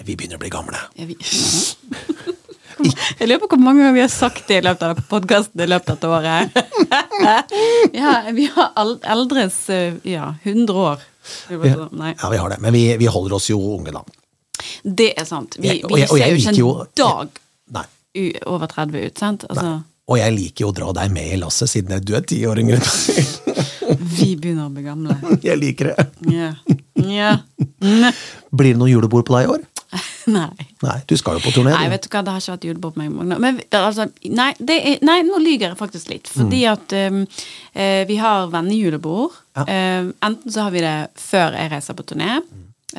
Vi 0.04 0.12
begynner 0.18 0.36
å 0.36 0.40
bli 0.42 0.50
gamle. 0.52 0.76
Jeg, 0.98 1.06
vi... 1.08 1.14
jeg 3.20 3.26
lurer 3.30 3.40
på 3.40 3.48
hvor 3.54 3.62
mange 3.62 3.80
ganger 3.80 3.94
vi 3.96 4.02
har 4.04 4.12
sagt 4.12 4.44
det 4.50 4.56
i 4.60 4.64
løpet 4.66 4.84
av 4.90 4.94
podkasten 5.08 5.62
i 5.64 5.68
løpet 5.70 5.88
av 5.94 5.96
dette 5.96 6.08
året. 6.12 6.44
ja, 8.00 8.12
vi 8.36 8.44
har 8.56 8.68
eldres 9.16 9.56
eh, 9.72 9.94
ja, 10.04 10.26
100 10.42 10.74
år. 10.90 10.98
Ja, 11.50 11.56
Ja, 12.22 12.28
vi 12.30 12.36
har 12.38 12.48
det. 12.52 12.58
Men 12.62 12.72
vi, 12.76 12.84
vi 13.00 13.06
holder 13.10 13.32
oss 13.40 13.48
jo 13.50 13.56
unge, 13.74 13.90
da. 13.96 14.02
Det 14.85 15.12
er 15.18 15.24
sant. 15.24 15.57
Vi, 15.59 15.68
Jeg- 15.68 15.85
og 15.85 15.98
jeg- 15.98 16.11
og 16.11 16.16
ser 16.18 16.31
jo 16.31 16.37
ikke 16.37 16.55
en 16.55 16.87
dag 16.96 17.29
Nei. 17.72 18.33
over 18.46 18.66
30 18.66 19.07
ut, 19.07 19.18
sant? 19.18 19.44
Altså, 19.50 19.83
Og 20.09 20.18
jeg 20.18 20.33
liker 20.37 20.64
jo 20.64 20.68
å 20.70 20.74
dra 20.74 20.92
deg 20.92 21.11
med 21.12 21.33
i 21.33 21.37
lasset, 21.37 21.68
siden 21.68 22.00
du 22.05 22.14
er 22.14 22.20
ti 22.22 22.40
år 22.46 22.59
yngre. 22.62 22.79
vi 24.18 24.37
begynner 24.37 24.68
å 24.68 24.72
bli 24.74 24.83
gamle. 24.85 25.16
Jeg 25.42 25.59
liker 25.59 25.92
det. 25.92 26.05
Yeah. 26.31 26.55
Yeah. 26.94 27.40
Blir 28.55 28.72
det 28.74 28.79
noe 28.81 28.90
julebord 28.90 29.26
på 29.26 29.35
deg 29.37 29.48
i 29.48 29.52
år? 29.57 29.64
Nei. 30.26 30.66
Nei, 30.83 30.96
du 31.09 31.14
skal 31.18 31.38
jo 31.38 31.42
på 31.44 31.52
turné. 31.55 31.72
Nei, 31.74 31.88
vet 31.92 32.02
du 32.07 32.09
hva, 32.11 32.22
det 32.26 32.33
har 32.35 32.42
ikke 32.42 32.55
vært 32.57 32.66
julebord 32.68 32.94
på 32.96 33.02
meg. 33.02 33.12
mange- 33.14 33.38
Men 33.40 33.61
altså, 33.79 34.09
nei, 34.31 34.48
det 34.59 34.76
er, 34.92 34.98
nei, 35.07 35.20
nå 35.26 35.38
lyver 35.42 35.68
jeg 35.70 35.79
faktisk 35.79 36.11
litt. 36.11 36.31
Fordi 36.33 36.62
at 36.70 36.92
um, 37.07 37.20
vi 38.11 38.16
har 38.20 38.48
vennejulebord. 38.52 39.37
Ja. 39.57 39.66
Um, 40.02 40.12
enten 40.26 40.52
så 40.52 40.66
har 40.66 40.74
vi 40.74 40.83
det 40.85 40.96
før 41.22 41.55
jeg 41.57 41.70
reiser 41.72 41.94
på 41.98 42.05
turné, 42.11 42.37
eh, 42.38 42.40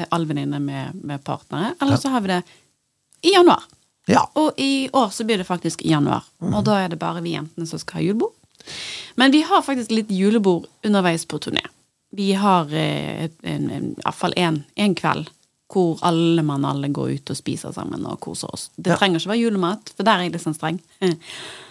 alle 0.10 0.28
venninne 0.30 0.60
med, 0.60 0.96
med 1.04 1.24
partnere, 1.24 1.74
eller 1.82 1.98
så 1.98 2.10
har 2.14 2.22
vi 2.22 2.28
det 2.28 2.42
i 3.22 3.34
januar. 3.34 3.64
Ja. 4.08 4.22
Og 4.40 4.54
i 4.58 4.90
år 4.94 5.10
så 5.12 5.24
blir 5.28 5.38
det 5.42 5.48
faktisk 5.48 5.82
i 5.84 5.90
januar. 5.92 6.24
Og 6.40 6.64
da 6.66 6.78
er 6.84 6.90
det 6.94 7.00
bare 7.02 7.22
vi 7.26 7.34
jentene 7.36 7.68
som 7.68 7.80
skal 7.82 8.00
ha 8.00 8.06
julebord. 8.06 8.34
Men 9.16 9.32
vi 9.32 9.42
har 9.48 9.62
faktisk 9.66 9.92
litt 9.92 10.10
julebord 10.12 10.68
underveis 10.86 11.26
på 11.26 11.40
turné. 11.44 11.64
Vi 12.16 12.32
har 12.40 12.70
eh, 12.74 13.26
et- 13.26 13.40
en- 13.44 13.70
en- 13.72 13.92
i 13.98 14.02
hvert 14.04 14.16
fall 14.16 14.34
én 14.38 14.96
kveld 14.96 15.30
hvor 15.68 16.00
alle 16.08 16.44
mann 16.48 16.64
alle 16.66 16.88
går 16.96 17.10
ut 17.18 17.30
og 17.34 17.36
spiser 17.38 17.74
sammen 17.76 18.06
og 18.08 18.20
koser 18.24 18.48
oss. 18.54 18.70
Det 18.78 18.94
Ja. 18.94 18.96
trenger 18.98 19.20
ikke 19.20 19.34
være 19.34 19.42
julemat, 19.42 19.90
for 19.98 20.04
der 20.08 20.14
er 20.14 20.24
jeg 20.24 20.32
litt 20.38 20.46
sånn 20.46 20.56
streng. 20.56 20.80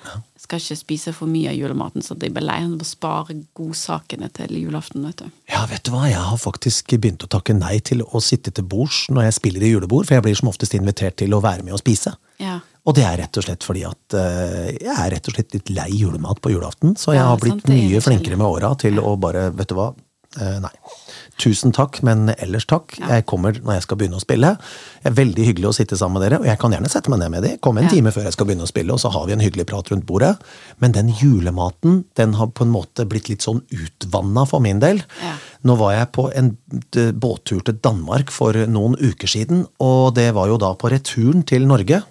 Ja. 0.06 0.20
skal 0.38 0.60
ikke 0.60 0.76
spise 0.78 1.12
for 1.16 1.26
mye 1.26 1.48
av 1.50 1.56
julematen, 1.58 2.02
så 2.04 2.14
de 2.14 2.28
blir 2.30 2.44
lei 2.46 2.60
av 2.62 2.70
å 2.78 2.84
spare 2.86 3.34
godsakene 3.58 4.28
til 4.32 4.52
julaften. 4.60 5.02
vet 5.02 5.16
du. 5.16 5.24
ja, 5.50 5.64
vet 5.66 5.82
du 5.82 5.90
hva, 5.90 6.04
jeg 6.06 6.20
har 6.22 6.36
faktisk 6.38 6.92
begynt 7.00 7.24
å 7.24 7.30
takke 7.32 7.56
nei 7.56 7.80
til 7.80 8.04
å 8.06 8.20
sitte 8.22 8.52
til 8.54 8.62
bords 8.64 9.08
når 9.10 9.24
jeg 9.26 9.32
spiller 9.40 9.62
i 9.66 9.72
julebord, 9.72 10.06
for 10.06 10.14
jeg 10.14 10.22
blir 10.22 10.36
som 10.38 10.48
oftest 10.52 10.74
invitert 10.78 11.16
til 11.16 11.34
å 11.34 11.40
være 11.42 11.64
med 11.66 11.74
og 11.74 11.80
spise. 11.82 12.14
Ja. 12.38 12.60
Og 12.86 12.94
det 12.94 13.02
er 13.02 13.16
rett 13.18 13.36
og 13.36 13.42
slett 13.48 13.64
fordi 13.66 13.82
at 13.88 14.14
uh, 14.14 14.68
jeg 14.70 14.94
er 14.94 15.10
rett 15.16 15.26
og 15.26 15.34
slett 15.34 15.54
litt 15.58 15.70
lei 15.74 15.88
julemat 15.90 16.38
på 16.40 16.52
julaften, 16.54 16.94
så 16.94 17.16
jeg 17.16 17.24
har 17.26 17.40
blitt 17.42 17.66
mye 17.66 18.00
flinkere 18.04 18.36
med 18.38 18.46
åra 18.46 18.76
til 18.78 19.00
å 19.02 19.16
bare, 19.18 19.48
vet 19.58 19.72
du 19.72 19.74
hva, 19.74 19.88
uh, 20.38 20.58
nei. 20.62 20.70
Tusen 21.38 21.72
takk, 21.76 21.98
men 22.06 22.30
ellers 22.38 22.64
takk. 22.68 22.94
Jeg 22.98 23.26
kommer 23.28 23.52
når 23.60 23.76
jeg 23.78 23.84
skal 23.86 23.98
begynne 24.00 24.18
å 24.18 24.22
spille. 24.22 24.54
Det 25.02 25.10
er 25.10 25.16
veldig 25.18 25.46
hyggelig 25.48 25.68
å 25.70 25.74
sitte 25.76 25.98
sammen 25.98 26.18
med 26.20 26.24
dere, 26.26 26.40
og 26.40 26.46
jeg 26.48 26.58
kan 26.62 26.72
gjerne 26.72 26.90
sette 26.92 27.12
meg 27.12 27.20
ned 27.20 27.30
med 27.34 27.42
de. 27.46 27.50
Komme 27.62 27.82
en 27.82 27.88
Ja. 27.88 27.90
time 27.90 28.12
før 28.12 28.24
jeg 28.24 28.32
skal 28.32 28.46
begynne 28.46 28.64
å 28.64 28.70
spille, 28.70 28.92
og 28.92 29.00
så 29.00 29.10
har 29.12 29.26
vi 29.26 29.32
en 29.32 29.40
hyggelig 29.44 29.66
prat 29.66 29.90
rundt 29.90 30.06
bordet. 30.06 30.36
Men 30.80 30.92
den 30.92 31.08
julematen, 31.12 32.04
den 32.16 32.34
har 32.34 32.46
på 32.48 32.62
en 32.64 32.72
måte 32.72 33.06
blitt 33.08 33.28
litt 33.28 33.42
sånn 33.42 33.62
utvanna 33.70 34.46
for 34.48 34.60
min 34.60 34.80
del. 34.80 35.02
Ja. 35.22 35.34
Nå 35.64 35.76
var 35.76 35.92
jeg 35.92 36.12
på 36.12 36.30
en 36.34 36.56
båttur 37.18 37.62
til 37.64 37.74
Danmark 37.82 38.30
for 38.30 38.52
noen 38.52 38.96
uker 38.96 39.26
siden, 39.28 39.66
og 39.80 40.14
det 40.14 40.32
var 40.34 40.46
jo 40.48 40.56
da 40.58 40.74
på 40.74 40.90
returen 40.90 41.44
til 41.44 41.66
Norge. 41.66 42.02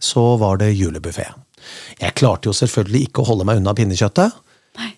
Så 0.00 0.38
var 0.38 0.58
det 0.58 0.76
julebuffé. 0.78 1.26
Jeg 2.00 2.14
klarte 2.14 2.46
jo 2.46 2.52
selvfølgelig 2.52 3.08
ikke 3.08 3.22
å 3.22 3.26
holde 3.26 3.44
meg 3.44 3.56
unna 3.58 3.74
pinnekjøttet. 3.74 4.32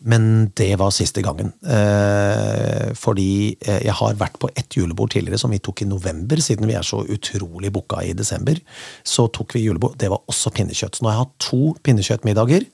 Men 0.00 0.50
det 0.56 0.72
var 0.80 0.92
siste 0.94 1.22
gangen. 1.24 1.52
Eh, 1.64 2.90
fordi 2.98 3.56
eh, 3.60 3.80
jeg 3.86 3.96
har 4.00 4.18
vært 4.20 4.38
på 4.42 4.50
ett 4.54 4.76
julebord 4.76 5.12
tidligere 5.14 5.40
som 5.40 5.52
vi 5.52 5.60
tok 5.62 5.82
i 5.84 5.88
november, 5.88 6.40
siden 6.42 6.68
vi 6.70 6.76
er 6.78 6.86
så 6.86 7.02
utrolig 7.04 7.72
booka 7.74 8.02
i 8.06 8.14
desember. 8.16 8.60
Så 9.04 9.28
tok 9.34 9.56
vi 9.56 9.64
julebord. 9.66 9.98
Det 10.00 10.10
var 10.12 10.22
også 10.30 10.52
pinnekjøtt. 10.56 10.98
Så 10.98 11.04
nå 11.04 11.10
har 11.10 11.18
jeg 11.18 11.26
hatt 11.26 11.50
to 11.50 11.74
pinnekjøttmiddager. 11.86 12.66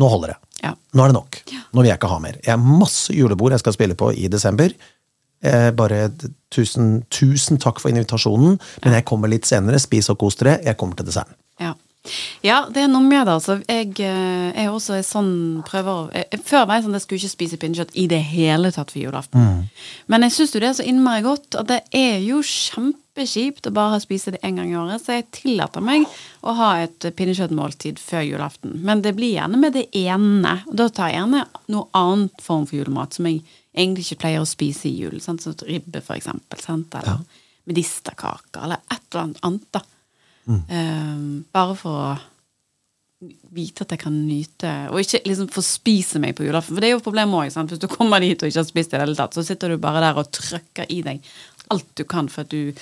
Nå 0.00 0.10
holder 0.10 0.34
det. 0.34 0.40
Ja. 0.64 0.74
Nå 0.94 1.04
er 1.04 1.12
det 1.12 1.18
nok. 1.18 1.40
Nå 1.74 1.82
vil 1.82 1.90
jeg 1.92 2.00
ikke 2.00 2.10
ha 2.10 2.18
mer. 2.22 2.40
Jeg 2.42 2.54
har 2.56 2.80
masse 2.82 3.14
julebord 3.14 3.54
jeg 3.54 3.62
skal 3.62 3.76
spille 3.76 3.98
på 3.98 4.10
i 4.18 4.30
desember. 4.32 4.74
Eh, 5.44 5.70
bare 5.76 6.08
tusen, 6.54 7.02
tusen 7.12 7.60
takk 7.60 7.82
for 7.82 7.92
invitasjonen, 7.92 8.56
men 8.84 8.96
jeg 8.96 9.04
kommer 9.08 9.30
litt 9.30 9.46
senere. 9.48 9.80
Spis 9.82 10.08
og 10.12 10.18
kos 10.22 10.38
dere. 10.40 10.56
Jeg 10.64 10.78
kommer 10.80 10.98
til 10.98 11.10
desserten. 11.10 11.36
Ja. 11.60 11.74
Ja, 12.44 12.66
det 12.70 12.82
er 12.84 12.88
noe 12.92 13.02
med 13.02 13.24
det. 13.26 13.32
Altså. 13.38 13.56
Jeg 13.68 13.94
eh, 14.04 14.64
er 14.64 14.68
også 14.68 14.96
en 14.98 15.06
sånn 15.06 15.32
prøver 15.64 16.10
jeg- 16.12 16.40
Før 16.44 16.66
var 16.66 16.76
jeg 16.76 16.84
sånn 16.84 16.94
at 16.94 17.00
jeg 17.00 17.04
skulle 17.06 17.20
ikke 17.22 17.32
spise 17.36 17.56
pinnekjøtt 17.62 17.94
i 17.96 18.06
det 18.10 18.20
hele 18.22 18.70
tatt 18.72 18.90
for 18.92 19.00
julaften. 19.00 19.40
Men 20.08 20.22
jeg 20.22 20.32
syns 20.32 20.52
jo 20.54 20.60
det 20.60 20.68
er 20.68 20.76
så 20.82 20.86
innmari 20.86 21.22
godt 21.24 21.54
at 21.60 21.66
det 21.70 21.80
er 21.96 22.18
jo 22.20 22.42
kjempekjipt 22.42 23.68
å 23.70 23.72
bare 23.72 24.00
spise 24.02 24.32
det 24.34 24.42
én 24.42 24.56
gang 24.56 24.70
i 24.72 24.76
året, 24.76 25.00
så 25.00 25.14
jeg 25.16 25.30
tillater 25.32 25.80
meg 25.80 26.04
å 26.42 26.54
ha 26.58 26.70
et 26.82 26.98
pinnekjøttmåltid 27.16 27.98
før 28.02 28.26
julaften. 28.26 28.76
Men 28.84 29.00
det 29.02 29.14
blir 29.16 29.34
gjerne 29.38 29.56
med 29.58 29.72
det 29.72 29.86
ene. 29.94 30.62
Og 30.68 30.76
da 30.76 30.88
tar 30.88 31.08
jeg 31.10 31.20
gjerne 31.22 31.46
noe 31.68 31.88
annet 31.94 32.42
form 32.42 32.66
for 32.66 32.76
julemat 32.76 33.14
som 33.14 33.26
jeg 33.30 33.40
egentlig 33.74 34.04
ikke 34.10 34.20
pleier 34.26 34.40
å 34.44 34.46
spise 34.46 34.86
i 34.90 34.96
jul. 35.00 35.20
Sant? 35.20 35.40
Sånn 35.42 35.56
ribbe, 35.66 36.02
for 36.04 36.14
eksempel. 36.18 36.60
Sant? 36.60 36.94
Eller 36.94 37.24
medisterkaker, 37.66 38.62
eller 38.62 38.76
et 38.92 39.00
eller 39.12 39.22
annet 39.24 39.40
annet. 39.42 39.66
da. 39.72 39.80
Eh, 40.44 41.26
bare 41.54 41.76
for 41.78 42.04
å 42.04 42.12
vite 43.54 43.86
at 43.86 43.94
jeg 43.94 44.02
kan 44.02 44.12
nyte 44.26 44.70
Og 44.92 44.98
ikke 45.00 45.22
liksom 45.24 45.46
få 45.48 45.62
spise 45.64 46.20
meg 46.20 46.34
på 46.36 46.44
julaften. 46.44 46.76
For 46.76 46.84
det 46.84 46.90
er 46.90 46.96
jo 46.98 47.04
problemet 47.04 47.54
òg. 47.54 47.68
Hvis 47.70 47.80
du 47.80 47.88
kommer 47.88 48.20
dit 48.20 48.36
og 48.36 48.50
ikke 48.50 48.60
har 48.60 48.68
spist 48.68 48.92
i 48.92 48.98
det 48.98 49.04
hele 49.06 49.16
tatt, 49.16 49.36
så 49.36 49.44
sitter 49.46 49.72
du 49.72 49.80
bare 49.80 50.02
der 50.04 50.20
og 50.20 50.28
trøkker 50.34 50.90
i 50.92 51.00
deg 51.06 51.24
alt 51.72 51.86
du 51.96 52.04
kan 52.04 52.28
for 52.28 52.44
at 52.44 52.52
du 52.52 52.74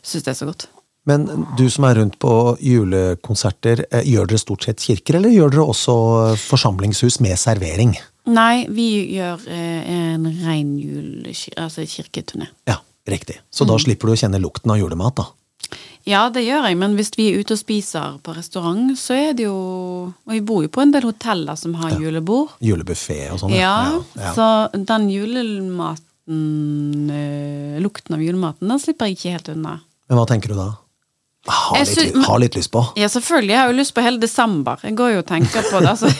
syns 0.00 0.24
det 0.24 0.32
er 0.32 0.38
så 0.38 0.48
godt. 0.48 0.68
Men 1.04 1.26
du 1.58 1.64
som 1.70 1.84
er 1.88 1.98
rundt 1.98 2.14
på 2.22 2.32
julekonserter, 2.62 3.84
eh, 3.90 4.06
gjør 4.06 4.30
dere 4.30 4.38
stort 4.38 4.68
sett 4.68 4.80
kirker, 4.80 5.18
eller 5.18 5.34
gjør 5.34 5.56
dere 5.56 5.66
også 5.72 5.96
forsamlingshus 6.38 7.18
med 7.24 7.34
servering? 7.42 7.96
Nei, 8.30 8.68
vi 8.70 9.16
gjør 9.16 9.42
eh, 9.50 9.92
en 10.14 10.28
rein 10.44 10.76
jul... 10.78 11.26
Altså 11.58 11.82
kirketurné. 11.90 12.46
Ja, 12.70 12.78
riktig. 13.10 13.40
Så 13.50 13.66
da 13.66 13.80
slipper 13.82 14.08
du 14.08 14.14
å 14.14 14.20
kjenne 14.20 14.38
lukten 14.42 14.70
av 14.70 14.78
julemat, 14.78 15.18
da. 15.18 15.26
Ja, 16.08 16.24
det 16.34 16.42
gjør 16.42 16.66
jeg, 16.66 16.78
men 16.80 16.96
hvis 16.98 17.12
vi 17.14 17.28
er 17.30 17.38
ute 17.38 17.54
og 17.54 17.60
spiser 17.60 18.16
på 18.26 18.34
restaurant, 18.34 18.90
så 18.98 19.14
er 19.14 19.36
det 19.38 19.46
jo 19.46 19.58
Og 20.10 20.34
vi 20.34 20.40
bor 20.42 20.64
jo 20.64 20.70
på 20.72 20.82
en 20.82 20.90
del 20.94 21.06
hoteller 21.06 21.58
som 21.58 21.76
har 21.78 21.94
julebord. 22.00 22.56
Julebuffé 22.62 23.30
og 23.30 23.38
sånn. 23.42 23.54
Ja, 23.54 24.00
ja. 24.18 24.32
så 24.34 24.46
den 24.74 25.08
julematen 25.12 27.10
øh, 27.14 27.78
Lukten 27.82 28.16
av 28.16 28.22
julematen, 28.24 28.68
den 28.68 28.82
slipper 28.82 29.10
jeg 29.10 29.18
ikke 29.18 29.36
helt 29.36 29.52
unna. 29.54 29.76
Men 30.08 30.18
hva 30.18 30.26
tenker 30.28 30.52
du 30.52 30.58
da? 30.58 30.68
Ha 31.50 31.74
Jeg 31.74 31.88
litt, 31.88 31.96
synes, 31.98 32.26
har 32.28 32.38
litt 32.38 32.54
lyst 32.54 32.70
på. 32.70 32.80
Ja, 32.94 33.08
selvfølgelig. 33.10 33.50
Jeg 33.50 33.58
har 33.58 33.70
jo 33.72 33.74
lyst 33.74 33.94
på 33.96 34.02
hele 34.04 34.20
desember. 34.22 34.82
Jeg 34.86 34.94
går 34.94 35.08
jo 35.10 35.22
og 35.24 35.26
tenker 35.26 35.64
på 35.66 35.80
det. 35.82 35.90
Altså. 35.90 36.10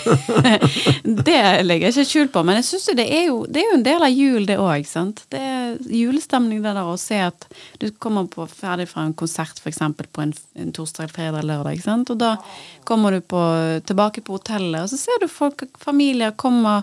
det 1.28 1.36
legger 1.62 1.86
jeg 1.86 1.94
ikke 1.94 2.06
skjul 2.10 2.30
på. 2.34 2.42
Men 2.48 2.58
jeg 2.58 2.66
synes 2.72 2.88
det, 2.98 3.06
er 3.06 3.28
jo, 3.28 3.36
det 3.46 3.62
er 3.62 3.68
jo 3.68 3.76
en 3.76 3.84
del 3.86 4.06
av 4.08 4.16
jul, 4.16 4.48
det 4.48 4.56
òg. 4.58 4.88
Det 5.30 5.38
er 5.38 5.76
julestemning, 5.94 6.58
det 6.64 6.72
der 6.74 6.90
å 6.90 6.98
se 6.98 7.20
at 7.22 7.46
du 7.78 7.86
kommer 8.02 8.26
på, 8.32 8.48
ferdig 8.50 8.88
fra 8.90 9.06
en 9.06 9.14
konsert 9.14 9.62
f.eks. 9.62 9.78
på 10.02 10.24
en, 10.24 10.34
en 10.58 10.74
torsdag, 10.74 11.14
fredag, 11.14 11.46
lørdag. 11.46 11.78
Ikke 11.78 11.86
sant? 11.86 12.10
Og 12.10 12.18
da 12.18 12.34
kommer 12.88 13.14
du 13.14 13.22
på, 13.22 13.44
tilbake 13.86 14.26
på 14.26 14.40
hotellet, 14.40 14.82
og 14.82 14.90
så 14.90 14.98
ser 15.04 15.22
du 15.22 15.30
folk, 15.30 15.68
familier 15.78 16.34
kommer 16.34 16.82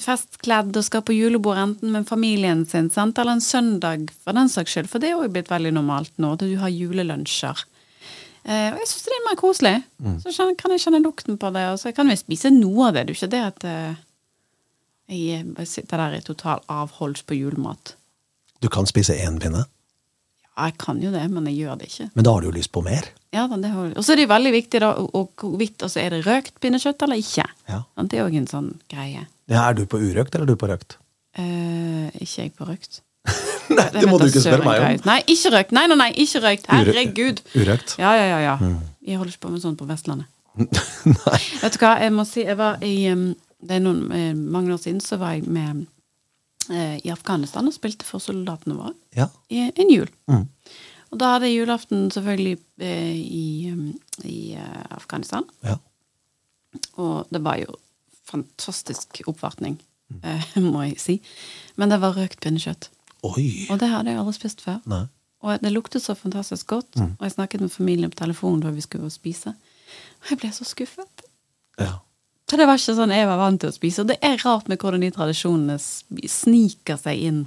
festkledd 0.00 0.72
og 0.72 0.86
skal 0.86 1.04
på 1.04 1.14
julebord 1.14 1.60
enten 1.60 1.92
med 1.92 2.08
familien 2.08 2.64
sin, 2.64 2.88
sant? 2.90 3.18
eller 3.20 3.36
en 3.36 3.44
søndag 3.44 4.08
for 4.24 4.36
den 4.36 4.48
saks 4.48 4.72
skyld. 4.72 4.90
For 4.90 5.02
det 5.02 5.12
er 5.12 5.18
jo 5.18 5.30
blitt 5.36 5.52
veldig 5.52 5.74
normalt 5.76 6.16
nå, 6.16 6.32
at 6.34 6.48
du 6.48 6.56
har 6.62 6.72
julelunsjer. 6.72 7.66
Eh, 8.44 8.72
og 8.74 8.78
jeg 8.82 8.88
syns 8.90 9.04
det 9.06 9.12
er 9.16 9.24
mer 9.28 9.36
koselig. 9.40 9.74
Så 10.20 10.46
kan 10.60 10.70
jeg 10.74 10.80
kjenne 10.84 11.00
lukten 11.04 11.38
på 11.40 11.50
det, 11.54 11.62
og 11.72 11.78
så 11.80 11.94
kan 11.96 12.08
vi 12.08 12.16
spise 12.20 12.50
noe 12.52 12.88
av 12.88 12.94
det. 12.94 13.06
Det 13.06 13.10
er 13.10 13.14
jo 13.14 13.20
ikke 13.20 13.30
det 13.32 13.44
at 13.44 13.64
eh, 13.64 13.94
jeg 15.08 15.68
sitter 15.68 16.00
der 16.00 16.16
i 16.18 16.24
total 16.24 16.60
avholds 16.68 17.22
på 17.28 17.36
julemat. 17.38 17.94
Du 18.60 18.68
kan 18.72 18.86
spise 18.86 19.16
én 19.20 19.40
pinne, 19.40 19.64
Ja, 20.54 20.68
jeg 20.68 20.76
kan 20.78 21.00
jo 21.02 21.10
det, 21.10 21.24
men 21.34 21.46
jeg 21.50 21.56
gjør 21.66 21.78
det 21.80 21.88
ikke. 21.88 22.10
men 22.14 22.24
da 22.24 22.30
har 22.32 22.40
du 22.40 22.46
jo 22.46 22.52
lyst 22.54 22.70
på 22.70 22.80
mer. 22.84 23.08
Ja, 23.32 23.48
det 23.48 23.70
har- 23.72 23.92
Og 23.96 24.04
så 24.04 24.12
er 24.12 24.16
det 24.16 24.28
veldig 24.28 24.52
viktig 24.52 24.80
da, 24.80 24.92
og- 24.92 25.10
og 25.14 25.30
hvorvidt 25.36 25.78
altså, 25.82 25.98
er 26.00 26.10
det 26.10 26.24
røkt 26.26 26.60
pinnekjøtt 26.60 27.02
eller 27.02 27.16
ikke. 27.16 27.44
Ja. 27.68 27.82
Det 27.96 28.12
er 28.14 28.24
òg 28.28 28.36
en 28.36 28.46
sånn 28.46 28.78
greie. 28.88 29.26
Ja, 29.48 29.68
er 29.68 29.74
du 29.74 29.84
på 29.86 29.98
urøkt, 29.98 30.32
eller 30.34 30.44
er 30.44 30.46
du 30.46 30.56
på 30.56 30.68
røkt? 30.68 30.96
Eh, 31.36 32.10
ikke 32.22 32.36
jeg 32.44 32.54
på 32.56 32.64
røkt. 32.68 33.00
Nei, 33.78 33.86
det 33.94 34.04
må 34.10 34.18
du 34.20 34.26
ikke 34.28 34.42
spørre 34.44 34.64
meg 34.66 34.82
om. 34.84 34.98
Nei, 35.08 35.18
ikke 35.32 35.50
røkt. 35.54 35.72
Nei, 35.76 35.86
nei, 35.88 35.96
nei, 35.96 36.10
ikke 36.24 36.42
røkt. 36.44 36.66
Herregud. 36.68 37.40
Urøkt? 37.56 37.94
Ja, 38.00 38.12
ja, 38.18 38.26
ja. 38.34 38.40
ja. 38.44 38.72
Jeg 39.04 39.18
holder 39.20 39.32
ikke 39.32 39.46
på 39.46 39.52
med 39.54 39.62
sånt 39.64 39.78
på 39.80 39.88
Vestlandet. 39.88 40.28
Nei. 40.60 41.40
Vet 41.64 41.74
du 41.74 41.80
hva, 41.82 41.94
jeg 42.04 42.12
må 42.14 42.22
si, 42.28 42.44
jeg 42.46 42.54
var 42.60 42.82
i 42.86 42.94
Det 43.64 43.74
er 43.74 43.80
noen, 43.82 44.04
eh, 44.14 44.34
mange 44.36 44.70
år 44.74 44.78
siden 44.82 45.00
så 45.02 45.16
var 45.18 45.32
jeg 45.34 45.48
med 45.50 45.86
eh, 46.70 46.98
i 47.02 47.10
Afghanistan 47.10 47.66
og 47.66 47.74
spilte 47.74 48.06
for 48.06 48.22
soldatene 48.22 48.76
våre 48.76 48.92
Ja. 49.16 49.26
i 49.50 49.64
en 49.72 49.90
jul. 49.90 50.10
Mm. 50.30 50.44
Og 51.10 51.18
da 51.18 51.32
hadde 51.34 51.48
jeg 51.48 51.62
julaften 51.62 52.06
selvfølgelig 52.12 52.58
eh, 52.84 53.16
i, 53.16 53.72
i 54.28 54.38
Afghanistan. 54.94 55.48
ja. 55.64 55.78
Og 56.98 57.26
det 57.30 57.38
var 57.44 57.56
jo 57.62 57.70
fantastisk 58.26 59.20
oppvartning, 59.30 59.76
mm. 60.10 60.64
må 60.74 60.82
jeg 60.88 60.98
si. 61.00 61.14
Men 61.78 61.92
det 61.92 62.00
var 62.02 62.16
røkt 62.18 62.40
pinnekjøtt. 62.42 62.88
Oi. 63.24 63.66
Og 63.72 63.78
det 63.80 63.88
hadde 63.90 64.12
jeg 64.12 64.20
aldri 64.20 64.34
spist 64.36 64.64
før. 64.64 64.80
Nei. 64.90 65.04
Og 65.44 65.60
det 65.60 65.72
luktet 65.74 66.04
så 66.04 66.14
fantastisk 66.16 66.70
godt. 66.72 66.96
Og 66.96 67.24
jeg 67.24 67.34
snakket 67.34 67.60
med 67.60 67.72
familien 67.72 68.12
på 68.12 68.20
telefonen 68.20 68.62
da 68.64 68.72
vi 68.72 68.84
skulle 68.84 69.10
spise. 69.12 69.52
Og 70.22 70.32
jeg 70.32 70.40
ble 70.40 70.50
så 70.56 70.64
skuffet. 70.64 71.24
Ja. 71.80 71.98
Det 72.54 72.66
var 72.68 72.78
ikke 72.78 72.94
sånn 72.96 73.12
jeg 73.12 73.26
var 73.28 73.40
vant 73.40 73.60
til 73.60 73.72
å 73.72 73.74
spise. 73.74 74.04
Og 74.04 74.10
det 74.12 74.18
er 74.24 74.40
rart 74.44 74.70
med 74.70 74.80
hvordan 74.80 75.04
de 75.04 75.10
tradisjonene 75.12 75.76
sniker 75.80 77.00
seg 77.00 77.26
inn. 77.28 77.42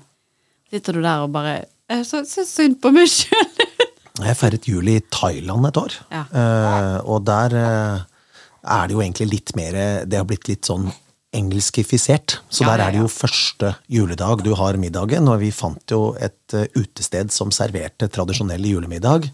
Sitter 0.74 0.98
du 0.98 1.02
der 1.06 1.24
og 1.24 1.32
bare 1.36 1.56
Jeg 1.88 2.02
er 2.02 2.06
så, 2.06 2.24
så 2.28 2.44
synd 2.46 2.82
på 2.84 2.92
meg 2.92 3.08
sjøl. 3.08 3.46
Jeg 4.28 4.36
feiret 4.36 4.66
jul 4.68 4.88
i 4.90 4.98
Thailand 5.14 5.70
et 5.70 5.78
år, 5.78 5.94
Ja. 6.12 6.24
Uh, 6.34 6.98
og 7.14 7.22
der 7.28 7.54
uh, 7.54 8.00
er 8.66 8.88
det 8.90 8.96
jo 8.96 9.04
egentlig 9.04 9.28
litt 9.30 9.54
mer 9.56 9.78
Det 10.10 10.18
har 10.18 10.26
blitt 10.26 10.50
litt 10.50 10.66
sånn 10.66 10.90
engelskifisert. 11.36 12.40
Så 12.50 12.64
Ja, 12.64 12.76
der 12.78 12.84
er 12.88 12.92
det 12.96 13.02
jo 13.04 13.08
første 13.12 13.76
juledag 13.92 14.44
du 14.46 14.54
har 14.56 14.78
middagen, 14.80 15.28
og 15.28 15.40
vi 15.44 15.52
fant 15.52 15.84
jo 15.92 16.16
et 16.20 16.54
eh, 16.54 16.68
utested 16.76 17.32
som 17.36 17.52
serverte 17.52 18.08
tradisjonell 18.10 18.64
julemiddag. 18.66 19.30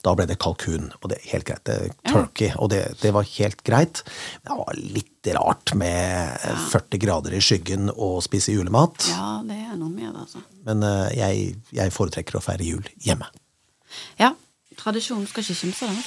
Da 0.00 0.14
ble 0.16 0.24
det 0.24 0.38
kalkun, 0.40 0.86
og 1.02 1.10
det 1.12 1.18
er 1.18 1.30
helt 1.34 1.44
greit. 1.44 1.70
Turkey, 2.08 2.50
og 2.56 2.70
det, 2.72 2.78
det 3.02 3.10
var 3.12 3.26
helt 3.36 3.60
greit. 3.66 4.00
Det 4.46 4.56
var 4.56 4.78
litt 4.80 5.28
rart 5.36 5.74
med 5.76 6.38
40 6.72 7.02
grader 7.02 7.34
i 7.36 7.40
skyggen 7.44 7.90
og 7.92 8.22
spise 8.24 8.54
julemat, 8.54 9.10
Ja, 9.12 9.42
det 9.44 9.58
er 9.60 9.76
noe 9.76 9.90
med 9.92 10.08
det, 10.08 10.22
altså. 10.24 10.40
men 10.64 10.82
eh, 10.88 11.10
jeg, 11.18 11.50
jeg 11.76 11.92
foretrekker 11.92 12.38
å 12.40 12.44
feire 12.44 12.64
jul 12.64 12.88
hjemme. 13.04 13.28
Ja. 14.20 14.32
Tradisjonen 14.80 15.26
skal 15.28 15.44
ikke 15.44 15.58
kimse 15.58 15.84
av. 15.90 16.00